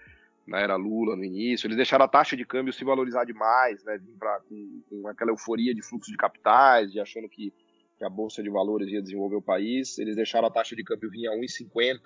na 0.45 0.59
era 0.59 0.75
Lula 0.75 1.15
no 1.15 1.23
início, 1.23 1.65
eles 1.65 1.77
deixaram 1.77 2.03
a 2.03 2.09
taxa 2.09 2.35
de 2.35 2.45
câmbio 2.45 2.73
se 2.73 2.83
valorizar 2.83 3.23
demais, 3.23 3.81
né, 3.85 3.97
pra, 4.19 4.41
com, 4.41 4.81
com, 4.89 5.07
aquela 5.07 5.31
euforia 5.31 5.73
de 5.73 5.81
fluxo 5.81 6.11
de 6.11 6.17
capitais, 6.17 6.91
de 6.91 6.99
achando 6.99 7.29
que, 7.29 7.53
que, 7.97 8.03
a 8.03 8.09
Bolsa 8.09 8.43
de 8.43 8.49
Valores 8.49 8.89
ia 8.89 9.01
desenvolver 9.01 9.37
o 9.37 9.41
país, 9.41 9.97
eles 9.97 10.17
deixaram 10.17 10.49
a 10.49 10.51
taxa 10.51 10.75
de 10.75 10.83
câmbio 10.83 11.09
vir 11.09 11.27
a 11.27 11.37
1,50, 11.37 11.99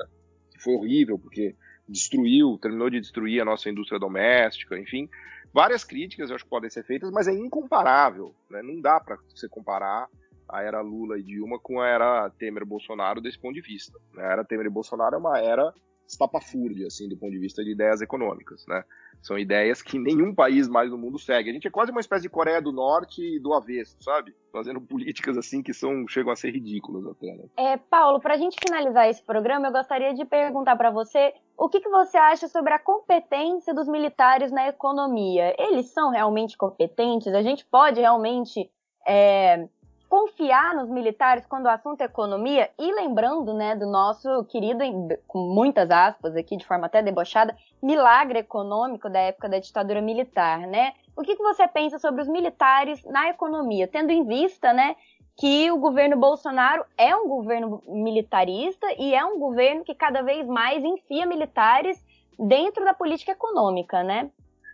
que 0.52 0.62
foi 0.62 0.76
horrível, 0.76 1.18
porque 1.18 1.56
destruiu, 1.88 2.58
terminou 2.62 2.90
de 2.90 3.00
destruir 3.00 3.42
a 3.42 3.46
nossa 3.46 3.70
indústria 3.70 4.00
doméstica, 4.00 4.78
enfim, 4.78 5.10
várias 5.54 5.84
críticas 5.84 6.30
eu 6.30 6.36
acho 6.36 6.44
que 6.44 6.50
podem 6.50 6.70
ser 6.70 6.84
feitas, 6.84 7.12
mas 7.12 7.28
é 7.28 7.34
incomparável, 7.34 8.36
né? 8.50 8.62
Não 8.62 8.80
dá 8.82 9.00
para 9.00 9.18
você 9.34 9.48
comparar 9.48 10.08
a 10.50 10.62
era 10.62 10.82
Lula 10.82 11.20
e 11.20 11.24
Dilma 11.24 11.60
com 11.60 11.82
a 11.82 11.88
era 11.88 12.30
Temer 12.32 12.66
Bolsonaro 12.66 13.20
desse 13.20 13.38
ponto 13.38 13.54
de 13.54 13.62
vista. 13.62 13.98
Né? 14.14 14.24
A 14.24 14.32
era 14.32 14.46
Temer 14.46 14.68
e 14.68 14.70
Bolsonaro 14.70 15.16
é 15.16 15.18
uma 15.18 15.40
era 15.40 15.74
estapafúrdia, 16.08 16.88
assim, 16.88 17.10
do 17.10 17.18
ponto 17.18 17.32
de 17.32 17.40
vista 17.40 17.62
de 17.64 17.72
ideias 17.72 18.02
econômicas, 18.02 18.66
né? 18.66 18.84
São 19.22 19.38
ideias 19.38 19.82
que 19.82 20.00
nenhum 20.00 20.34
país 20.34 20.68
mais 20.70 20.90
no 20.90 20.98
mundo 20.98 21.20
segue. 21.20 21.50
A 21.50 21.54
gente 21.54 21.68
é 21.68 21.72
quase 21.72 21.92
uma 21.92 22.00
espécie 22.00 22.22
de 22.22 22.30
Coreia 22.30 22.62
do 22.62 22.72
Norte 22.72 23.22
e 23.22 23.40
do 23.40 23.54
avesso, 23.54 23.98
sabe? 24.02 24.34
Fazendo 24.54 24.80
políticas 24.80 25.38
assim 25.38 25.62
que 25.62 25.74
são 25.74 26.08
chegam 26.08 26.32
a 26.32 26.36
ser 26.36 26.52
ridículas 26.52 27.06
até. 27.06 27.28
Né? 27.36 27.46
É, 27.58 27.78
Paulo, 27.78 28.22
para 28.22 28.36
a 28.36 28.38
gente 28.38 28.56
finalizar 28.64 29.10
esse 29.10 29.22
programa, 29.22 29.68
eu 29.68 29.72
gostaria 29.74 30.14
de 30.14 30.24
perguntar 30.24 30.78
para 30.78 30.92
você 30.92 31.34
o 31.58 31.68
que, 31.68 31.80
que 31.80 31.90
você 31.90 32.18
acha 32.18 32.48
sobre 32.48 32.72
a 32.72 32.80
competência 32.80 33.74
dos 33.74 33.88
militares 33.88 34.52
na 34.52 34.68
economia. 34.68 35.56
Eles 35.58 35.88
são 35.88 36.12
realmente 36.12 36.56
competentes? 36.56 37.34
A 37.34 37.42
gente 37.42 37.66
pode 37.66 38.00
realmente 38.00 38.70
é, 39.08 39.68
confiar 40.08 40.76
nos 40.76 40.88
militares 40.88 41.46
quando 41.48 41.66
o 41.66 41.70
assunto 41.70 42.02
é 42.02 42.06
economia 42.06 42.70
e 42.78 42.94
lembrando, 42.94 43.54
né, 43.54 43.76
do 43.76 43.88
nosso 43.88 44.44
querido, 44.46 44.80
com 45.28 45.40
muitas 45.40 45.90
aspas 45.90 46.36
aqui, 46.36 46.56
de 46.56 46.66
forma 46.66 46.86
até 46.86 47.02
debochada, 47.02 47.58
milagre 47.82 48.40
econômico 48.40 49.10
da 49.10 49.20
época 49.20 49.50
da 49.50 49.60
ditadura 49.60 50.02
militar, 50.02 50.60
né? 50.60 50.94
O 51.16 51.24
que, 51.24 51.36
que 51.36 51.44
você 51.44 51.68
pensa 51.68 51.98
sobre 51.98 52.22
os 52.22 52.28
militares 52.28 53.04
na 53.06 53.30
economia, 53.30 53.88
tendo 53.88 54.12
em 54.12 54.24
vista, 54.24 54.72
né, 54.72 54.96
que 55.38 55.72
o 55.72 55.78
governo 55.78 56.18
Bolsonaro 56.18 56.84
é 56.98 57.16
um 57.16 57.28
governo 57.28 57.82
militarista 57.88 58.88
e 58.98 59.14
é 59.14 59.24
um 59.24 59.40
governo 59.40 59.84
que 59.84 59.94
cada 59.94 60.24
vez 60.24 60.48
mais 60.48 60.84
enfia 60.84 61.26
militares 61.26 62.04
dentro 62.40 62.84
da 62.84 62.94
política 62.94 63.32
econômica, 63.32 64.04
né? 64.04 64.30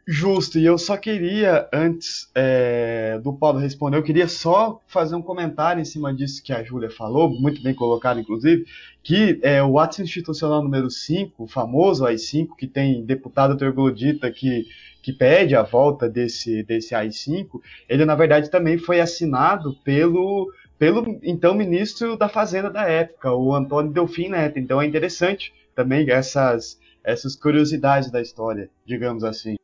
Justo, 0.05 0.59
e 0.59 0.65
eu 0.65 0.77
só 0.77 0.97
queria, 0.97 1.69
antes 1.71 2.29
é, 2.35 3.17
do 3.23 3.31
Paulo 3.31 3.57
responder, 3.59 3.97
eu 3.97 4.03
queria 4.03 4.27
só 4.27 4.81
fazer 4.85 5.15
um 5.15 5.21
comentário 5.21 5.79
em 5.81 5.85
cima 5.85 6.13
disso 6.13 6.43
que 6.43 6.51
a 6.51 6.61
Júlia 6.61 6.89
falou, 6.89 7.29
muito 7.29 7.63
bem 7.63 7.73
colocado, 7.73 8.19
inclusive, 8.19 8.65
que 9.01 9.39
é, 9.41 9.63
o 9.63 9.79
ato 9.79 10.01
institucional 10.01 10.61
número 10.61 10.89
5, 10.89 11.43
o 11.43 11.47
famoso 11.47 12.05
AI-5, 12.05 12.49
que 12.57 12.67
tem 12.67 13.01
deputado 13.05 13.55
troglodita 13.55 14.29
que, 14.29 14.65
que 15.03 15.11
pede 15.11 15.53
a 15.53 15.61
volta 15.61 16.09
desse, 16.09 16.63
desse 16.63 16.95
AI-5, 16.95 17.61
ele 17.89 18.05
na 18.05 18.15
verdade 18.15 18.49
também 18.49 18.77
foi 18.77 19.01
assinado 19.01 19.75
pelo, 19.83 20.49
pelo 20.79 21.19
então 21.21 21.53
ministro 21.53 22.15
da 22.15 22.29
Fazenda 22.29 22.69
da 22.69 22.89
época, 22.89 23.35
o 23.35 23.53
Antônio 23.53 23.91
Delfim 23.91 24.29
Neto. 24.29 24.57
Então 24.57 24.81
é 24.81 24.85
interessante 24.85 25.53
também 25.75 26.09
essas, 26.09 26.79
essas 27.03 27.35
curiosidades 27.35 28.09
da 28.09 28.21
história, 28.21 28.69
digamos 28.85 29.25
assim. 29.25 29.57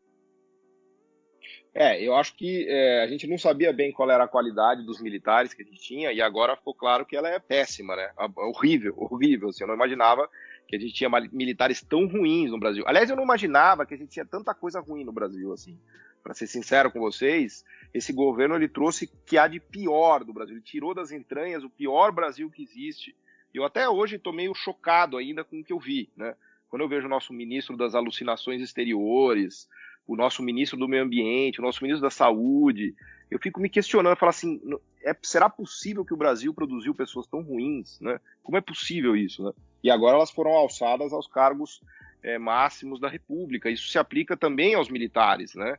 É, 1.73 2.03
eu 2.03 2.13
acho 2.15 2.35
que 2.35 2.67
é, 2.67 3.03
a 3.03 3.07
gente 3.07 3.25
não 3.25 3.37
sabia 3.37 3.71
bem 3.71 3.93
qual 3.93 4.11
era 4.11 4.25
a 4.25 4.27
qualidade 4.27 4.83
dos 4.83 5.01
militares 5.01 5.53
que 5.53 5.61
a 5.61 5.65
gente 5.65 5.79
tinha 5.79 6.11
e 6.11 6.21
agora 6.21 6.57
ficou 6.57 6.73
claro 6.73 7.05
que 7.05 7.15
ela 7.15 7.29
é 7.29 7.39
péssima, 7.39 7.95
né? 7.95 8.11
Horrível, 8.35 8.93
horrível. 8.97 9.47
Assim, 9.47 9.63
eu 9.63 9.67
não 9.67 9.75
imaginava 9.75 10.29
que 10.69 10.75
a 10.75 10.79
gente 10.79 10.93
tinha 10.93 11.09
militares 11.31 11.81
tão 11.81 12.05
ruins 12.05 12.51
no 12.51 12.59
Brasil. 12.59 12.83
Aliás, 12.85 13.09
eu 13.09 13.15
não 13.15 13.23
imaginava 13.23 13.87
que 13.87 13.95
a 13.95 13.97
gente 13.97 14.11
tinha 14.11 14.25
tanta 14.25 14.53
coisa 14.53 14.79
ruim 14.79 15.03
no 15.03 15.11
Brasil, 15.11 15.51
assim. 15.51 15.79
Para 16.21 16.35
ser 16.35 16.45
sincero 16.45 16.91
com 16.91 16.99
vocês, 16.99 17.65
esse 17.91 18.13
governo 18.13 18.55
ele 18.55 18.67
trouxe 18.67 19.05
o 19.05 19.09
que 19.25 19.35
há 19.35 19.47
de 19.47 19.59
pior 19.59 20.23
do 20.23 20.31
Brasil. 20.31 20.55
Ele 20.55 20.63
tirou 20.63 20.93
das 20.93 21.11
entranhas 21.11 21.63
o 21.63 21.71
pior 21.71 22.11
Brasil 22.11 22.51
que 22.51 22.61
existe. 22.61 23.15
Eu 23.51 23.63
até 23.63 23.89
hoje 23.89 24.17
estou 24.17 24.31
meio 24.31 24.53
chocado 24.53 25.17
ainda 25.17 25.43
com 25.43 25.59
o 25.59 25.63
que 25.63 25.73
eu 25.73 25.79
vi, 25.79 26.07
né? 26.15 26.35
Quando 26.69 26.83
eu 26.83 26.87
vejo 26.87 27.07
o 27.07 27.09
nosso 27.09 27.33
ministro 27.33 27.75
das 27.75 27.95
alucinações 27.95 28.61
exteriores, 28.61 29.67
o 30.05 30.15
nosso 30.15 30.43
ministro 30.43 30.77
do 30.77 30.87
meio 30.87 31.01
ambiente, 31.01 31.59
o 31.59 31.63
nosso 31.63 31.81
ministro 31.81 32.03
da 32.03 32.11
saúde. 32.11 32.93
Eu 33.31 33.39
fico 33.39 33.59
me 33.59 33.69
questionando, 33.69 34.11
eu 34.11 34.17
falo 34.17 34.29
assim, 34.29 34.61
é, 35.03 35.17
será 35.23 35.49
possível 35.49 36.05
que 36.05 36.13
o 36.13 36.17
Brasil 36.17 36.53
produziu 36.53 36.93
pessoas 36.93 37.25
tão 37.25 37.41
ruins, 37.41 37.99
né? 37.99 38.19
Como 38.43 38.55
é 38.55 38.61
possível 38.61 39.15
isso, 39.15 39.43
né? 39.43 39.51
E 39.83 39.89
agora 39.89 40.17
elas 40.17 40.31
foram 40.31 40.51
alçadas 40.51 41.13
aos 41.13 41.27
cargos 41.27 41.81
é, 42.21 42.37
máximos 42.37 42.99
da 42.99 43.09
República. 43.09 43.69
Isso 43.69 43.89
se 43.89 43.97
aplica 43.97 44.35
também 44.35 44.75
aos 44.75 44.89
militares, 44.89 45.55
né? 45.55 45.77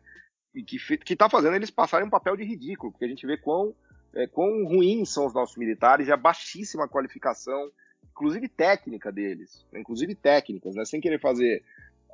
E 0.54 0.62
que 0.62 1.12
está 1.12 1.28
fazendo 1.28 1.54
eles 1.54 1.70
passarem 1.70 2.06
um 2.06 2.10
papel 2.10 2.36
de 2.36 2.44
ridículo, 2.44 2.90
porque 2.90 3.04
a 3.04 3.08
gente 3.08 3.26
vê 3.26 3.36
quão, 3.36 3.74
é, 4.14 4.26
quão 4.26 4.64
ruins 4.64 5.10
são 5.10 5.26
os 5.26 5.34
nossos 5.34 5.56
militares 5.56 6.08
e 6.08 6.12
a 6.12 6.16
baixíssima 6.16 6.88
qualificação, 6.88 7.70
inclusive 8.10 8.48
técnica 8.48 9.12
deles, 9.12 9.64
né? 9.70 9.80
inclusive 9.80 10.14
técnicas, 10.14 10.74
né? 10.74 10.84
Sem 10.84 11.00
querer 11.00 11.20
fazer 11.20 11.62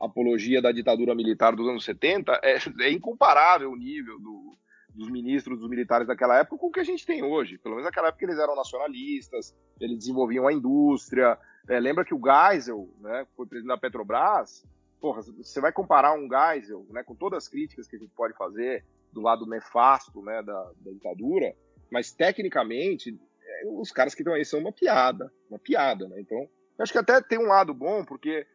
apologia 0.01 0.61
da 0.61 0.73
ditadura 0.73 1.15
militar 1.15 1.57
dos 1.57 1.67
anos 1.67 1.85
70, 1.85 2.41
é, 2.43 2.59
é 2.81 2.93
incomparável 2.93 3.71
o 3.71 3.77
nível 3.77 4.19
do, 4.19 4.57
dos 4.97 5.11
ministros, 5.11 5.59
dos 5.59 5.69
militares 5.69 6.07
daquela 6.07 6.39
época 6.39 6.59
com 6.59 6.69
o 6.69 6.73
que 6.73 6.81
a 6.81 6.85
gente 6.85 7.05
tem 7.05 7.23
hoje. 7.23 7.59
Pelo 7.59 7.75
menos 7.75 7.87
naquela 7.87 8.09
época 8.09 8.25
eles 8.25 8.39
eram 8.39 8.57
nacionalistas, 8.57 9.55
eles 9.81 9.99
desenvolviam 9.99 10.49
a 10.49 10.53
indústria. 10.53 11.39
É, 11.69 11.79
lembra 11.79 12.05
que 12.05 12.15
o 12.15 12.21
Geisel, 12.21 12.89
né, 13.01 13.27
foi 13.37 13.47
presidente 13.47 13.75
da 13.75 13.79
Petrobras, 13.79 14.65
porra, 15.01 15.23
você 15.23 15.61
vai 15.61 15.73
comparar 15.73 16.15
um 16.15 16.29
Geisel, 16.29 16.87
né, 16.91 17.03
com 17.03 17.15
todas 17.15 17.45
as 17.45 17.49
críticas 17.49 17.87
que 17.87 17.97
a 17.97 17.99
gente 17.99 18.13
pode 18.17 18.35
fazer 18.37 18.85
do 19.13 19.21
lado 19.21 19.47
nefasto, 19.47 20.23
né, 20.23 20.43
da, 20.43 20.73
da 20.81 20.91
ditadura, 20.93 21.55
mas 21.91 22.11
tecnicamente 22.13 23.19
é, 23.43 23.69
os 23.69 23.93
caras 23.93 24.15
que 24.15 24.23
estão 24.23 24.35
aí 24.35 24.45
são 24.45 24.61
uma 24.61 24.73
piada, 24.73 25.33
uma 25.49 25.59
piada, 25.59 26.09
né? 26.09 26.21
Então, 26.21 26.39
eu 26.39 26.83
acho 26.83 26.93
que 26.93 26.99
até 26.99 27.21
tem 27.21 27.39
um 27.39 27.47
lado 27.47 27.73
bom, 27.73 28.05
porque 28.05 28.47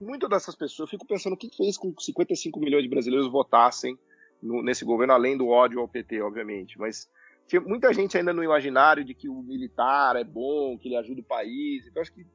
muitas 0.00 0.28
dessas 0.28 0.54
pessoas, 0.54 0.88
eu 0.88 0.90
fico 0.90 1.06
pensando 1.06 1.32
o 1.32 1.36
que 1.36 1.54
fez 1.56 1.76
com 1.76 1.92
que 1.92 2.04
55 2.04 2.60
milhões 2.60 2.82
de 2.82 2.88
brasileiros 2.88 3.30
votassem 3.30 3.98
no, 4.42 4.62
nesse 4.62 4.84
governo, 4.84 5.12
além 5.12 5.36
do 5.36 5.48
ódio 5.48 5.80
ao 5.80 5.88
PT, 5.88 6.20
obviamente, 6.22 6.78
mas 6.78 7.08
tinha 7.46 7.60
muita 7.60 7.92
gente 7.92 8.16
ainda 8.16 8.32
no 8.32 8.42
imaginário 8.42 9.04
de 9.04 9.14
que 9.14 9.28
o 9.28 9.42
militar 9.42 10.16
é 10.16 10.24
bom, 10.24 10.76
que 10.78 10.88
ele 10.88 10.96
ajuda 10.96 11.20
o 11.20 11.24
país, 11.24 11.86
então 11.86 12.02
acho 12.02 12.12
que 12.12 12.26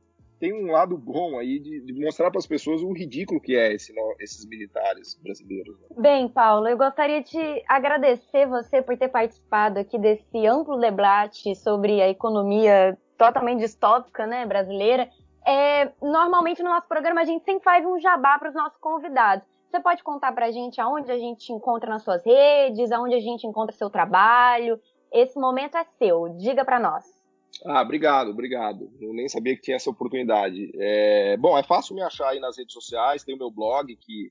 tem 0.41 0.51
um 0.51 0.71
lado 0.71 0.97
bom 0.97 1.37
aí 1.37 1.59
de, 1.59 1.81
de 1.81 1.93
mostrar 1.93 2.31
para 2.31 2.39
as 2.39 2.47
pessoas 2.47 2.81
o 2.81 2.91
ridículo 2.91 3.39
que 3.39 3.55
é 3.55 3.73
esse, 3.73 3.93
esses 4.19 4.43
militares 4.47 5.13
brasileiros. 5.21 5.79
Né? 5.79 5.87
Bem, 5.99 6.27
Paulo, 6.27 6.67
eu 6.67 6.75
gostaria 6.75 7.21
de 7.21 7.63
agradecer 7.67 8.47
você 8.47 8.81
por 8.81 8.97
ter 8.97 9.09
participado 9.09 9.77
aqui 9.77 9.99
desse 9.99 10.47
amplo 10.47 10.79
debate 10.79 11.55
sobre 11.55 12.01
a 12.01 12.09
economia 12.09 12.97
totalmente 13.19 13.59
distópica 13.59 14.25
né, 14.25 14.43
brasileira. 14.47 15.07
É, 15.45 15.91
normalmente 16.01 16.63
no 16.63 16.69
nosso 16.69 16.87
programa 16.87 17.21
a 17.21 17.25
gente 17.25 17.45
sempre 17.45 17.63
faz 17.63 17.85
um 17.85 17.99
jabá 17.99 18.39
para 18.39 18.49
os 18.49 18.55
nossos 18.55 18.79
convidados. 18.79 19.45
Você 19.71 19.79
pode 19.79 20.03
contar 20.03 20.33
para 20.33 20.47
a 20.47 20.51
gente 20.51 20.81
aonde 20.81 21.09
a 21.09 21.17
gente 21.17 21.45
te 21.45 21.53
encontra 21.53 21.89
nas 21.89 22.03
suas 22.03 22.21
redes, 22.25 22.91
aonde 22.91 23.15
a 23.15 23.21
gente 23.21 23.47
encontra 23.47 23.73
seu 23.73 23.89
trabalho. 23.89 24.77
Esse 25.09 25.39
momento 25.39 25.77
é 25.77 25.85
seu. 25.97 26.27
Diga 26.37 26.65
para 26.65 26.77
nós. 26.77 27.05
Ah, 27.65 27.81
obrigado, 27.81 28.31
obrigado. 28.31 28.91
Eu 28.99 29.13
nem 29.13 29.29
sabia 29.29 29.55
que 29.55 29.61
tinha 29.61 29.77
essa 29.77 29.89
oportunidade. 29.89 30.73
É, 30.75 31.37
bom, 31.37 31.57
é 31.57 31.63
fácil 31.63 31.95
me 31.95 32.01
achar 32.01 32.27
aí 32.27 32.41
nas 32.41 32.57
redes 32.57 32.73
sociais, 32.73 33.23
tem 33.23 33.33
o 33.33 33.37
meu 33.37 33.49
blog, 33.49 33.95
que 33.95 34.29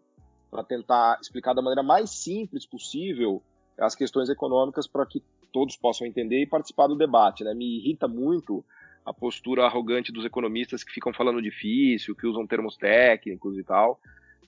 para 0.51 0.65
tentar 0.65 1.19
explicar 1.21 1.53
da 1.53 1.63
maneira 1.63 1.83
mais 1.83 2.11
simples 2.11 2.67
possível 2.67 3.43
as 3.79 3.95
questões 3.95 4.29
econômicas 4.29 4.87
para 4.87 5.07
que 5.07 5.23
todos 5.53 5.77
possam 5.77 6.07
entender 6.07 6.41
e 6.41 6.47
participar 6.47 6.87
do 6.87 6.97
debate. 6.97 7.45
Né? 7.45 7.55
Me 7.55 7.79
irrita 7.79 8.09
muito 8.09 8.65
a 9.05 9.13
postura 9.13 9.65
arrogante 9.65 10.13
dos 10.13 10.25
economistas 10.25 10.85
que 10.85 10.93
ficam 10.93 11.13
falando 11.13 11.41
difícil, 11.41 12.15
que 12.15 12.27
usam 12.27 12.47
termos 12.47 12.77
técnicos 12.77 13.59
e 13.59 13.65
tal. 13.65 14.01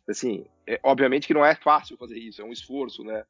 Assim, 0.08 0.44
é, 0.66 0.80
obviamente 0.82 1.26
que 1.26 1.34
não 1.34 1.44
é 1.44 1.54
fácil 1.54 1.96
fazer 1.96 2.18
isso, 2.18 2.42
é 2.42 2.44
um 2.44 2.52
esforço, 2.52 3.04
né? 3.04 3.24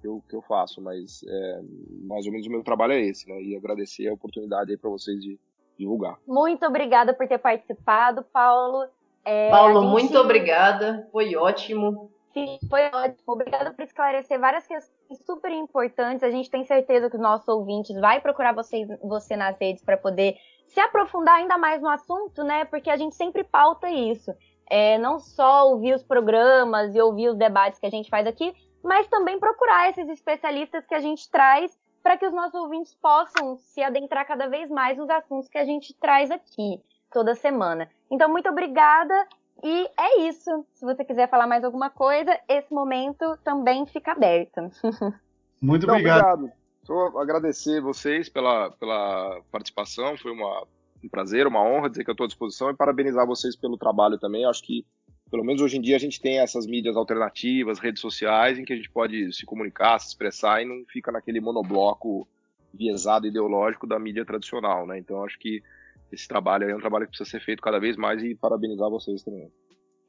Que 0.00 0.06
eu, 0.06 0.22
que 0.28 0.34
eu 0.34 0.42
faço, 0.42 0.80
mas 0.80 1.24
é, 1.26 1.60
mais 2.02 2.24
ou 2.26 2.32
menos 2.32 2.46
o 2.46 2.50
meu 2.50 2.62
trabalho 2.62 2.92
é 2.92 3.00
esse, 3.00 3.28
né? 3.28 3.40
E 3.42 3.56
agradecer 3.56 4.08
a 4.08 4.14
oportunidade 4.14 4.70
aí 4.70 4.76
para 4.76 4.90
vocês 4.90 5.20
de, 5.20 5.38
divulgar. 5.78 6.18
Muito 6.26 6.64
obrigada 6.66 7.14
por 7.14 7.26
ter 7.26 7.38
participado, 7.38 8.22
Paulo. 8.32 8.86
É, 9.24 9.50
Paulo, 9.50 9.82
gente... 9.82 9.90
muito 9.90 10.18
obrigada, 10.18 11.08
foi 11.12 11.36
ótimo. 11.36 12.10
Sim, 12.32 12.58
foi 12.68 12.86
ótimo. 12.86 13.24
Obrigada 13.26 13.72
por 13.72 13.82
esclarecer 13.82 14.38
várias 14.38 14.66
questões 14.66 15.18
super 15.24 15.50
importantes. 15.52 16.22
A 16.22 16.30
gente 16.30 16.50
tem 16.50 16.64
certeza 16.64 17.08
que 17.08 17.16
os 17.16 17.22
nossos 17.22 17.48
ouvintes 17.48 17.98
vai 17.98 18.20
procurar 18.20 18.52
você, 18.52 18.86
você 19.02 19.36
nas 19.36 19.58
redes 19.58 19.82
para 19.82 19.96
poder 19.96 20.36
se 20.66 20.80
aprofundar 20.80 21.36
ainda 21.36 21.56
mais 21.56 21.80
no 21.80 21.88
assunto, 21.88 22.44
né? 22.44 22.64
Porque 22.64 22.90
a 22.90 22.96
gente 22.96 23.14
sempre 23.14 23.42
pauta 23.42 23.90
isso. 23.90 24.32
É, 24.70 24.98
não 24.98 25.18
só 25.18 25.68
ouvir 25.68 25.94
os 25.94 26.02
programas 26.02 26.94
e 26.94 27.00
ouvir 27.00 27.30
os 27.30 27.36
debates 27.36 27.80
que 27.80 27.86
a 27.86 27.90
gente 27.90 28.10
faz 28.10 28.26
aqui, 28.26 28.54
mas 28.82 29.06
também 29.08 29.38
procurar 29.38 29.90
esses 29.90 30.08
especialistas 30.08 30.86
que 30.86 30.94
a 30.94 31.00
gente 31.00 31.30
traz 31.30 31.76
para 32.02 32.16
que 32.16 32.26
os 32.26 32.32
nossos 32.32 32.54
ouvintes 32.54 32.94
possam 32.94 33.56
se 33.56 33.82
adentrar 33.82 34.26
cada 34.26 34.48
vez 34.48 34.70
mais 34.70 34.96
nos 34.96 35.10
assuntos 35.10 35.48
que 35.48 35.58
a 35.58 35.64
gente 35.64 35.94
traz 35.94 36.30
aqui 36.30 36.80
toda 37.12 37.34
semana. 37.34 37.90
Então, 38.10 38.28
muito 38.30 38.48
obrigada 38.48 39.26
e 39.62 39.90
é 39.98 40.20
isso. 40.28 40.64
Se 40.74 40.84
você 40.84 41.04
quiser 41.04 41.28
falar 41.28 41.46
mais 41.46 41.64
alguma 41.64 41.90
coisa, 41.90 42.38
esse 42.48 42.72
momento 42.72 43.36
também 43.44 43.86
fica 43.86 44.12
aberto. 44.12 44.70
Muito 45.60 45.86
Não, 45.88 45.94
obrigado. 45.94 46.34
obrigado. 46.34 46.58
Só 46.84 47.18
agradecer 47.18 47.80
vocês 47.80 48.28
pela, 48.28 48.70
pela 48.70 49.42
participação, 49.50 50.16
foi 50.16 50.30
uma, 50.30 50.64
um 51.04 51.08
prazer, 51.08 51.46
uma 51.46 51.62
honra 51.62 51.90
dizer 51.90 52.04
que 52.04 52.10
eu 52.10 52.12
estou 52.12 52.24
à 52.24 52.28
disposição 52.28 52.70
e 52.70 52.74
parabenizar 52.74 53.26
vocês 53.26 53.56
pelo 53.56 53.76
trabalho 53.76 54.18
também. 54.18 54.46
Acho 54.46 54.62
que 54.62 54.86
pelo 55.30 55.44
menos 55.44 55.60
hoje 55.60 55.76
em 55.76 55.80
dia 55.80 55.96
a 55.96 56.00
gente 56.00 56.20
tem 56.20 56.38
essas 56.38 56.66
mídias 56.66 56.96
alternativas, 56.96 57.78
redes 57.78 58.00
sociais, 58.00 58.58
em 58.58 58.64
que 58.64 58.72
a 58.72 58.76
gente 58.76 58.90
pode 58.90 59.32
se 59.32 59.44
comunicar, 59.44 59.98
se 59.98 60.08
expressar 60.08 60.62
e 60.62 60.64
não 60.64 60.84
fica 60.86 61.12
naquele 61.12 61.40
monobloco 61.40 62.26
viesado 62.72 63.26
ideológico 63.26 63.86
da 63.86 63.98
mídia 63.98 64.24
tradicional, 64.24 64.86
né? 64.86 64.98
Então 64.98 65.24
acho 65.24 65.38
que 65.38 65.62
esse 66.10 66.26
trabalho 66.26 66.68
é 66.68 66.74
um 66.74 66.80
trabalho 66.80 67.04
que 67.04 67.10
precisa 67.10 67.30
ser 67.30 67.40
feito 67.40 67.62
cada 67.62 67.78
vez 67.78 67.96
mais 67.96 68.22
e 68.22 68.34
parabenizar 68.34 68.88
vocês 68.88 69.22
também. 69.22 69.50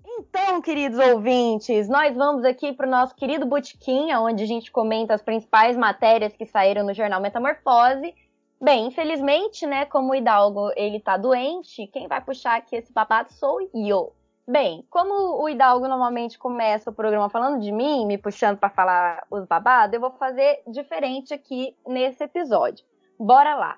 Então, 0.05 0.61
queridos 0.61 0.97
ouvintes, 0.97 1.87
nós 1.87 2.15
vamos 2.15 2.43
aqui 2.43 2.73
para 2.73 2.87
o 2.87 2.89
nosso 2.89 3.15
querido 3.15 3.45
Botequim, 3.45 4.11
onde 4.13 4.43
a 4.43 4.47
gente 4.47 4.71
comenta 4.71 5.13
as 5.13 5.21
principais 5.21 5.77
matérias 5.77 6.33
que 6.35 6.45
saíram 6.45 6.85
no 6.85 6.93
jornal 6.93 7.21
Metamorfose. 7.21 8.13
Bem, 8.61 8.87
infelizmente, 8.87 9.65
né, 9.65 9.85
como 9.85 10.11
o 10.11 10.15
Hidalgo 10.15 10.71
ele 10.75 10.99
tá 10.99 11.15
doente, 11.15 11.87
quem 11.87 12.07
vai 12.07 12.21
puxar 12.21 12.57
aqui 12.57 12.75
esse 12.75 12.91
babado 12.91 13.31
sou 13.31 13.59
eu. 13.73 14.13
Bem, 14.49 14.83
como 14.89 15.39
o 15.39 15.47
Hidalgo 15.47 15.87
normalmente 15.87 16.39
começa 16.39 16.89
o 16.89 16.93
programa 16.93 17.29
falando 17.29 17.61
de 17.61 17.71
mim, 17.71 18.07
me 18.07 18.17
puxando 18.17 18.57
para 18.57 18.67
falar 18.67 19.23
os 19.29 19.45
babados, 19.45 19.93
eu 19.93 20.01
vou 20.01 20.09
fazer 20.09 20.63
diferente 20.65 21.31
aqui 21.35 21.75
nesse 21.85 22.23
episódio. 22.23 22.83
Bora 23.19 23.53
lá! 23.53 23.77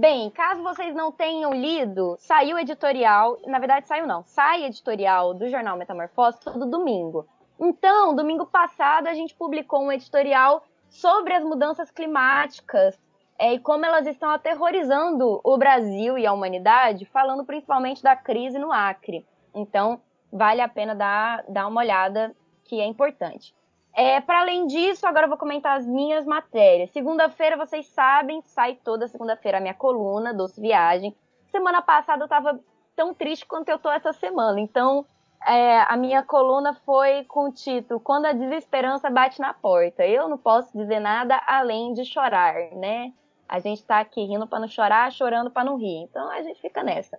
Bem, 0.00 0.30
caso 0.30 0.62
vocês 0.62 0.94
não 0.94 1.12
tenham 1.12 1.52
lido, 1.52 2.16
saiu 2.18 2.58
editorial, 2.58 3.38
na 3.46 3.58
verdade 3.58 3.86
saiu 3.86 4.06
não, 4.06 4.24
sai 4.24 4.64
editorial 4.64 5.34
do 5.34 5.46
jornal 5.50 5.76
Metamorfose 5.76 6.40
todo 6.40 6.64
domingo. 6.64 7.28
Então, 7.60 8.16
domingo 8.16 8.46
passado 8.46 9.08
a 9.08 9.12
gente 9.12 9.34
publicou 9.34 9.82
um 9.82 9.92
editorial 9.92 10.64
sobre 10.88 11.34
as 11.34 11.44
mudanças 11.44 11.90
climáticas 11.90 12.98
é, 13.38 13.52
e 13.52 13.58
como 13.58 13.84
elas 13.84 14.06
estão 14.06 14.30
aterrorizando 14.30 15.38
o 15.44 15.58
Brasil 15.58 16.16
e 16.16 16.26
a 16.26 16.32
humanidade, 16.32 17.04
falando 17.04 17.44
principalmente 17.44 18.02
da 18.02 18.16
crise 18.16 18.58
no 18.58 18.72
Acre. 18.72 19.26
Então, 19.54 20.00
vale 20.32 20.62
a 20.62 20.68
pena 20.68 20.94
dar, 20.94 21.44
dar 21.46 21.66
uma 21.66 21.82
olhada, 21.82 22.34
que 22.64 22.80
é 22.80 22.86
importante. 22.86 23.54
É, 23.92 24.20
para 24.20 24.40
além 24.40 24.66
disso, 24.66 25.06
agora 25.06 25.26
eu 25.26 25.28
vou 25.28 25.38
comentar 25.38 25.76
as 25.76 25.86
minhas 25.86 26.24
matérias. 26.24 26.90
Segunda-feira, 26.90 27.56
vocês 27.56 27.86
sabem, 27.86 28.40
sai 28.42 28.76
toda 28.76 29.08
segunda-feira 29.08 29.58
a 29.58 29.60
minha 29.60 29.74
coluna, 29.74 30.32
Doce 30.32 30.60
Viagem. 30.60 31.14
Semana 31.50 31.82
passada 31.82 32.22
eu 32.22 32.26
estava 32.26 32.60
tão 32.94 33.12
triste 33.12 33.46
quanto 33.46 33.68
eu 33.68 33.78
tô 33.78 33.90
essa 33.90 34.12
semana. 34.12 34.60
Então, 34.60 35.04
é, 35.46 35.80
a 35.88 35.96
minha 35.96 36.22
coluna 36.22 36.74
foi 36.84 37.24
com 37.24 37.48
o 37.48 37.52
título 37.52 37.98
Quando 37.98 38.26
a 38.26 38.32
Desesperança 38.32 39.10
Bate 39.10 39.40
na 39.40 39.52
Porta. 39.52 40.06
Eu 40.06 40.28
não 40.28 40.38
posso 40.38 40.76
dizer 40.76 41.00
nada 41.00 41.42
além 41.46 41.92
de 41.92 42.04
chorar, 42.04 42.54
né? 42.72 43.12
A 43.48 43.58
gente 43.58 43.78
está 43.78 43.98
aqui 43.98 44.22
rindo 44.22 44.46
para 44.46 44.60
não 44.60 44.68
chorar, 44.68 45.10
chorando 45.10 45.50
para 45.50 45.64
não 45.64 45.76
rir. 45.76 46.04
Então 46.04 46.30
a 46.30 46.42
gente 46.42 46.60
fica 46.60 46.84
nessa. 46.84 47.18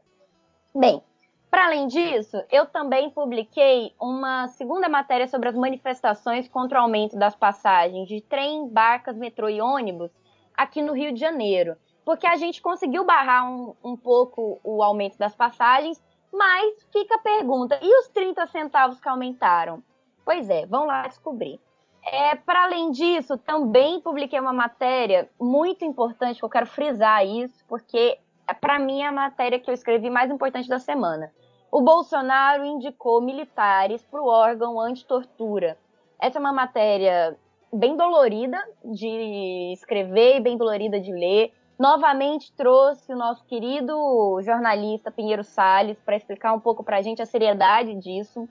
Bem, 0.73 1.03
para 1.51 1.65
além 1.65 1.85
disso, 1.87 2.41
eu 2.49 2.65
também 2.65 3.09
publiquei 3.09 3.93
uma 3.99 4.47
segunda 4.47 4.87
matéria 4.87 5.27
sobre 5.27 5.49
as 5.49 5.55
manifestações 5.55 6.47
contra 6.47 6.79
o 6.79 6.83
aumento 6.83 7.19
das 7.19 7.35
passagens 7.35 8.07
de 8.07 8.21
trem, 8.21 8.69
barcas, 8.69 9.17
metrô 9.17 9.49
e 9.49 9.59
ônibus 9.59 10.09
aqui 10.55 10.81
no 10.81 10.93
Rio 10.93 11.11
de 11.11 11.19
Janeiro. 11.19 11.75
Porque 12.05 12.25
a 12.25 12.37
gente 12.37 12.61
conseguiu 12.61 13.03
barrar 13.03 13.51
um, 13.51 13.75
um 13.83 13.97
pouco 13.97 14.61
o 14.63 14.81
aumento 14.81 15.17
das 15.17 15.35
passagens, 15.35 16.01
mas 16.31 16.87
fica 16.89 17.15
a 17.15 17.19
pergunta: 17.19 17.77
e 17.81 17.99
os 17.99 18.07
30 18.07 18.47
centavos 18.47 19.01
que 19.01 19.09
aumentaram? 19.09 19.83
Pois 20.23 20.49
é, 20.49 20.65
vão 20.65 20.85
lá 20.85 21.05
descobrir. 21.05 21.59
É, 22.03 22.33
Para 22.35 22.63
além 22.63 22.91
disso, 22.91 23.37
também 23.37 23.99
publiquei 23.99 24.39
uma 24.39 24.53
matéria 24.53 25.29
muito 25.39 25.83
importante, 25.83 26.39
que 26.39 26.45
eu 26.45 26.49
quero 26.49 26.65
frisar 26.65 27.25
isso, 27.25 27.63
porque 27.67 28.17
para 28.53 28.79
mim 28.79 29.01
é 29.01 29.07
a 29.07 29.11
matéria 29.11 29.59
que 29.59 29.69
eu 29.69 29.73
escrevi 29.73 30.09
mais 30.09 30.31
importante 30.31 30.67
da 30.67 30.79
semana. 30.79 31.31
O 31.71 31.81
Bolsonaro 31.81 32.65
indicou 32.65 33.21
militares 33.21 34.03
para 34.03 34.21
o 34.21 34.27
órgão 34.27 34.79
anti-tortura. 34.79 35.77
Essa 36.19 36.37
é 36.37 36.41
uma 36.41 36.51
matéria 36.51 37.37
bem 37.71 37.95
dolorida 37.95 38.61
de 38.83 39.71
escrever 39.73 40.37
e 40.37 40.41
bem 40.41 40.57
dolorida 40.57 40.99
de 40.99 41.11
ler. 41.11 41.53
Novamente 41.79 42.53
trouxe 42.53 43.13
o 43.13 43.17
nosso 43.17 43.45
querido 43.45 44.39
jornalista 44.43 45.09
Pinheiro 45.09 45.43
Salles 45.43 45.99
para 46.01 46.15
explicar 46.15 46.53
um 46.53 46.59
pouco 46.59 46.83
para 46.83 46.97
a 46.97 47.01
gente 47.01 47.21
a 47.21 47.25
seriedade 47.25 47.95
disso. 47.95 48.47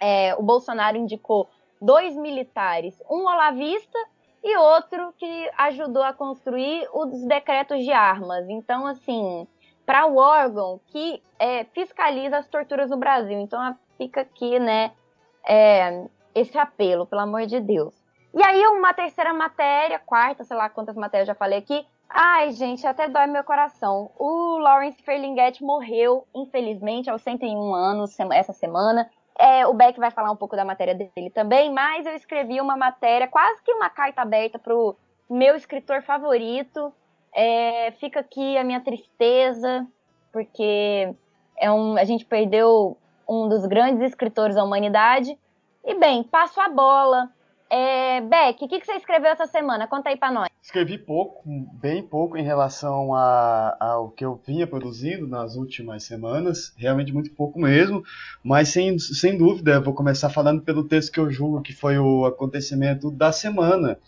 É, 0.00 0.34
o 0.36 0.42
Bolsonaro 0.42 0.96
indicou 0.96 1.48
dois 1.80 2.16
militares, 2.16 3.02
um 3.10 3.26
olavista 3.26 3.98
e 4.44 4.56
outro 4.58 5.14
que 5.18 5.50
ajudou 5.56 6.02
a 6.02 6.12
construir 6.12 6.86
os 6.92 7.26
decretos 7.26 7.82
de 7.82 7.90
armas. 7.90 8.46
Então, 8.50 8.86
assim, 8.86 9.48
para 9.86 10.04
o 10.04 10.16
órgão 10.16 10.78
que 10.88 11.22
é, 11.38 11.64
fiscaliza 11.64 12.36
as 12.36 12.46
torturas 12.46 12.90
no 12.90 12.98
Brasil. 12.98 13.40
Então, 13.40 13.74
fica 13.96 14.20
aqui, 14.20 14.58
né, 14.58 14.92
é, 15.48 16.04
esse 16.34 16.58
apelo, 16.58 17.06
pelo 17.06 17.22
amor 17.22 17.46
de 17.46 17.58
Deus. 17.58 17.94
E 18.34 18.42
aí, 18.42 18.66
uma 18.66 18.92
terceira 18.92 19.32
matéria, 19.32 19.98
quarta, 19.98 20.44
sei 20.44 20.56
lá 20.56 20.68
quantas 20.68 20.96
matérias 20.96 21.28
eu 21.28 21.34
já 21.34 21.38
falei 21.38 21.58
aqui. 21.58 21.86
Ai, 22.08 22.52
gente, 22.52 22.86
até 22.86 23.08
dói 23.08 23.26
meu 23.26 23.44
coração. 23.44 24.10
O 24.18 24.58
Lawrence 24.58 25.02
Ferlinghetti 25.02 25.64
morreu, 25.64 26.26
infelizmente, 26.34 27.08
aos 27.08 27.22
101 27.22 27.74
anos 27.74 28.14
essa 28.32 28.52
semana. 28.52 29.08
É, 29.38 29.66
o 29.66 29.74
Beck 29.74 29.98
vai 29.98 30.10
falar 30.10 30.30
um 30.30 30.36
pouco 30.36 30.54
da 30.54 30.64
matéria 30.64 30.94
dele 30.94 31.30
também, 31.30 31.72
mas 31.72 32.06
eu 32.06 32.14
escrevi 32.14 32.60
uma 32.60 32.76
matéria, 32.76 33.26
quase 33.26 33.62
que 33.62 33.72
uma 33.72 33.90
carta 33.90 34.22
aberta 34.22 34.58
para 34.58 34.74
o 34.74 34.94
meu 35.28 35.56
escritor 35.56 36.02
favorito. 36.02 36.92
É, 37.32 37.90
fica 37.98 38.20
aqui 38.20 38.56
a 38.56 38.62
minha 38.62 38.80
tristeza, 38.80 39.86
porque 40.32 41.12
é 41.58 41.70
um, 41.70 41.96
a 41.96 42.04
gente 42.04 42.24
perdeu 42.24 42.96
um 43.28 43.48
dos 43.48 43.66
grandes 43.66 44.02
escritores 44.02 44.54
da 44.54 44.62
humanidade. 44.62 45.36
E 45.84 45.94
bem, 45.98 46.22
passo 46.22 46.60
a 46.60 46.68
bola. 46.68 47.28
É, 47.70 48.20
Beck, 48.20 48.64
o 48.64 48.68
que, 48.68 48.78
que, 48.78 48.86
você 48.86 48.92
escreveu 48.92 49.30
essa 49.30 49.46
semana? 49.46 49.86
Conta 49.86 50.10
aí 50.10 50.16
para 50.16 50.32
nós. 50.32 50.48
Escrevi 50.62 50.98
pouco, 50.98 51.42
bem 51.74 52.02
pouco 52.02 52.36
em 52.36 52.42
relação 52.42 53.14
a, 53.14 53.76
ao 53.80 54.10
que 54.10 54.24
eu 54.24 54.40
vinha 54.46 54.66
produzindo 54.66 55.26
nas 55.26 55.56
últimas 55.56 56.04
semanas, 56.04 56.72
realmente 56.76 57.12
muito 57.12 57.30
pouco 57.30 57.58
mesmo, 57.58 58.02
mas 58.42 58.68
sem, 58.68 58.98
sem 58.98 59.36
dúvida, 59.36 59.80
vou 59.80 59.94
começar 59.94 60.30
falando 60.30 60.62
pelo 60.62 60.84
texto 60.84 61.12
que 61.12 61.20
eu 61.20 61.30
julgo 61.30 61.62
que 61.62 61.72
foi 61.72 61.98
o 61.98 62.24
acontecimento 62.26 63.10
da 63.10 63.32
semana, 63.32 63.98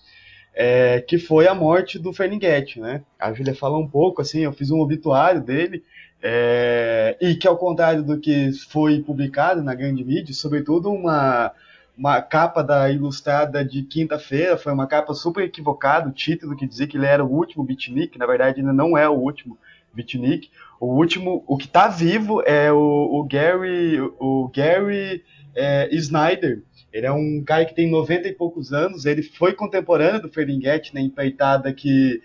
é, 0.54 1.00
que 1.00 1.18
foi 1.18 1.48
a 1.48 1.54
morte 1.54 1.98
do 1.98 2.12
Ferninguete, 2.12 2.80
né? 2.80 3.02
A 3.18 3.32
Júlia 3.32 3.54
fala 3.54 3.76
um 3.78 3.88
pouco, 3.88 4.22
assim, 4.22 4.40
eu 4.40 4.52
fiz 4.52 4.70
um 4.70 4.80
obituário 4.80 5.42
dele, 5.42 5.82
é, 6.22 7.16
e 7.20 7.34
que 7.34 7.46
ao 7.46 7.58
contrário 7.58 8.02
do 8.02 8.18
que 8.18 8.52
foi 8.70 9.00
publicado 9.02 9.62
na 9.62 9.74
grande 9.74 10.04
mídia, 10.04 10.34
sobretudo 10.34 10.90
uma 10.90 11.52
uma 11.96 12.20
capa 12.20 12.62
da 12.62 12.90
Ilustrada 12.90 13.64
de 13.64 13.82
quinta-feira, 13.82 14.58
foi 14.58 14.72
uma 14.72 14.86
capa 14.86 15.14
super 15.14 15.44
equivocada, 15.44 16.08
o 16.08 16.12
título 16.12 16.56
que 16.56 16.66
dizia 16.66 16.86
que 16.86 16.96
ele 16.96 17.06
era 17.06 17.24
o 17.24 17.32
último 17.32 17.64
beatnik, 17.64 18.18
na 18.18 18.26
verdade 18.26 18.60
ele 18.60 18.72
não 18.72 18.96
é 18.96 19.08
o 19.08 19.14
último 19.14 19.58
beatnik. 19.94 20.50
O 20.78 20.94
último, 20.94 21.42
o 21.46 21.56
que 21.56 21.64
está 21.64 21.88
vivo 21.88 22.42
é 22.42 22.70
o, 22.70 22.76
o, 22.76 23.24
Gary, 23.24 23.98
o 24.20 24.50
Gary 24.54 25.24
é, 25.54 25.88
Snyder. 25.94 26.62
Ele 26.92 27.06
é 27.06 27.12
um 27.12 27.42
cara 27.44 27.64
que 27.64 27.74
tem 27.74 27.90
90 27.90 28.28
e 28.28 28.32
poucos 28.32 28.72
anos, 28.72 29.06
ele 29.06 29.22
foi 29.22 29.54
contemporâneo 29.54 30.20
do 30.20 30.28
Ferlinghetti 30.28 30.94
na 30.94 31.00
empreitada 31.00 31.72
que 31.72 32.22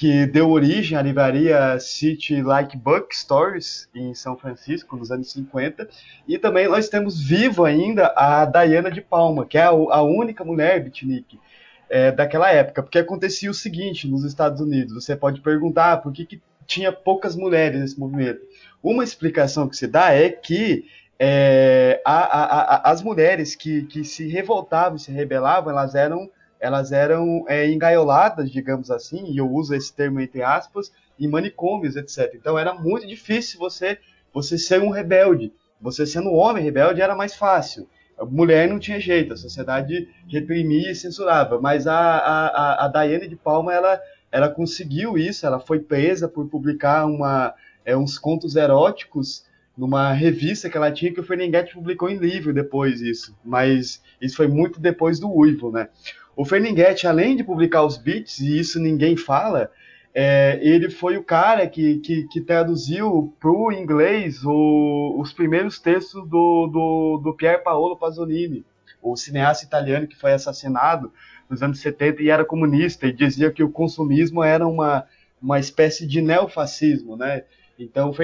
que 0.00 0.24
deu 0.24 0.48
origem 0.48 0.96
à 0.96 1.02
livraria 1.02 1.78
City 1.78 2.40
Like 2.40 2.74
Book 2.74 3.14
Stories 3.14 3.86
em 3.94 4.14
São 4.14 4.34
Francisco 4.34 4.96
nos 4.96 5.10
anos 5.10 5.30
50. 5.30 5.86
E 6.26 6.38
também 6.38 6.66
nós 6.66 6.88
temos 6.88 7.22
vivo 7.22 7.66
ainda 7.66 8.10
a 8.16 8.46
Diana 8.46 8.90
de 8.90 9.02
Palma, 9.02 9.44
que 9.44 9.58
é 9.58 9.64
a, 9.64 10.00
única 10.00 10.42
mulher 10.42 10.82
beatnik 10.82 11.38
é, 11.90 12.10
daquela 12.10 12.50
época. 12.50 12.82
Porque 12.82 12.98
acontecia 12.98 13.50
o 13.50 13.52
seguinte 13.52 14.08
nos 14.08 14.24
Estados 14.24 14.58
Unidos: 14.62 14.94
você 14.94 15.14
pode 15.14 15.42
perguntar 15.42 15.98
por 15.98 16.14
que, 16.14 16.24
que 16.24 16.40
tinha 16.66 16.90
poucas 16.90 17.36
mulheres 17.36 17.78
nesse 17.78 18.00
movimento. 18.00 18.40
Uma 18.82 19.04
explicação 19.04 19.68
que 19.68 19.76
se 19.76 19.86
dá 19.86 20.14
é 20.14 20.30
que 20.30 20.86
é, 21.18 22.00
a, 22.06 22.20
a, 22.20 22.60
a, 22.60 22.90
as 22.90 23.02
mulheres 23.02 23.54
que, 23.54 23.82
que 23.82 24.02
se 24.02 24.26
revoltavam, 24.26 24.96
se 24.96 25.12
rebelavam, 25.12 25.70
elas 25.70 25.94
eram 25.94 26.30
elas 26.60 26.92
eram 26.92 27.44
é, 27.48 27.70
engaioladas, 27.70 28.50
digamos 28.50 28.90
assim, 28.90 29.32
e 29.32 29.38
eu 29.38 29.50
uso 29.50 29.74
esse 29.74 29.92
termo 29.92 30.20
entre 30.20 30.42
aspas, 30.42 30.92
em 31.18 31.26
manicômios, 31.26 31.96
etc. 31.96 32.34
Então 32.34 32.58
era 32.58 32.74
muito 32.74 33.06
difícil 33.06 33.58
você 33.58 33.98
você 34.32 34.56
ser 34.56 34.80
um 34.80 34.90
rebelde. 34.90 35.52
Você 35.80 36.06
sendo 36.06 36.30
um 36.30 36.36
homem 36.36 36.62
rebelde 36.62 37.00
era 37.00 37.16
mais 37.16 37.34
fácil. 37.34 37.88
A 38.18 38.24
mulher 38.24 38.68
não 38.68 38.78
tinha 38.78 39.00
jeito, 39.00 39.32
a 39.32 39.36
sociedade 39.36 40.08
reprimia 40.28 40.90
e 40.90 40.94
censurava. 40.94 41.60
Mas 41.60 41.86
a, 41.86 41.96
a, 41.98 42.84
a 42.84 42.88
Daiane 42.88 43.26
de 43.26 43.34
Palma, 43.34 43.72
ela, 43.72 44.00
ela 44.30 44.48
conseguiu 44.50 45.16
isso, 45.16 45.46
ela 45.46 45.58
foi 45.58 45.80
presa 45.80 46.28
por 46.28 46.46
publicar 46.46 47.06
uma, 47.06 47.54
é, 47.84 47.96
uns 47.96 48.18
contos 48.18 48.56
eróticos 48.56 49.44
numa 49.76 50.12
revista 50.12 50.68
que 50.68 50.76
ela 50.76 50.92
tinha 50.92 51.12
que 51.12 51.20
o 51.20 51.24
Ferlinghetti 51.24 51.72
publicou 51.72 52.10
em 52.10 52.18
livro 52.18 52.52
depois 52.52 53.00
isso. 53.00 53.34
Mas 53.42 54.02
isso 54.20 54.36
foi 54.36 54.46
muito 54.46 54.78
depois 54.78 55.18
do 55.18 55.32
Uivo, 55.32 55.72
né? 55.72 55.88
O 56.40 56.44
Ferlinghetti, 56.46 57.06
além 57.06 57.36
de 57.36 57.44
publicar 57.44 57.84
os 57.84 57.98
beats, 57.98 58.38
e 58.38 58.58
isso 58.58 58.80
ninguém 58.80 59.14
fala, 59.14 59.70
é, 60.14 60.58
ele 60.62 60.88
foi 60.88 61.18
o 61.18 61.22
cara 61.22 61.68
que, 61.68 61.98
que, 61.98 62.26
que 62.28 62.40
traduziu 62.40 63.36
para 63.38 63.50
o 63.50 63.70
inglês 63.70 64.40
os 64.42 65.34
primeiros 65.34 65.78
textos 65.78 66.26
do, 66.26 66.66
do, 66.66 67.20
do 67.22 67.34
Pier 67.34 67.62
Paolo 67.62 67.94
Pasolini, 67.94 68.64
o 69.02 69.18
cineasta 69.18 69.66
italiano 69.66 70.06
que 70.06 70.16
foi 70.16 70.32
assassinado 70.32 71.12
nos 71.46 71.62
anos 71.62 71.78
70 71.78 72.22
e 72.22 72.30
era 72.30 72.42
comunista, 72.42 73.06
e 73.06 73.12
dizia 73.12 73.50
que 73.50 73.62
o 73.62 73.70
consumismo 73.70 74.42
era 74.42 74.66
uma, 74.66 75.04
uma 75.42 75.60
espécie 75.60 76.06
de 76.06 76.22
neofascismo, 76.22 77.18
né? 77.18 77.44
Então, 77.78 78.08
o 78.08 78.14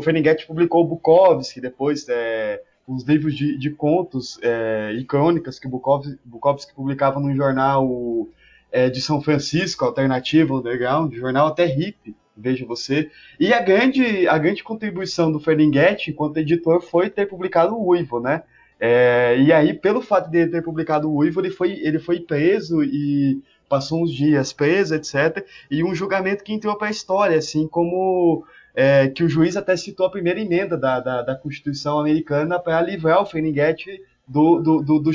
Ferlinghetti 0.00 0.46
publicou 0.46 0.82
Bukowski, 0.82 1.60
depois 1.60 2.08
é, 2.08 2.62
os 2.86 3.04
livros 3.04 3.34
de, 3.34 3.58
de 3.58 3.70
contos 3.70 4.38
é, 4.42 4.92
e 4.96 5.04
crônicas 5.04 5.58
que 5.58 5.66
Bukowski, 5.66 6.18
Bukowski 6.24 6.74
publicava 6.74 7.18
num 7.18 7.34
jornal 7.34 8.28
é, 8.70 8.88
de 8.88 9.00
São 9.00 9.20
Francisco, 9.20 9.84
Alternativa 9.84 10.54
Underground, 10.54 11.12
jornal 11.14 11.48
até 11.48 11.64
hippie, 11.64 12.14
veja 12.36 12.64
você. 12.64 13.10
E 13.40 13.52
a 13.52 13.60
grande, 13.60 14.28
a 14.28 14.38
grande 14.38 14.62
contribuição 14.62 15.32
do 15.32 15.40
Ferlinghetti, 15.40 16.10
enquanto 16.10 16.36
editor, 16.36 16.80
foi 16.80 17.10
ter 17.10 17.26
publicado 17.26 17.74
o 17.74 17.88
Uivo, 17.88 18.20
né? 18.20 18.42
É, 18.78 19.36
e 19.38 19.52
aí, 19.52 19.72
pelo 19.72 20.02
fato 20.02 20.30
de 20.30 20.38
ele 20.38 20.50
ter 20.50 20.62
publicado 20.62 21.08
o 21.08 21.16
Uivo, 21.16 21.40
ele 21.40 21.50
foi, 21.50 21.72
ele 21.82 21.98
foi 21.98 22.20
preso 22.20 22.84
e 22.84 23.42
passou 23.68 24.02
uns 24.02 24.12
dias 24.12 24.52
preso, 24.52 24.94
etc. 24.94 25.44
E 25.70 25.82
um 25.82 25.94
julgamento 25.94 26.44
que 26.44 26.52
entrou 26.52 26.76
para 26.76 26.88
a 26.88 26.90
história, 26.90 27.38
assim 27.38 27.66
como 27.66 28.44
é, 28.76 29.08
que 29.08 29.24
o 29.24 29.28
juiz 29.28 29.56
até 29.56 29.74
citou 29.74 30.04
a 30.04 30.10
primeira 30.10 30.38
emenda 30.38 30.76
da, 30.76 31.00
da, 31.00 31.22
da 31.22 31.34
Constituição 31.34 31.98
americana 31.98 32.58
para 32.58 32.82
livrar 32.82 33.22
o 33.22 33.26
Ferlinghetti 33.26 34.02
do, 34.28 34.60
do, 34.60 34.82
do, 34.82 34.98
do 34.98 35.10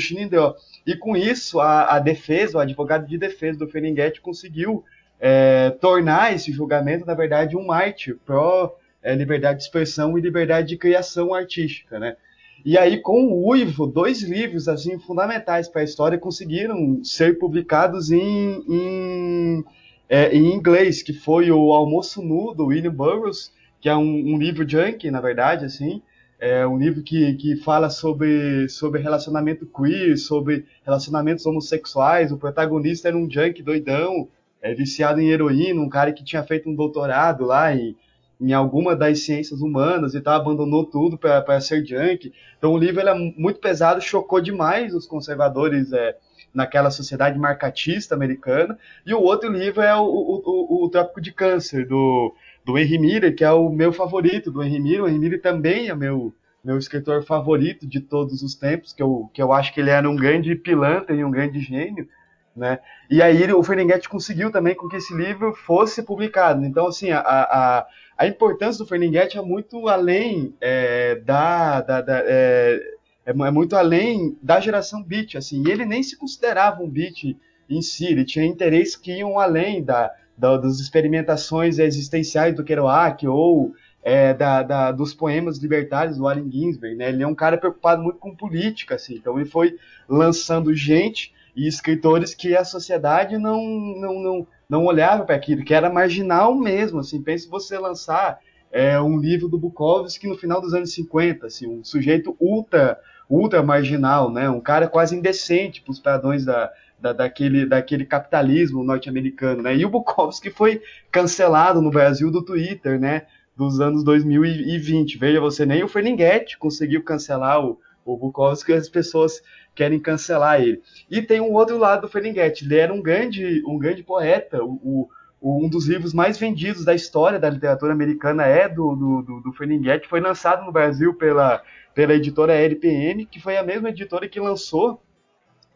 E 0.84 0.96
com 0.96 1.16
isso, 1.16 1.60
a, 1.60 1.94
a, 1.94 1.98
defesa, 2.00 2.58
o 2.58 2.60
advogado 2.60 3.06
de 3.06 3.16
defesa 3.16 3.60
do 3.60 3.68
Ferlinghetti 3.68 4.20
conseguiu 4.20 4.84
é, 5.20 5.70
tornar 5.80 6.34
esse 6.34 6.50
julgamento, 6.50 7.06
na 7.06 7.14
verdade, 7.14 7.56
um 7.56 7.64
mártir 7.64 8.18
pró 8.26 8.76
é, 9.00 9.14
liberdade 9.14 9.58
de 9.58 9.64
expressão 9.64 10.18
e 10.18 10.20
liberdade 10.20 10.68
de 10.68 10.76
criação 10.76 11.32
artística, 11.32 12.00
né? 12.00 12.16
E 12.64 12.78
aí, 12.78 12.98
com 12.98 13.26
o 13.26 13.48
Uivo, 13.48 13.86
dois 13.86 14.22
livros 14.22 14.68
assim 14.68 14.98
fundamentais 14.98 15.68
para 15.68 15.80
a 15.80 15.84
história 15.84 16.18
conseguiram 16.18 17.02
ser 17.04 17.38
publicados 17.38 18.12
em, 18.12 18.64
em 18.68 19.64
é, 20.12 20.30
em 20.36 20.52
inglês, 20.52 21.02
que 21.02 21.14
foi 21.14 21.50
o 21.50 21.72
Almoço 21.72 22.20
Nu, 22.20 22.52
do 22.52 22.66
William 22.66 22.92
Burroughs, 22.92 23.50
que 23.80 23.88
é 23.88 23.96
um, 23.96 24.34
um 24.34 24.36
livro 24.36 24.68
junkie, 24.68 25.10
na 25.10 25.22
verdade, 25.22 25.64
assim, 25.64 26.02
é 26.38 26.66
um 26.66 26.76
livro 26.76 27.02
que, 27.02 27.32
que 27.32 27.56
fala 27.56 27.88
sobre, 27.88 28.68
sobre 28.68 29.00
relacionamento 29.00 29.64
queer, 29.64 30.18
sobre 30.18 30.66
relacionamentos 30.84 31.46
homossexuais. 31.46 32.30
O 32.30 32.36
protagonista 32.36 33.08
era 33.08 33.16
um 33.16 33.30
junkie 33.30 33.62
doidão, 33.62 34.28
é, 34.60 34.74
viciado 34.74 35.18
em 35.18 35.30
heroína, 35.30 35.80
um 35.80 35.88
cara 35.88 36.12
que 36.12 36.22
tinha 36.22 36.42
feito 36.42 36.68
um 36.68 36.74
doutorado 36.74 37.46
lá 37.46 37.74
em, 37.74 37.96
em 38.38 38.52
alguma 38.52 38.94
das 38.94 39.20
ciências 39.20 39.62
humanas 39.62 40.14
e 40.14 40.20
tal, 40.20 40.38
abandonou 40.38 40.84
tudo 40.84 41.16
para 41.16 41.58
ser 41.62 41.86
junkie. 41.86 42.34
Então 42.58 42.74
o 42.74 42.78
livro 42.78 43.00
é 43.00 43.14
muito 43.14 43.60
pesado, 43.60 43.98
chocou 44.02 44.42
demais 44.42 44.94
os 44.94 45.06
conservadores 45.06 45.90
é, 45.90 46.18
naquela 46.54 46.90
sociedade 46.90 47.38
marcatista 47.38 48.14
americana. 48.14 48.78
E 49.06 49.14
o 49.14 49.20
outro 49.20 49.50
livro 49.50 49.82
é 49.82 49.94
o, 49.96 50.04
o, 50.04 50.42
o, 50.44 50.84
o 50.84 50.88
Trópico 50.90 51.20
de 51.20 51.32
Câncer, 51.32 51.86
do, 51.86 52.34
do 52.64 52.78
Henry 52.78 52.98
Miller, 52.98 53.34
que 53.34 53.44
é 53.44 53.52
o 53.52 53.70
meu 53.70 53.92
favorito 53.92 54.50
do 54.50 54.62
Henry 54.62 54.80
Miller. 54.80 55.04
O 55.04 55.08
Henry 55.08 55.18
Miller 55.18 55.40
também 55.40 55.88
é 55.88 55.94
meu, 55.94 56.34
meu 56.62 56.78
escritor 56.78 57.24
favorito 57.24 57.86
de 57.86 58.00
todos 58.00 58.42
os 58.42 58.54
tempos, 58.54 58.92
que 58.92 59.02
eu, 59.02 59.30
que 59.32 59.42
eu 59.42 59.52
acho 59.52 59.72
que 59.72 59.80
ele 59.80 59.90
era 59.90 60.08
um 60.08 60.16
grande 60.16 60.54
pilantra 60.54 61.14
e 61.14 61.24
um 61.24 61.30
grande 61.30 61.60
gênio, 61.60 62.06
né? 62.54 62.78
E 63.10 63.22
aí 63.22 63.50
o 63.52 63.62
Ferlinghetti 63.62 64.08
conseguiu 64.08 64.50
também 64.50 64.74
com 64.74 64.88
que 64.88 64.96
esse 64.96 65.14
livro 65.14 65.54
fosse 65.54 66.02
publicado. 66.02 66.64
Então, 66.64 66.86
assim, 66.86 67.10
a, 67.10 67.20
a, 67.20 67.86
a 68.16 68.26
importância 68.26 68.84
do 68.84 68.88
Ferlinghetti 68.88 69.38
é 69.38 69.42
muito 69.42 69.88
além 69.88 70.54
é, 70.60 71.16
da, 71.16 71.80
da, 71.80 72.00
da 72.02 72.22
é, 72.24 72.78
é, 73.24 73.30
é, 73.30 73.50
muito 73.50 73.76
além 73.76 74.36
da 74.42 74.60
geração 74.60 75.02
beat, 75.02 75.36
assim. 75.36 75.62
E 75.66 75.70
ele 75.70 75.84
nem 75.84 76.02
se 76.02 76.16
considerava 76.16 76.82
um 76.82 76.88
beat 76.88 77.36
em 77.68 77.80
si, 77.80 78.06
ele 78.06 78.24
tinha 78.24 78.44
interesses 78.44 78.96
que 78.96 79.12
iam 79.12 79.38
além 79.38 79.82
da, 79.82 80.12
da 80.36 80.56
das 80.56 80.78
experimentações 80.78 81.78
existenciais 81.78 82.54
do 82.54 82.64
Kerouac 82.64 83.26
ou 83.26 83.72
é, 84.02 84.34
da, 84.34 84.62
da, 84.62 84.92
dos 84.92 85.14
poemas 85.14 85.58
libertários 85.58 86.16
do 86.16 86.26
Allen 86.26 86.50
Ginsberg, 86.50 86.96
né? 86.96 87.08
Ele 87.08 87.22
é 87.22 87.26
um 87.26 87.34
cara 87.34 87.56
preocupado 87.56 88.02
muito 88.02 88.18
com 88.18 88.34
política, 88.34 88.96
assim. 88.96 89.14
Então 89.14 89.38
ele 89.38 89.48
foi 89.48 89.78
lançando 90.08 90.74
gente 90.74 91.32
e 91.54 91.68
escritores 91.68 92.34
que 92.34 92.56
a 92.56 92.64
sociedade 92.64 93.38
não 93.38 93.62
não, 93.62 94.14
não, 94.20 94.46
não 94.68 94.84
olhava 94.84 95.24
para 95.24 95.36
aquilo, 95.36 95.64
que 95.64 95.72
era 95.72 95.88
marginal 95.88 96.54
mesmo, 96.54 96.98
assim. 96.98 97.22
Pense 97.22 97.48
você 97.48 97.78
lançar 97.78 98.40
é, 98.72 98.98
um 99.00 99.18
livro 99.18 99.48
do 99.48 99.58
Bukowski 99.58 100.26
no 100.26 100.36
final 100.36 100.60
dos 100.60 100.72
anos 100.72 100.92
50, 100.94 101.46
assim, 101.46 101.68
um 101.68 101.84
sujeito 101.84 102.34
ultra 102.40 102.98
ultra 103.32 103.62
marginal, 103.62 104.30
né? 104.30 104.50
Um 104.50 104.60
cara 104.60 104.86
quase 104.86 105.16
indecente 105.16 105.80
para 105.80 105.90
os 105.90 105.98
padrões 105.98 106.44
da, 106.44 106.70
da, 107.00 107.12
daquele, 107.14 107.64
daquele 107.64 108.04
capitalismo 108.04 108.84
norte-americano, 108.84 109.62
né? 109.62 109.74
E 109.74 109.86
o 109.86 109.88
Bukowski 109.88 110.50
foi 110.50 110.82
cancelado 111.10 111.80
no 111.80 111.90
Brasil 111.90 112.30
do 112.30 112.44
Twitter, 112.44 113.00
né? 113.00 113.22
Dos 113.56 113.80
anos 113.80 114.04
2020. 114.04 115.16
Veja 115.16 115.40
você, 115.40 115.64
nem 115.64 115.82
o 115.82 115.88
Ferlinghetti 115.88 116.58
conseguiu 116.58 117.02
cancelar 117.02 117.64
o, 117.64 117.80
o 118.04 118.18
Bukowski, 118.18 118.74
as 118.74 118.88
pessoas 118.88 119.42
querem 119.74 119.98
cancelar 119.98 120.60
ele. 120.60 120.82
E 121.10 121.22
tem 121.22 121.40
um 121.40 121.52
outro 121.52 121.78
lado 121.78 122.02
do 122.02 122.08
Ferlinghetti, 122.08 122.66
ele 122.66 122.76
era 122.76 122.92
um 122.92 123.00
grande, 123.00 123.62
um 123.66 123.78
grande 123.78 124.02
poeta, 124.02 124.62
o, 124.62 125.08
o, 125.40 125.64
um 125.64 125.70
dos 125.70 125.86
livros 125.86 126.12
mais 126.12 126.36
vendidos 126.36 126.84
da 126.84 126.94
história 126.94 127.38
da 127.38 127.48
literatura 127.48 127.92
americana 127.92 128.44
é 128.44 128.68
do, 128.68 128.94
do, 128.94 129.22
do, 129.22 129.40
do 129.40 129.52
Ferlinghetti, 129.52 130.06
foi 130.06 130.20
lançado 130.20 130.66
no 130.66 130.72
Brasil 130.72 131.14
pela 131.14 131.62
pela 131.94 132.14
editora 132.14 132.54
LPN, 132.54 133.26
que 133.26 133.40
foi 133.40 133.56
a 133.56 133.62
mesma 133.62 133.90
editora 133.90 134.28
que 134.28 134.40
lançou 134.40 135.02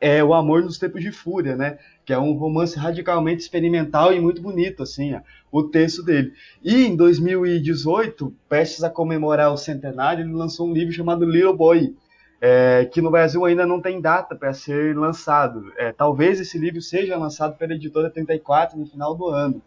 é, 0.01 0.23
O 0.23 0.35
Amor 0.35 0.62
nos 0.62 0.79
Tempos 0.79 1.03
de 1.03 1.11
Fúria, 1.11 1.57
né? 1.57 1.79
Que 2.05 2.12
é 2.12 2.19
um 2.19 2.33
romance 2.33 2.79
radicalmente 2.79 3.43
experimental 3.43 4.12
e 4.12 4.21
muito 4.21 4.41
bonito, 4.43 4.83
assim, 4.83 5.14
ó, 5.14 5.21
o 5.51 5.62
texto 5.62 6.03
dele. 6.03 6.33
E 6.62 6.87
em 6.87 6.97
2018, 6.97 8.33
prestes 8.49 8.85
a 8.85 8.91
comemorar 8.91 9.53
o 9.53 9.57
centenário, 9.57 10.25
ele 10.25 10.33
lançou 10.33 10.69
um 10.69 10.73
livro 10.73 10.93
chamado 10.93 11.25
Little 11.25 11.57
Boy, 11.57 11.97
é, 12.41 12.85
que 12.93 13.01
no 13.01 13.11
Brasil 13.11 13.45
ainda 13.45 13.67
não 13.67 13.81
tem 13.81 14.01
data 14.01 14.37
para 14.37 14.53
ser 14.53 14.97
lançado. 14.97 15.73
É, 15.77 15.93
talvez 15.93 16.39
esse 16.39 16.59
livro 16.59 16.83
seja 16.83 17.17
lançado 17.17 17.57
pela 17.57 17.75
editora 17.75 18.11
34 18.11 18.79
no 18.79 18.87
final 18.87 19.14
do 19.14 19.29
ano 19.29 19.62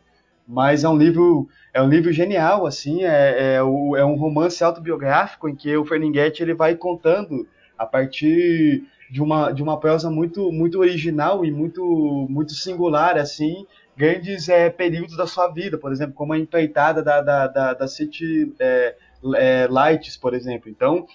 mas 0.49 0.83
é 0.83 0.89
um 0.89 0.97
livro 0.97 1.47
é 1.71 1.79
um 1.79 1.87
livro 1.87 2.11
genial 2.11 2.65
assim 2.65 3.03
é, 3.03 3.37
é, 3.37 3.55
é 3.57 3.63
um 3.63 4.15
romance 4.15 4.63
autobiográfico 4.63 5.47
em 5.47 5.55
que 5.55 5.77
o 5.77 5.85
Ferlinghetti 5.85 6.41
ele 6.41 6.55
vai 6.55 6.73
contando 6.75 7.47
a 7.77 7.85
partir 7.85 8.83
de 9.11 9.21
uma 9.21 9.51
de 9.51 9.61
uma 9.61 9.79
prosa 9.79 10.09
muito 10.09 10.51
muito 10.51 10.79
original 10.79 11.45
e 11.45 11.51
muito 11.51 12.25
muito 12.27 12.53
singular 12.53 13.15
assim 13.15 13.67
grandes 13.95 14.49
é, 14.49 14.71
períodos 14.71 15.15
da 15.15 15.27
sua 15.27 15.49
vida 15.49 15.77
por 15.77 15.91
exemplo 15.91 16.15
como 16.15 16.33
a 16.33 16.39
empreitada 16.39 17.03
da 17.03 17.21
da, 17.21 17.45
da, 17.45 17.73
da 17.75 17.87
City 17.87 18.51
é, 18.59 18.95
é, 19.35 19.67
Lights 19.69 20.17
por 20.17 20.33
exemplo. 20.33 20.67
Então 20.67 21.05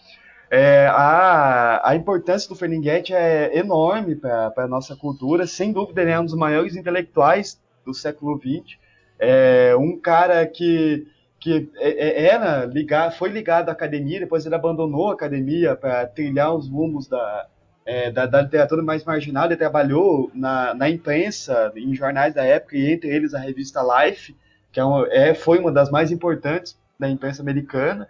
é, 0.49 0.87
a, 0.87 1.91
a 1.91 1.97
importância 1.97 2.49
do 2.49 2.55
Ferlinghetti 2.55 3.13
é 3.13 3.59
enorme 3.59 4.15
para 4.15 4.53
a 4.57 4.69
nossa 4.69 4.95
cultura. 4.95 5.45
Sem 5.45 5.73
dúvida 5.73 6.03
ele 6.03 6.13
é 6.13 6.21
um 6.21 6.25
dos 6.25 6.37
maiores 6.37 6.77
intelectuais 6.77 7.61
do 7.85 7.93
século 7.93 8.39
XX 8.39 8.84
é, 9.19 9.75
um 9.77 9.99
cara 9.99 10.47
que, 10.47 11.07
que 11.39 11.71
é, 11.77 11.91
é, 11.91 12.27
era 12.27 12.65
ligado, 12.65 13.17
foi 13.17 13.29
ligado 13.29 13.69
à 13.69 13.73
academia, 13.73 14.21
depois 14.21 14.45
ele 14.45 14.55
abandonou 14.55 15.11
a 15.11 15.15
academia 15.15 15.77
para 15.77 16.07
trilhar 16.07 16.55
os 16.55 16.69
rumos 16.69 17.07
da, 17.07 17.47
é, 17.87 18.11
da, 18.11 18.27
da, 18.27 18.43
literatura 18.43 18.83
mais 18.83 19.05
marginal. 19.05 19.47
Ele 19.47 19.57
trabalhou 19.57 20.31
na, 20.35 20.75
na, 20.75 20.91
imprensa, 20.91 21.73
em 21.77 21.95
jornais 21.95 22.35
da 22.35 22.45
época, 22.45 22.77
e 22.77 22.93
entre 22.93 23.09
eles 23.09 23.35
a 23.35 23.39
revista 23.39 23.81
Life, 23.83 24.35
que 24.73 24.81
é 24.81 24.85
uma, 24.85 25.07
é, 25.11 25.35
foi 25.35 25.59
uma 25.59 25.71
das 25.71 25.91
mais 25.91 26.11
importantes 26.11 26.77
da 26.99 27.09
imprensa 27.09 27.43
americana, 27.43 28.09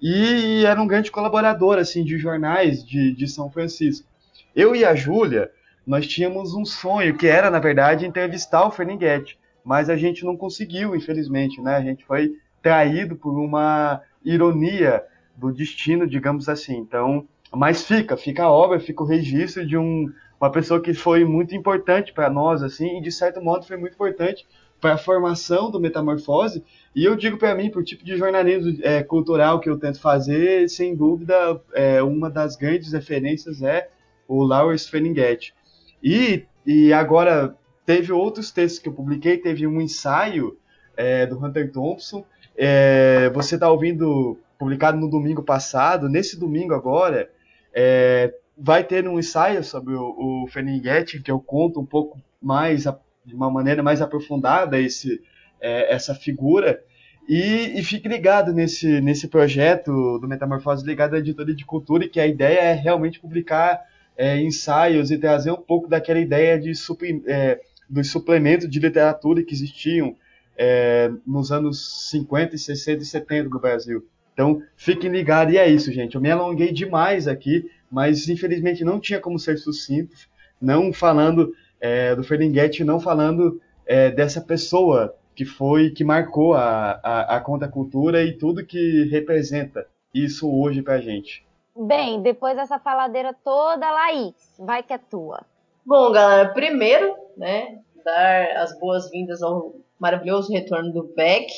e 0.00 0.64
era 0.66 0.80
um 0.80 0.86
grande 0.86 1.10
colaborador 1.10 1.78
assim 1.78 2.04
de 2.04 2.18
jornais 2.18 2.84
de, 2.84 3.14
de 3.14 3.26
São 3.26 3.50
Francisco. 3.50 4.06
Eu 4.54 4.76
e 4.76 4.84
a 4.84 4.94
Júlia, 4.94 5.50
nós 5.86 6.06
tínhamos 6.06 6.54
um 6.54 6.64
sonho, 6.64 7.16
que 7.16 7.26
era, 7.26 7.50
na 7.50 7.58
verdade, 7.58 8.06
entrevistar 8.06 8.66
o 8.66 8.70
Ferlinghetti 8.70 9.38
mas 9.64 9.88
a 9.88 9.96
gente 9.96 10.24
não 10.24 10.36
conseguiu, 10.36 10.94
infelizmente, 10.94 11.60
né? 11.60 11.76
A 11.76 11.82
gente 11.82 12.04
foi 12.04 12.32
traído 12.62 13.16
por 13.16 13.38
uma 13.38 14.00
ironia 14.24 15.02
do 15.36 15.52
destino, 15.52 16.06
digamos 16.06 16.48
assim. 16.48 16.76
Então, 16.76 17.26
mas 17.52 17.84
fica, 17.84 18.16
fica 18.16 18.44
a 18.44 18.50
obra, 18.50 18.80
fica 18.80 19.02
o 19.02 19.06
registro 19.06 19.66
de 19.66 19.76
um, 19.76 20.12
uma 20.40 20.50
pessoa 20.50 20.80
que 20.80 20.92
foi 20.92 21.24
muito 21.24 21.54
importante 21.54 22.12
para 22.12 22.28
nós, 22.28 22.62
assim, 22.62 22.98
e 22.98 23.00
de 23.00 23.10
certo 23.10 23.40
modo 23.40 23.66
foi 23.66 23.76
muito 23.76 23.94
importante 23.94 24.46
para 24.80 24.94
a 24.94 24.98
formação 24.98 25.70
do 25.70 25.80
Metamorfose. 25.80 26.62
E 26.94 27.04
eu 27.04 27.16
digo 27.16 27.38
para 27.38 27.54
mim, 27.54 27.70
por 27.70 27.82
tipo 27.82 28.04
de 28.04 28.16
jornalismo 28.16 28.78
é, 28.82 29.02
cultural 29.02 29.60
que 29.60 29.68
eu 29.70 29.78
tento 29.78 30.00
fazer, 30.00 30.68
sem 30.68 30.94
dúvida, 30.94 31.60
é, 31.72 32.02
uma 32.02 32.28
das 32.28 32.56
grandes 32.56 32.92
referências 32.92 33.62
é 33.62 33.88
o 34.28 34.42
Lawrence 34.42 34.90
Ferlinghetti. 34.90 35.54
E, 36.02 36.44
e 36.66 36.92
agora, 36.92 37.56
Teve 37.86 38.12
outros 38.12 38.50
textos 38.50 38.80
que 38.80 38.88
eu 38.88 38.92
publiquei, 38.92 39.36
teve 39.36 39.66
um 39.66 39.80
ensaio 39.80 40.58
é, 40.96 41.26
do 41.26 41.38
Hunter 41.38 41.70
Thompson. 41.70 42.24
É, 42.56 43.30
você 43.30 43.56
está 43.56 43.70
ouvindo, 43.70 44.38
publicado 44.58 44.98
no 44.98 45.10
domingo 45.10 45.42
passado. 45.42 46.08
Nesse 46.08 46.38
domingo 46.38 46.74
agora, 46.74 47.30
é, 47.74 48.32
vai 48.56 48.84
ter 48.84 49.06
um 49.08 49.18
ensaio 49.18 49.62
sobre 49.62 49.94
o, 49.94 50.44
o 50.44 50.46
Ferlinghetti, 50.48 51.20
que 51.20 51.30
eu 51.30 51.40
conto 51.40 51.80
um 51.80 51.86
pouco 51.86 52.18
mais, 52.40 52.84
de 53.24 53.34
uma 53.34 53.50
maneira 53.50 53.82
mais 53.82 54.00
aprofundada, 54.00 54.78
esse, 54.80 55.20
é, 55.60 55.92
essa 55.92 56.14
figura. 56.14 56.82
E, 57.28 57.78
e, 57.78 57.82
fique 57.82 58.06
ligado 58.06 58.52
nesse, 58.52 59.00
nesse 59.00 59.28
projeto 59.28 60.18
do 60.18 60.28
Metamorfose 60.28 60.84
ligado 60.84 61.14
à 61.14 61.18
editora 61.18 61.54
de 61.54 61.64
cultura, 61.64 62.08
que 62.08 62.20
a 62.20 62.26
ideia 62.26 62.60
é 62.60 62.72
realmente 62.74 63.18
publicar 63.18 63.80
é, 64.16 64.38
ensaios 64.40 65.10
e 65.10 65.16
trazer 65.16 65.50
um 65.50 65.60
pouco 65.60 65.88
daquela 65.88 66.18
ideia 66.18 66.60
de 66.60 66.74
super, 66.74 67.22
é, 67.26 67.58
dos 67.88 68.10
suplementos 68.10 68.68
de 68.68 68.78
literatura 68.78 69.42
que 69.42 69.52
existiam 69.52 70.16
é, 70.56 71.10
nos 71.26 71.50
anos 71.50 72.10
50, 72.10 72.56
60 72.56 73.02
e 73.02 73.06
70 73.06 73.48
no 73.48 73.60
Brasil. 73.60 74.06
Então, 74.32 74.62
fiquem 74.76 75.10
ligados, 75.10 75.54
e 75.54 75.58
é 75.58 75.68
isso, 75.68 75.92
gente. 75.92 76.16
Eu 76.16 76.20
me 76.20 76.30
alonguei 76.30 76.72
demais 76.72 77.28
aqui, 77.28 77.70
mas 77.90 78.28
infelizmente 78.28 78.84
não 78.84 78.98
tinha 78.98 79.20
como 79.20 79.38
ser 79.38 79.58
sucinto, 79.58 80.16
não 80.60 80.92
falando 80.92 81.52
é, 81.80 82.14
do 82.14 82.24
Ferlinghetti, 82.24 82.82
não 82.82 82.98
falando 82.98 83.60
é, 83.86 84.10
dessa 84.10 84.40
pessoa 84.40 85.14
que 85.34 85.44
foi, 85.44 85.90
que 85.90 86.04
marcou 86.04 86.54
a, 86.54 87.00
a, 87.02 87.36
a 87.36 87.40
contracultura 87.40 88.22
e 88.22 88.32
tudo 88.32 88.64
que 88.64 89.04
representa 89.04 89.86
isso 90.12 90.50
hoje 90.50 90.82
pra 90.82 91.00
gente. 91.00 91.44
Bem, 91.76 92.22
depois 92.22 92.56
dessa 92.56 92.78
faladeira 92.78 93.34
toda, 93.44 93.90
Laís, 93.90 94.34
vai 94.58 94.82
que 94.82 94.92
é 94.92 94.98
tua. 94.98 95.44
Bom, 95.86 96.12
galera, 96.12 96.48
primeiro, 96.54 97.14
né, 97.36 97.78
dar 98.02 98.56
as 98.56 98.78
boas-vindas 98.78 99.42
ao 99.42 99.74
maravilhoso 99.98 100.50
retorno 100.50 100.90
do 100.90 101.02
Beck. 101.14 101.52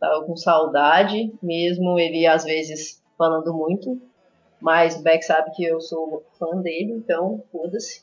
Tava 0.00 0.24
com 0.24 0.34
saudade, 0.34 1.30
mesmo 1.42 1.98
ele 1.98 2.26
às 2.26 2.44
vezes 2.44 3.02
falando 3.18 3.52
muito, 3.52 4.00
mas 4.62 4.96
o 4.96 5.02
Beck 5.02 5.22
sabe 5.22 5.50
que 5.50 5.62
eu 5.62 5.78
sou 5.78 6.24
fã 6.38 6.56
dele, 6.62 6.92
então 6.92 7.44
foda-se. 7.52 8.02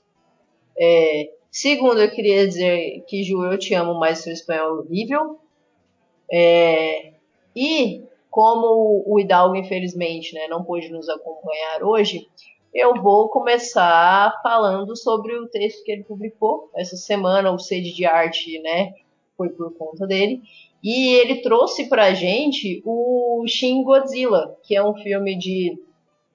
É, 0.77 1.31
segundo, 1.49 1.99
eu 1.99 2.11
queria 2.11 2.47
dizer 2.47 3.03
que, 3.07 3.23
Ju, 3.23 3.43
eu 3.43 3.57
te 3.57 3.73
amo, 3.73 3.95
mas 3.95 4.19
seu 4.19 4.31
espanhol 4.31 4.67
é 4.67 4.79
horrível. 4.79 5.39
É, 6.31 7.13
e 7.55 8.03
como 8.29 9.03
o 9.07 9.19
Hidalgo, 9.19 9.55
infelizmente, 9.55 10.35
né, 10.35 10.47
não 10.47 10.63
pôde 10.63 10.89
nos 10.89 11.09
acompanhar 11.09 11.83
hoje, 11.83 12.27
eu 12.73 13.01
vou 13.01 13.29
começar 13.29 14.39
falando 14.41 14.97
sobre 14.97 15.37
o 15.37 15.47
texto 15.47 15.83
que 15.83 15.91
ele 15.91 16.03
publicou 16.03 16.71
essa 16.75 16.95
semana, 16.95 17.51
o 17.51 17.59
Sede 17.59 17.93
de 17.93 18.05
Arte, 18.05 18.59
né? 18.61 18.93
Foi 19.37 19.49
por 19.49 19.73
conta 19.77 20.07
dele. 20.07 20.41
E 20.83 21.13
ele 21.13 21.41
trouxe 21.41 21.87
pra 21.87 22.13
gente 22.13 22.81
o 22.83 23.45
Shin 23.47 23.83
Godzilla, 23.83 24.57
que 24.63 24.75
é 24.75 24.83
um 24.83 24.95
filme 24.95 25.37
de 25.37 25.77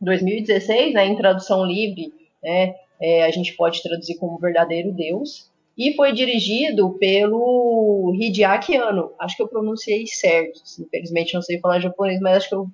2016, 0.01 0.95
né, 0.95 1.07
em 1.07 1.17
tradução 1.17 1.65
livre, 1.65 2.15
né? 2.43 2.75
É, 3.01 3.25
a 3.25 3.31
gente 3.31 3.55
pode 3.55 3.83
traduzir 3.83 4.17
como 4.19 4.39
Verdadeiro 4.39 4.93
Deus. 4.93 5.51
E 5.77 5.95
foi 5.95 6.13
dirigido 6.13 6.97
pelo 6.99 8.13
Hideaki 8.19 8.77
Anno. 8.77 9.13
Acho 9.19 9.37
que 9.37 9.43
eu 9.43 9.49
pronunciei 9.49 10.07
certo. 10.07 10.61
Infelizmente 10.81 11.35
não 11.35 11.43
sei 11.43 11.61
falar 11.61 11.79
japonês, 11.79 12.21
mas 12.21 12.39
acho 12.39 12.49
que 12.49 12.55
eu 12.55 12.69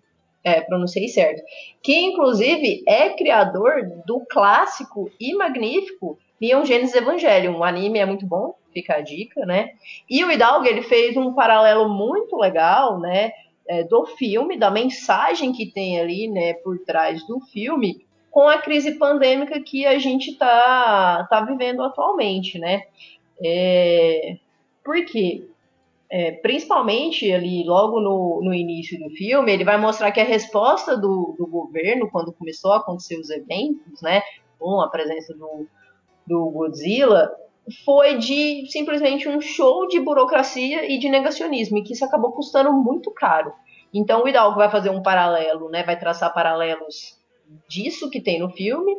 É, 0.45 0.61
pronunciei 0.61 1.09
certo. 1.09 1.43
Que 1.83 1.97
inclusive 1.97 2.85
é 2.87 3.09
criador 3.11 3.91
do 4.07 4.21
clássico 4.29 5.11
e 5.19 5.35
magnífico 5.35 6.19
Neon 6.41 6.65
Genesis 6.67 6.95
Evangelion. 6.95 7.57
O 7.57 7.65
anime 7.65 7.99
é 7.99 8.05
muito 8.05 8.27
bom, 8.27 8.55
fica 8.73 8.97
a 8.97 9.01
dica, 9.01 9.47
né? 9.47 9.71
E 10.09 10.23
o 10.23 10.31
Hidalgo 10.31 10.67
ele 10.67 10.83
fez 10.83 11.17
um 11.17 11.33
paralelo 11.33 11.89
muito 11.89 12.37
legal, 12.37 13.01
né? 13.01 13.33
É, 13.67 13.83
do 13.85 14.05
filme, 14.05 14.59
da 14.59 14.71
mensagem 14.71 15.51
que 15.51 15.65
tem 15.65 15.99
ali, 15.99 16.29
né, 16.29 16.53
por 16.53 16.79
trás 16.81 17.27
do 17.27 17.41
filme, 17.41 18.05
com 18.31 18.47
a 18.47 18.59
crise 18.59 18.99
pandêmica 18.99 19.59
que 19.59 19.87
a 19.87 19.99
gente 19.99 20.33
está 20.33 21.27
tá 21.31 21.41
vivendo 21.41 21.83
atualmente, 21.83 22.59
né? 22.59 22.83
É, 23.43 24.37
por 24.85 25.03
quê? 25.07 25.49
É, 26.17 26.31
principalmente 26.31 27.33
ali 27.33 27.65
logo 27.65 27.99
no, 27.99 28.41
no 28.41 28.55
início 28.55 28.97
do 29.01 29.11
filme, 29.17 29.51
ele 29.51 29.65
vai 29.65 29.77
mostrar 29.77 30.13
que 30.13 30.21
a 30.21 30.25
resposta 30.25 30.97
do, 30.97 31.35
do 31.37 31.45
governo, 31.45 32.09
quando 32.09 32.33
começou 32.33 32.71
a 32.71 32.77
acontecer 32.77 33.19
os 33.19 33.29
eventos, 33.31 34.01
né, 34.01 34.23
com 34.57 34.81
a 34.81 34.89
presença 34.89 35.35
do, 35.35 35.67
do 36.25 36.51
Godzilla, 36.51 37.33
foi 37.85 38.17
de 38.17 38.65
simplesmente 38.71 39.29
um 39.29 39.41
show 39.41 39.89
de 39.89 39.99
burocracia 39.99 40.89
e 40.89 41.01
de 41.01 41.09
negacionismo, 41.09 41.79
e 41.79 41.83
que 41.83 41.95
isso 41.95 42.05
acabou 42.05 42.31
custando 42.31 42.73
muito 42.73 43.11
caro. 43.11 43.53
Então 43.93 44.23
o 44.23 44.29
Hidalgo 44.29 44.57
vai 44.57 44.71
fazer 44.71 44.91
um 44.91 45.03
paralelo, 45.03 45.69
né, 45.69 45.83
vai 45.83 45.99
traçar 45.99 46.33
paralelos 46.33 47.19
disso 47.69 48.09
que 48.09 48.21
tem 48.21 48.39
no 48.39 48.51
filme 48.53 48.95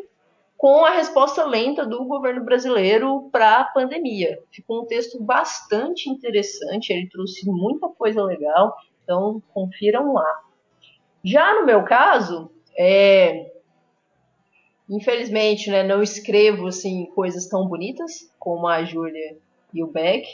com 0.66 0.84
a 0.84 0.90
resposta 0.90 1.46
lenta 1.46 1.86
do 1.86 2.06
governo 2.06 2.44
brasileiro 2.44 3.30
para 3.32 3.60
a 3.60 3.64
pandemia. 3.66 4.42
Ficou 4.52 4.82
um 4.82 4.88
texto 4.88 5.22
bastante 5.22 6.10
interessante, 6.10 6.92
ele 6.92 7.08
trouxe 7.08 7.48
muita 7.48 7.88
coisa 7.90 8.24
legal, 8.24 8.76
então 9.04 9.44
confiram 9.54 10.14
lá. 10.14 10.42
Já 11.24 11.54
no 11.54 11.68
meu 11.68 11.84
caso, 11.84 12.50
é, 12.76 13.54
infelizmente, 14.90 15.70
né, 15.70 15.84
não 15.84 16.02
escrevo 16.02 16.66
assim 16.66 17.06
coisas 17.14 17.46
tão 17.46 17.68
bonitas 17.68 18.28
como 18.40 18.66
a 18.66 18.84
Júlia 18.84 19.38
e 19.72 19.84
o 19.84 19.88
Beck, 19.88 20.28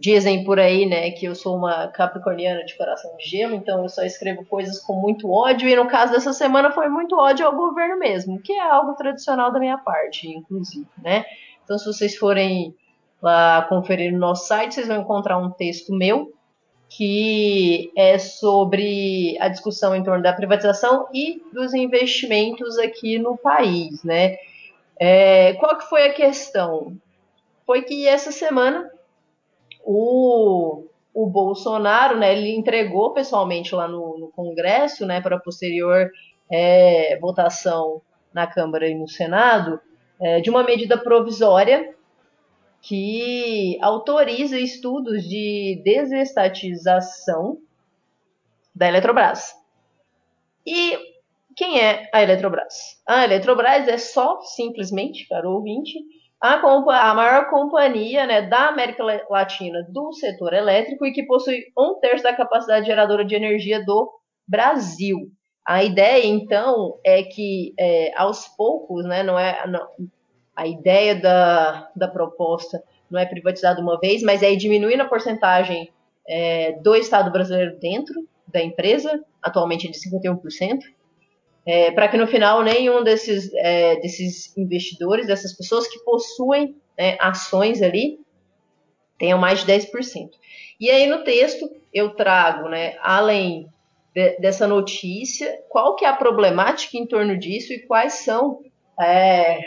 Dizem 0.00 0.44
por 0.44 0.58
aí, 0.58 0.86
né, 0.86 1.10
que 1.10 1.26
eu 1.26 1.34
sou 1.34 1.54
uma 1.54 1.88
capricorniana 1.88 2.64
de 2.64 2.74
coração 2.74 3.14
de 3.18 3.28
gelo, 3.28 3.54
então 3.54 3.82
eu 3.82 3.88
só 3.90 4.02
escrevo 4.02 4.46
coisas 4.46 4.80
com 4.80 4.94
muito 4.94 5.30
ódio, 5.30 5.68
e 5.68 5.76
no 5.76 5.88
caso 5.88 6.12
dessa 6.12 6.32
semana 6.32 6.70
foi 6.72 6.88
muito 6.88 7.14
ódio 7.18 7.44
ao 7.44 7.54
governo 7.54 7.98
mesmo, 7.98 8.40
que 8.40 8.50
é 8.54 8.62
algo 8.62 8.94
tradicional 8.94 9.52
da 9.52 9.60
minha 9.60 9.76
parte, 9.76 10.26
inclusive, 10.26 10.88
né? 11.02 11.26
Então, 11.62 11.76
se 11.76 11.84
vocês 11.84 12.16
forem 12.16 12.74
lá 13.20 13.66
conferir 13.68 14.10
no 14.10 14.18
nosso 14.18 14.46
site, 14.46 14.74
vocês 14.74 14.88
vão 14.88 15.02
encontrar 15.02 15.36
um 15.36 15.50
texto 15.50 15.94
meu 15.94 16.32
que 16.88 17.92
é 17.94 18.18
sobre 18.18 19.36
a 19.38 19.48
discussão 19.48 19.94
em 19.94 20.02
torno 20.02 20.22
da 20.22 20.32
privatização 20.32 21.08
e 21.12 21.42
dos 21.52 21.74
investimentos 21.74 22.78
aqui 22.78 23.18
no 23.18 23.36
país, 23.36 24.02
né? 24.02 24.38
É, 24.98 25.52
qual 25.54 25.76
que 25.76 25.88
foi 25.88 26.04
a 26.04 26.14
questão? 26.14 26.96
Foi 27.66 27.82
que 27.82 28.08
essa 28.08 28.32
semana 28.32 28.90
o, 29.92 30.86
o 31.12 31.26
Bolsonaro, 31.26 32.16
né, 32.16 32.32
ele 32.32 32.54
entregou 32.54 33.12
pessoalmente 33.12 33.74
lá 33.74 33.88
no, 33.88 34.18
no 34.18 34.28
Congresso, 34.28 35.04
né, 35.04 35.20
para 35.20 35.40
posterior 35.40 36.08
é, 36.48 37.18
votação 37.20 38.00
na 38.32 38.46
Câmara 38.46 38.88
e 38.88 38.94
no 38.94 39.08
Senado, 39.08 39.80
é, 40.20 40.40
de 40.40 40.48
uma 40.48 40.62
medida 40.62 40.96
provisória 40.96 41.92
que 42.80 43.76
autoriza 43.82 44.58
estudos 44.58 45.24
de 45.24 45.82
desestatização 45.84 47.58
da 48.72 48.86
Eletrobras. 48.86 49.54
E 50.64 50.96
quem 51.56 51.80
é 51.80 52.08
a 52.12 52.22
Eletrobras? 52.22 53.02
A 53.04 53.24
Eletrobras 53.24 53.88
é 53.88 53.98
só, 53.98 54.40
simplesmente, 54.42 55.26
para 55.26 55.48
o 55.48 55.54
ouvinte, 55.54 55.98
a, 56.40 57.10
a 57.10 57.14
maior 57.14 57.50
companhia 57.50 58.26
né, 58.26 58.42
da 58.42 58.68
América 58.68 59.04
Latina 59.28 59.86
do 59.88 60.12
setor 60.12 60.54
elétrico 60.54 61.04
e 61.04 61.12
que 61.12 61.24
possui 61.24 61.66
um 61.78 61.98
terço 62.00 62.24
da 62.24 62.34
capacidade 62.34 62.86
geradora 62.86 63.24
de 63.24 63.34
energia 63.34 63.84
do 63.84 64.10
Brasil. 64.48 65.30
A 65.66 65.84
ideia, 65.84 66.26
então, 66.26 66.98
é 67.04 67.22
que 67.22 67.74
é, 67.78 68.12
aos 68.16 68.48
poucos, 68.48 69.04
né, 69.04 69.22
não 69.22 69.38
é 69.38 69.66
não, 69.66 69.86
a 70.56 70.66
ideia 70.66 71.14
da, 71.14 71.90
da 71.94 72.08
proposta 72.08 72.82
não 73.10 73.20
é 73.20 73.26
privatizar 73.26 73.74
de 73.74 73.82
uma 73.82 73.98
vez, 73.98 74.22
mas 74.22 74.42
é 74.42 74.52
ir 74.52 74.56
diminuindo 74.56 75.02
a 75.02 75.08
porcentagem 75.08 75.90
é, 76.26 76.72
do 76.80 76.94
Estado 76.94 77.30
brasileiro 77.30 77.78
dentro 77.78 78.14
da 78.46 78.62
empresa, 78.62 79.22
atualmente 79.42 79.86
é 79.86 79.90
de 79.90 79.98
51%, 79.98 80.80
é, 81.66 81.90
para 81.90 82.08
que 82.08 82.16
no 82.16 82.26
final 82.26 82.62
nenhum 82.62 83.02
desses, 83.02 83.52
é, 83.54 83.96
desses 83.96 84.56
investidores, 84.56 85.26
dessas 85.26 85.52
pessoas 85.52 85.86
que 85.86 85.98
possuem 86.00 86.76
né, 86.98 87.16
ações 87.20 87.82
ali, 87.82 88.18
tenham 89.18 89.38
mais 89.38 89.64
de 89.64 89.72
10%. 89.72 90.30
E 90.80 90.90
aí 90.90 91.06
no 91.06 91.22
texto 91.24 91.70
eu 91.92 92.10
trago, 92.14 92.68
né, 92.68 92.96
além 93.00 93.68
de, 94.14 94.38
dessa 94.38 94.66
notícia, 94.66 95.62
qual 95.68 95.96
que 95.96 96.04
é 96.04 96.08
a 96.08 96.16
problemática 96.16 96.96
em 96.96 97.06
torno 97.06 97.36
disso 97.38 97.72
e 97.72 97.80
quais 97.80 98.14
são, 98.14 98.62
é, 98.98 99.60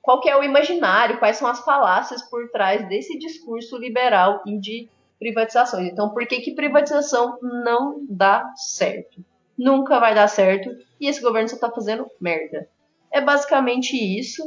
qual 0.00 0.20
que 0.20 0.28
é 0.28 0.36
o 0.36 0.44
imaginário, 0.44 1.18
quais 1.18 1.36
são 1.36 1.48
as 1.48 1.64
falácias 1.64 2.22
por 2.22 2.48
trás 2.50 2.88
desse 2.88 3.18
discurso 3.18 3.76
liberal 3.76 4.42
e 4.46 4.58
de 4.58 4.88
privatizações. 5.18 5.88
Então, 5.88 6.10
por 6.10 6.26
que, 6.26 6.40
que 6.40 6.54
privatização 6.54 7.38
não 7.40 8.04
dá 8.08 8.52
certo? 8.56 9.24
Nunca 9.56 10.00
vai 10.00 10.14
dar 10.14 10.28
certo 10.28 10.70
e 11.00 11.06
esse 11.06 11.20
governo 11.20 11.48
só 11.48 11.58
tá 11.58 11.70
fazendo 11.70 12.06
merda. 12.20 12.68
É 13.10 13.20
basicamente 13.20 13.96
isso. 13.96 14.42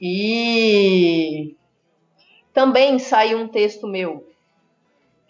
E 0.00 1.56
também 2.52 2.98
saiu 2.98 3.38
um 3.38 3.48
texto 3.48 3.86
meu 3.86 4.26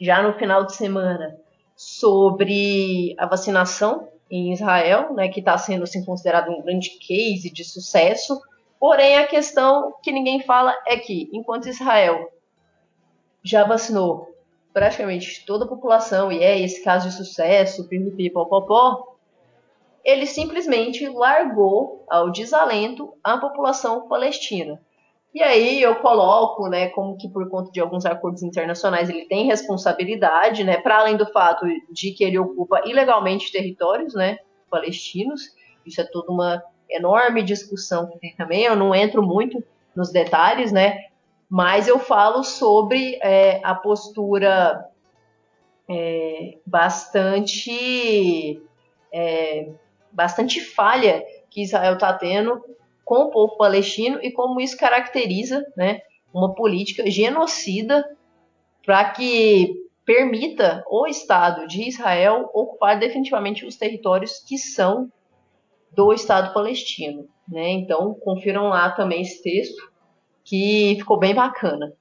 já 0.00 0.22
no 0.22 0.32
final 0.38 0.64
de 0.64 0.74
semana 0.74 1.38
sobre 1.76 3.14
a 3.18 3.26
vacinação 3.26 4.08
em 4.30 4.52
Israel, 4.52 5.12
né, 5.12 5.28
que 5.28 5.40
está 5.40 5.58
sendo 5.58 5.84
assim, 5.84 6.04
considerado 6.04 6.50
um 6.50 6.62
grande 6.62 6.90
case 6.98 7.50
de 7.50 7.64
sucesso. 7.64 8.40
Porém, 8.78 9.18
a 9.18 9.26
questão 9.26 9.92
que 10.02 10.12
ninguém 10.12 10.40
fala 10.42 10.74
é 10.86 10.96
que, 10.96 11.28
enquanto 11.32 11.68
Israel 11.68 12.32
já 13.42 13.64
vacinou 13.64 14.29
praticamente 14.72 15.44
toda 15.44 15.64
a 15.64 15.68
população, 15.68 16.30
e 16.30 16.42
é 16.42 16.58
esse 16.60 16.82
caso 16.82 17.08
de 17.08 17.14
sucesso, 17.14 17.88
pipipi, 17.88 18.30
popopó, 18.30 19.16
ele 20.04 20.26
simplesmente 20.26 21.06
largou 21.08 22.04
ao 22.08 22.30
desalento 22.30 23.12
a 23.22 23.36
população 23.36 24.08
palestina. 24.08 24.80
E 25.32 25.42
aí 25.42 25.80
eu 25.80 25.94
coloco, 25.96 26.68
né, 26.68 26.88
como 26.88 27.16
que 27.16 27.28
por 27.28 27.48
conta 27.48 27.70
de 27.70 27.80
alguns 27.80 28.04
acordos 28.04 28.42
internacionais 28.42 29.08
ele 29.08 29.26
tem 29.26 29.46
responsabilidade, 29.46 30.64
né, 30.64 30.78
para 30.78 30.98
além 30.98 31.16
do 31.16 31.26
fato 31.26 31.66
de 31.90 32.12
que 32.12 32.24
ele 32.24 32.38
ocupa 32.38 32.82
ilegalmente 32.84 33.52
territórios, 33.52 34.14
né, 34.14 34.38
palestinos. 34.68 35.54
Isso 35.86 36.00
é 36.00 36.04
toda 36.04 36.32
uma 36.32 36.62
enorme 36.88 37.42
discussão 37.42 38.08
que 38.08 38.18
tem 38.18 38.34
também. 38.34 38.64
Eu 38.64 38.74
não 38.74 38.92
entro 38.92 39.22
muito 39.22 39.62
nos 39.94 40.10
detalhes, 40.10 40.72
né, 40.72 41.09
mas 41.50 41.88
eu 41.88 41.98
falo 41.98 42.44
sobre 42.44 43.18
é, 43.20 43.60
a 43.64 43.74
postura 43.74 44.86
é, 45.88 46.58
bastante 46.64 48.62
é, 49.12 49.72
bastante 50.12 50.60
falha 50.60 51.24
que 51.50 51.62
Israel 51.62 51.94
está 51.94 52.12
tendo 52.12 52.62
com 53.04 53.24
o 53.24 53.30
povo 53.30 53.56
palestino 53.56 54.20
e 54.22 54.30
como 54.30 54.60
isso 54.60 54.76
caracteriza 54.76 55.66
né, 55.76 56.00
uma 56.32 56.54
política 56.54 57.10
genocida 57.10 58.08
para 58.86 59.10
que 59.10 59.74
permita 60.04 60.84
o 60.88 61.08
Estado 61.08 61.66
de 61.66 61.88
Israel 61.88 62.48
ocupar 62.54 62.96
definitivamente 62.96 63.66
os 63.66 63.76
territórios 63.76 64.38
que 64.38 64.56
são 64.56 65.10
do 65.92 66.12
Estado 66.12 66.54
palestino. 66.54 67.28
Né? 67.48 67.70
Então, 67.70 68.14
confiram 68.14 68.68
lá 68.68 68.90
também 68.90 69.22
esse 69.22 69.42
texto 69.42 69.89
que 70.44 70.96
ficou 70.98 71.18
bem 71.18 71.34
bacana. 71.34 71.92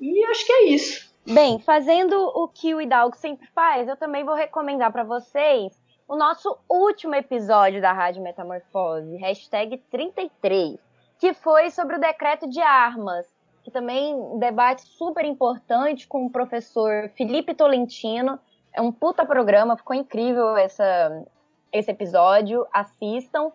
E 0.00 0.24
acho 0.26 0.46
que 0.46 0.52
é 0.52 0.64
isso. 0.66 1.06
Bem, 1.26 1.58
fazendo 1.58 2.14
o 2.34 2.46
que 2.46 2.74
o 2.74 2.80
Hidalgo 2.80 3.16
sempre 3.16 3.48
faz, 3.48 3.88
eu 3.88 3.96
também 3.96 4.24
vou 4.24 4.34
recomendar 4.34 4.92
para 4.92 5.02
vocês 5.02 5.76
o 6.06 6.14
nosso 6.14 6.56
último 6.68 7.16
episódio 7.16 7.80
da 7.80 7.92
Rádio 7.92 8.22
Metamorfose, 8.22 9.16
hashtag 9.16 9.78
33, 9.90 10.78
que 11.18 11.34
foi 11.34 11.70
sobre 11.70 11.96
o 11.96 12.00
decreto 12.00 12.48
de 12.48 12.60
armas, 12.60 13.26
que 13.64 13.72
também 13.72 14.14
um 14.14 14.38
debate 14.38 14.82
super 14.82 15.24
importante 15.24 16.06
com 16.06 16.26
o 16.26 16.30
professor 16.30 17.10
Felipe 17.16 17.54
Tolentino. 17.54 18.38
É 18.72 18.80
um 18.80 18.92
puta 18.92 19.26
programa, 19.26 19.76
ficou 19.76 19.96
incrível 19.96 20.56
essa, 20.56 21.24
esse 21.72 21.90
episódio, 21.90 22.64
assistam. 22.72 23.50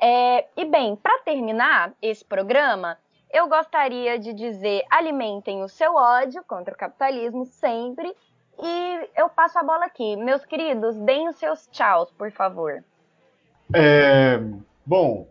É, 0.00 0.46
e 0.56 0.64
bem, 0.64 0.94
para 0.94 1.18
terminar 1.24 1.92
esse 2.00 2.24
programa, 2.24 2.96
eu 3.36 3.48
gostaria 3.48 4.18
de 4.18 4.32
dizer: 4.32 4.82
alimentem 4.90 5.62
o 5.62 5.68
seu 5.68 5.94
ódio 5.94 6.42
contra 6.44 6.74
o 6.74 6.76
capitalismo 6.76 7.44
sempre 7.44 8.12
E 8.58 9.10
eu 9.14 9.28
passo 9.28 9.58
a 9.58 9.62
bola 9.62 9.84
aqui. 9.84 10.16
Meus 10.16 10.44
queridos, 10.46 10.96
deem 10.96 11.28
os 11.28 11.36
seus 11.36 11.66
tchauz, 11.66 12.10
por 12.12 12.30
favor. 12.32 12.82
É, 13.74 14.40
bom, 14.84 15.28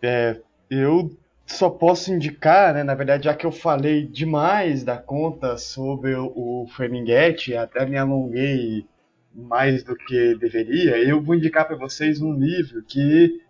é, 0.00 0.40
eu 0.70 1.10
só 1.44 1.68
posso 1.68 2.12
indicar, 2.12 2.74
né, 2.74 2.84
na 2.84 2.94
verdade, 2.94 3.24
já 3.24 3.34
que 3.34 3.44
eu 3.44 3.50
falei 3.50 4.06
demais 4.06 4.84
da 4.84 4.96
conta 4.96 5.58
sobre 5.58 6.14
o, 6.14 6.32
o 6.36 6.66
Ferminghetti, 6.76 7.56
até 7.56 7.84
me 7.84 7.98
alonguei 7.98 8.86
mais 9.34 9.82
do 9.82 9.96
que 9.96 10.36
deveria, 10.36 10.98
eu 10.98 11.20
vou 11.20 11.34
indicar 11.34 11.66
para 11.66 11.76
vocês 11.76 12.20
um 12.20 12.32
livro 12.32 12.82
que, 12.82 13.40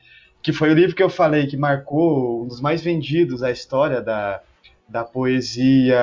que 0.43 0.53
foi 0.53 0.71
o 0.71 0.75
livro 0.75 0.97
que 0.97 1.03
eu 1.03 1.11
falei 1.11 1.47
que 1.47 1.57
marcou 1.57 2.43
um 2.43 2.47
dos 2.47 2.61
mais 2.61 2.81
vendidos 2.81 3.41
da 3.41 3.51
história 3.51 4.01
da, 4.01 4.41
da 4.89 5.05
poesia 5.05 5.99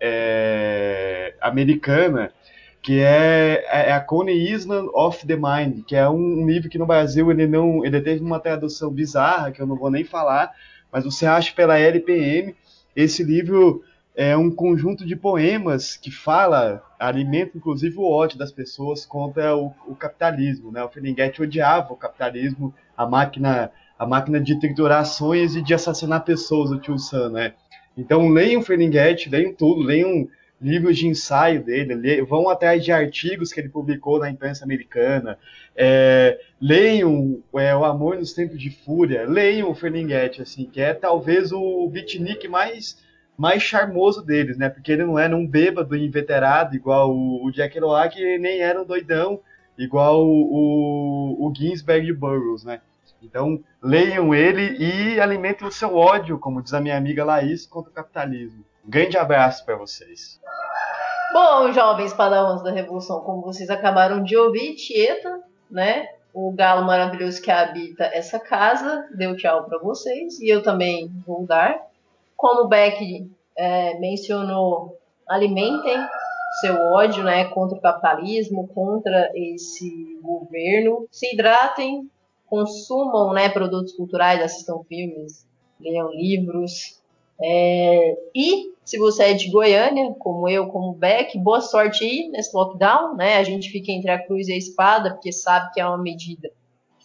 é, 0.00 1.34
americana, 1.40 2.32
que 2.80 3.00
é, 3.00 3.64
é, 3.68 3.92
a 3.92 4.00
Coney 4.00 4.52
Island 4.52 4.88
of 4.94 5.26
the 5.26 5.36
Mind, 5.36 5.84
que 5.84 5.96
é 5.96 6.08
um, 6.08 6.46
livro 6.46 6.70
que 6.70 6.78
no 6.78 6.86
Brasil 6.86 7.30
ele 7.30 7.46
não 7.46 7.84
ele 7.84 8.00
teve 8.00 8.22
uma 8.22 8.38
tradução 8.38 8.90
bizarra 8.90 9.50
que 9.50 9.60
eu 9.60 9.66
não 9.66 9.76
vou 9.76 9.90
nem 9.90 10.04
falar, 10.04 10.52
mas 10.92 11.04
você 11.04 11.26
acha 11.26 11.52
pela 11.52 11.78
LPM. 11.78 12.54
Esse 12.94 13.24
livro 13.24 13.82
é 14.14 14.36
um 14.36 14.50
conjunto 14.50 15.04
de 15.04 15.14
poemas 15.14 15.96
que 15.96 16.10
fala, 16.10 16.82
alimenta 16.98 17.58
inclusive 17.58 17.98
o 17.98 18.08
ódio 18.08 18.38
das 18.38 18.52
pessoas 18.52 19.04
contra 19.04 19.54
o, 19.54 19.74
o 19.86 19.94
capitalismo, 19.94 20.70
né? 20.70 20.82
O 20.82 20.88
Ferlinghetti 20.88 21.42
odiava 21.42 21.92
o 21.92 21.96
capitalismo, 21.96 22.72
a 22.96 23.06
máquina 23.06 23.70
a 23.98 24.06
máquina 24.06 24.38
de 24.38 24.58
triturar 24.60 25.00
ações 25.00 25.56
e 25.56 25.62
de 25.62 25.72
assassinar 25.72 26.22
pessoas, 26.24 26.70
o 26.70 26.78
tio 26.78 26.98
Sam, 26.98 27.30
né? 27.30 27.54
Então 27.96 28.28
leiam 28.28 28.60
Ferlinghetti, 28.60 29.30
leiam 29.30 29.54
tudo, 29.54 29.80
leiam 29.80 30.28
livros 30.60 30.96
de 30.96 31.06
ensaio 31.06 31.62
dele, 31.62 32.22
vão 32.22 32.48
atrás 32.48 32.84
de 32.84 32.92
artigos 32.92 33.52
que 33.52 33.60
ele 33.60 33.68
publicou 33.68 34.18
na 34.18 34.30
imprensa 34.30 34.64
americana, 34.64 35.38
é, 35.74 36.38
leiam 36.60 37.42
é, 37.54 37.74
O 37.74 37.84
Amor 37.84 38.16
nos 38.16 38.32
Tempos 38.32 38.60
de 38.60 38.70
Fúria, 38.70 39.24
leiam 39.26 39.70
o 39.70 39.74
Ferlinghetti, 39.74 40.42
assim, 40.42 40.66
que 40.66 40.80
é 40.80 40.94
talvez 40.94 41.52
o 41.52 41.88
beatnik 41.88 42.48
mais 42.48 43.04
mais 43.36 43.62
charmoso 43.62 44.24
deles, 44.24 44.56
né? 44.56 44.70
Porque 44.70 44.90
ele 44.90 45.04
não 45.04 45.18
era 45.18 45.36
um 45.36 45.46
bêbado 45.46 45.94
inveterado 45.94 46.74
igual 46.74 47.14
o, 47.14 47.44
o 47.44 47.52
Jack 47.52 47.74
Kerouac, 47.74 48.18
e 48.18 48.38
nem 48.38 48.60
era 48.60 48.80
um 48.80 48.86
doidão 48.86 49.40
igual 49.78 50.24
o, 50.24 51.46
o, 51.46 51.52
Ginsberg 51.54 52.08
e 52.08 52.12
Burroughs, 52.12 52.64
né? 52.64 52.80
Então, 53.22 53.60
leiam 53.82 54.34
ele 54.34 54.76
e 54.78 55.20
alimentem 55.20 55.66
o 55.66 55.72
seu 55.72 55.96
ódio, 55.96 56.38
como 56.38 56.62
diz 56.62 56.72
a 56.74 56.80
minha 56.80 56.96
amiga 56.96 57.24
Laís, 57.24 57.66
contra 57.66 57.90
o 57.90 57.94
capitalismo. 57.94 58.64
Um 58.84 58.90
grande 58.90 59.16
abraço 59.16 59.64
para 59.64 59.76
vocês. 59.76 60.40
Bom, 61.32 61.72
jovens 61.72 62.12
padawans 62.12 62.62
da 62.62 62.70
Revolução, 62.70 63.20
como 63.20 63.42
vocês 63.42 63.68
acabaram 63.68 64.22
de 64.22 64.36
ouvir, 64.36 64.76
Tieta, 64.76 65.40
né? 65.70 66.08
O 66.32 66.52
galo 66.52 66.86
maravilhoso 66.86 67.42
que 67.42 67.50
habita 67.50 68.04
essa 68.04 68.38
casa, 68.38 69.08
deu 69.14 69.36
tchau 69.36 69.64
para 69.64 69.78
vocês 69.78 70.38
e 70.38 70.48
eu 70.48 70.62
também 70.62 71.10
vou 71.26 71.44
dar. 71.44 71.78
Como 72.36 72.64
o 72.64 72.68
Beck 72.68 73.28
é, 73.56 73.98
mencionou, 73.98 74.98
alimentem 75.26 75.98
seu 76.60 76.76
ódio 76.92 77.22
né, 77.22 77.44
contra 77.46 77.76
o 77.76 77.80
capitalismo, 77.80 78.68
contra 78.68 79.30
esse 79.34 80.18
governo. 80.22 81.06
Se 81.10 81.32
hidratem, 81.32 82.10
consumam 82.46 83.32
né, 83.32 83.48
produtos 83.48 83.92
culturais, 83.92 84.42
assistam 84.42 84.82
filmes, 84.88 85.46
leiam 85.80 86.10
livros. 86.12 87.00
É, 87.42 88.16
e 88.34 88.72
se 88.84 88.98
você 88.98 89.24
é 89.24 89.34
de 89.34 89.50
Goiânia, 89.50 90.14
como 90.18 90.48
eu, 90.48 90.68
como 90.68 90.94
Beck, 90.94 91.36
boa 91.38 91.60
sorte 91.60 92.04
aí 92.04 92.28
nesse 92.28 92.56
lockdown. 92.56 93.16
Né? 93.16 93.36
A 93.36 93.42
gente 93.42 93.68
fica 93.68 93.92
entre 93.92 94.10
a 94.10 94.24
cruz 94.24 94.48
e 94.48 94.52
a 94.52 94.56
espada, 94.56 95.12
porque 95.12 95.32
sabe 95.32 95.72
que 95.72 95.80
é 95.80 95.86
uma 95.86 95.98
medida 95.98 96.50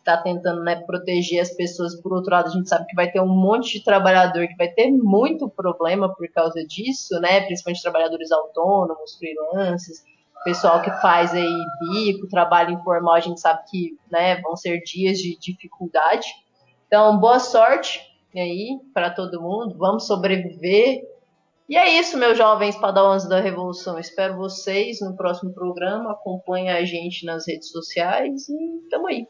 está 0.02 0.18
tentando 0.18 0.64
né, 0.64 0.76
proteger 0.86 1.42
as 1.42 1.52
pessoas. 1.56 2.00
Por 2.02 2.14
outro 2.14 2.32
lado, 2.32 2.50
a 2.50 2.52
gente 2.52 2.70
sabe 2.70 2.86
que 2.86 2.96
vai 2.96 3.10
ter 3.10 3.22
um 3.22 3.28
monte 3.28 3.80
de 3.80 3.84
trabalhador 3.84 4.48
que 4.48 4.56
vai 4.56 4.68
ter 4.68 4.92
muito 4.92 5.50
problema 5.50 6.14
por 6.14 6.28
causa 6.32 6.66
disso, 6.66 7.20
né? 7.20 7.42
principalmente 7.42 7.82
trabalhadores 7.82 8.32
autônomos, 8.32 9.18
freelancers 9.18 10.04
pessoal 10.44 10.82
que 10.82 10.92
faz 11.02 11.34
aí 11.34 11.56
bico, 11.80 12.28
trabalho 12.28 12.74
informal, 12.74 13.16
a 13.16 13.20
gente 13.20 13.40
sabe 13.40 13.64
que 13.70 13.98
né, 14.12 14.42
vão 14.42 14.56
ser 14.56 14.82
dias 14.82 15.18
de 15.18 15.38
dificuldade. 15.38 16.28
Então, 16.88 17.20
boa 17.20 17.40
sorte 17.40 18.02
aí 18.36 18.80
para 18.94 19.10
todo 19.10 19.42
mundo, 19.42 19.78
vamos 19.78 20.08
sobreviver. 20.08 21.02
E 21.70 21.78
é 21.78 22.00
isso, 22.00 22.18
meus 22.18 22.38
jovens 22.38 22.76
padawans 22.76 23.28
da 23.28 23.40
Revolução. 23.40 23.98
Espero 23.98 24.36
vocês 24.36 25.00
no 25.00 25.16
próximo 25.16 25.54
programa. 25.54 26.12
Acompanhe 26.12 26.70
a 26.70 26.84
gente 26.84 27.26
nas 27.26 27.48
redes 27.48 27.70
sociais 27.70 28.50
e 28.50 28.90
tamo 28.90 29.08
aí. 29.08 29.26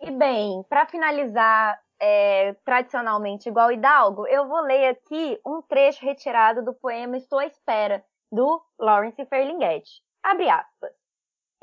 E 0.00 0.10
bem, 0.10 0.62
para 0.68 0.86
finalizar, 0.86 1.80
é, 2.00 2.52
tradicionalmente 2.64 3.48
igual 3.48 3.72
Hidalgo, 3.72 4.26
eu 4.28 4.46
vou 4.46 4.60
ler 4.60 4.90
aqui 4.90 5.40
um 5.44 5.60
trecho 5.62 6.04
retirado 6.04 6.64
do 6.64 6.72
poema 6.72 7.16
Estou 7.16 7.38
à 7.38 7.46
Espera, 7.46 8.04
do 8.30 8.62
Lawrence 8.78 9.24
Ferlinghetti. 9.26 10.02
Abre 10.22 10.48
aspas. 10.48 10.92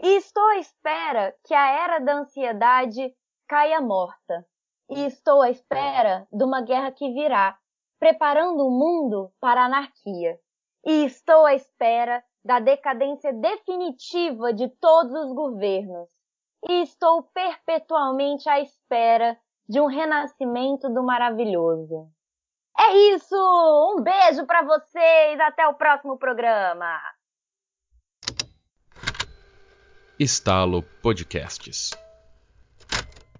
E 0.01 0.17
estou 0.17 0.43
à 0.47 0.57
espera 0.57 1.33
que 1.45 1.53
a 1.53 1.83
era 1.83 1.99
da 1.99 2.15
ansiedade 2.15 3.15
caia 3.47 3.79
morta. 3.79 4.45
E 4.89 5.05
estou 5.05 5.41
à 5.41 5.49
espera 5.49 6.27
de 6.31 6.43
uma 6.43 6.61
guerra 6.61 6.91
que 6.91 7.13
virá, 7.13 7.57
preparando 7.97 8.67
o 8.67 8.71
mundo 8.71 9.31
para 9.39 9.61
a 9.61 9.65
anarquia. 9.65 10.37
E 10.85 11.05
estou 11.05 11.45
à 11.45 11.55
espera 11.55 12.23
da 12.43 12.59
decadência 12.59 13.33
definitiva 13.33 14.53
de 14.53 14.67
todos 14.69 15.13
os 15.13 15.33
governos. 15.33 16.09
E 16.67 16.81
estou 16.81 17.23
perpetualmente 17.23 18.49
à 18.49 18.59
espera 18.59 19.37
de 19.67 19.79
um 19.79 19.85
renascimento 19.85 20.89
do 20.89 21.03
maravilhoso. 21.03 22.09
É 22.77 22.93
isso! 23.15 23.35
Um 23.97 24.01
beijo 24.01 24.45
para 24.45 24.63
vocês! 24.63 25.39
Até 25.39 25.67
o 25.67 25.73
próximo 25.73 26.17
programa! 26.17 26.99
Estalo 30.19 30.81
Podcasts 31.01 31.91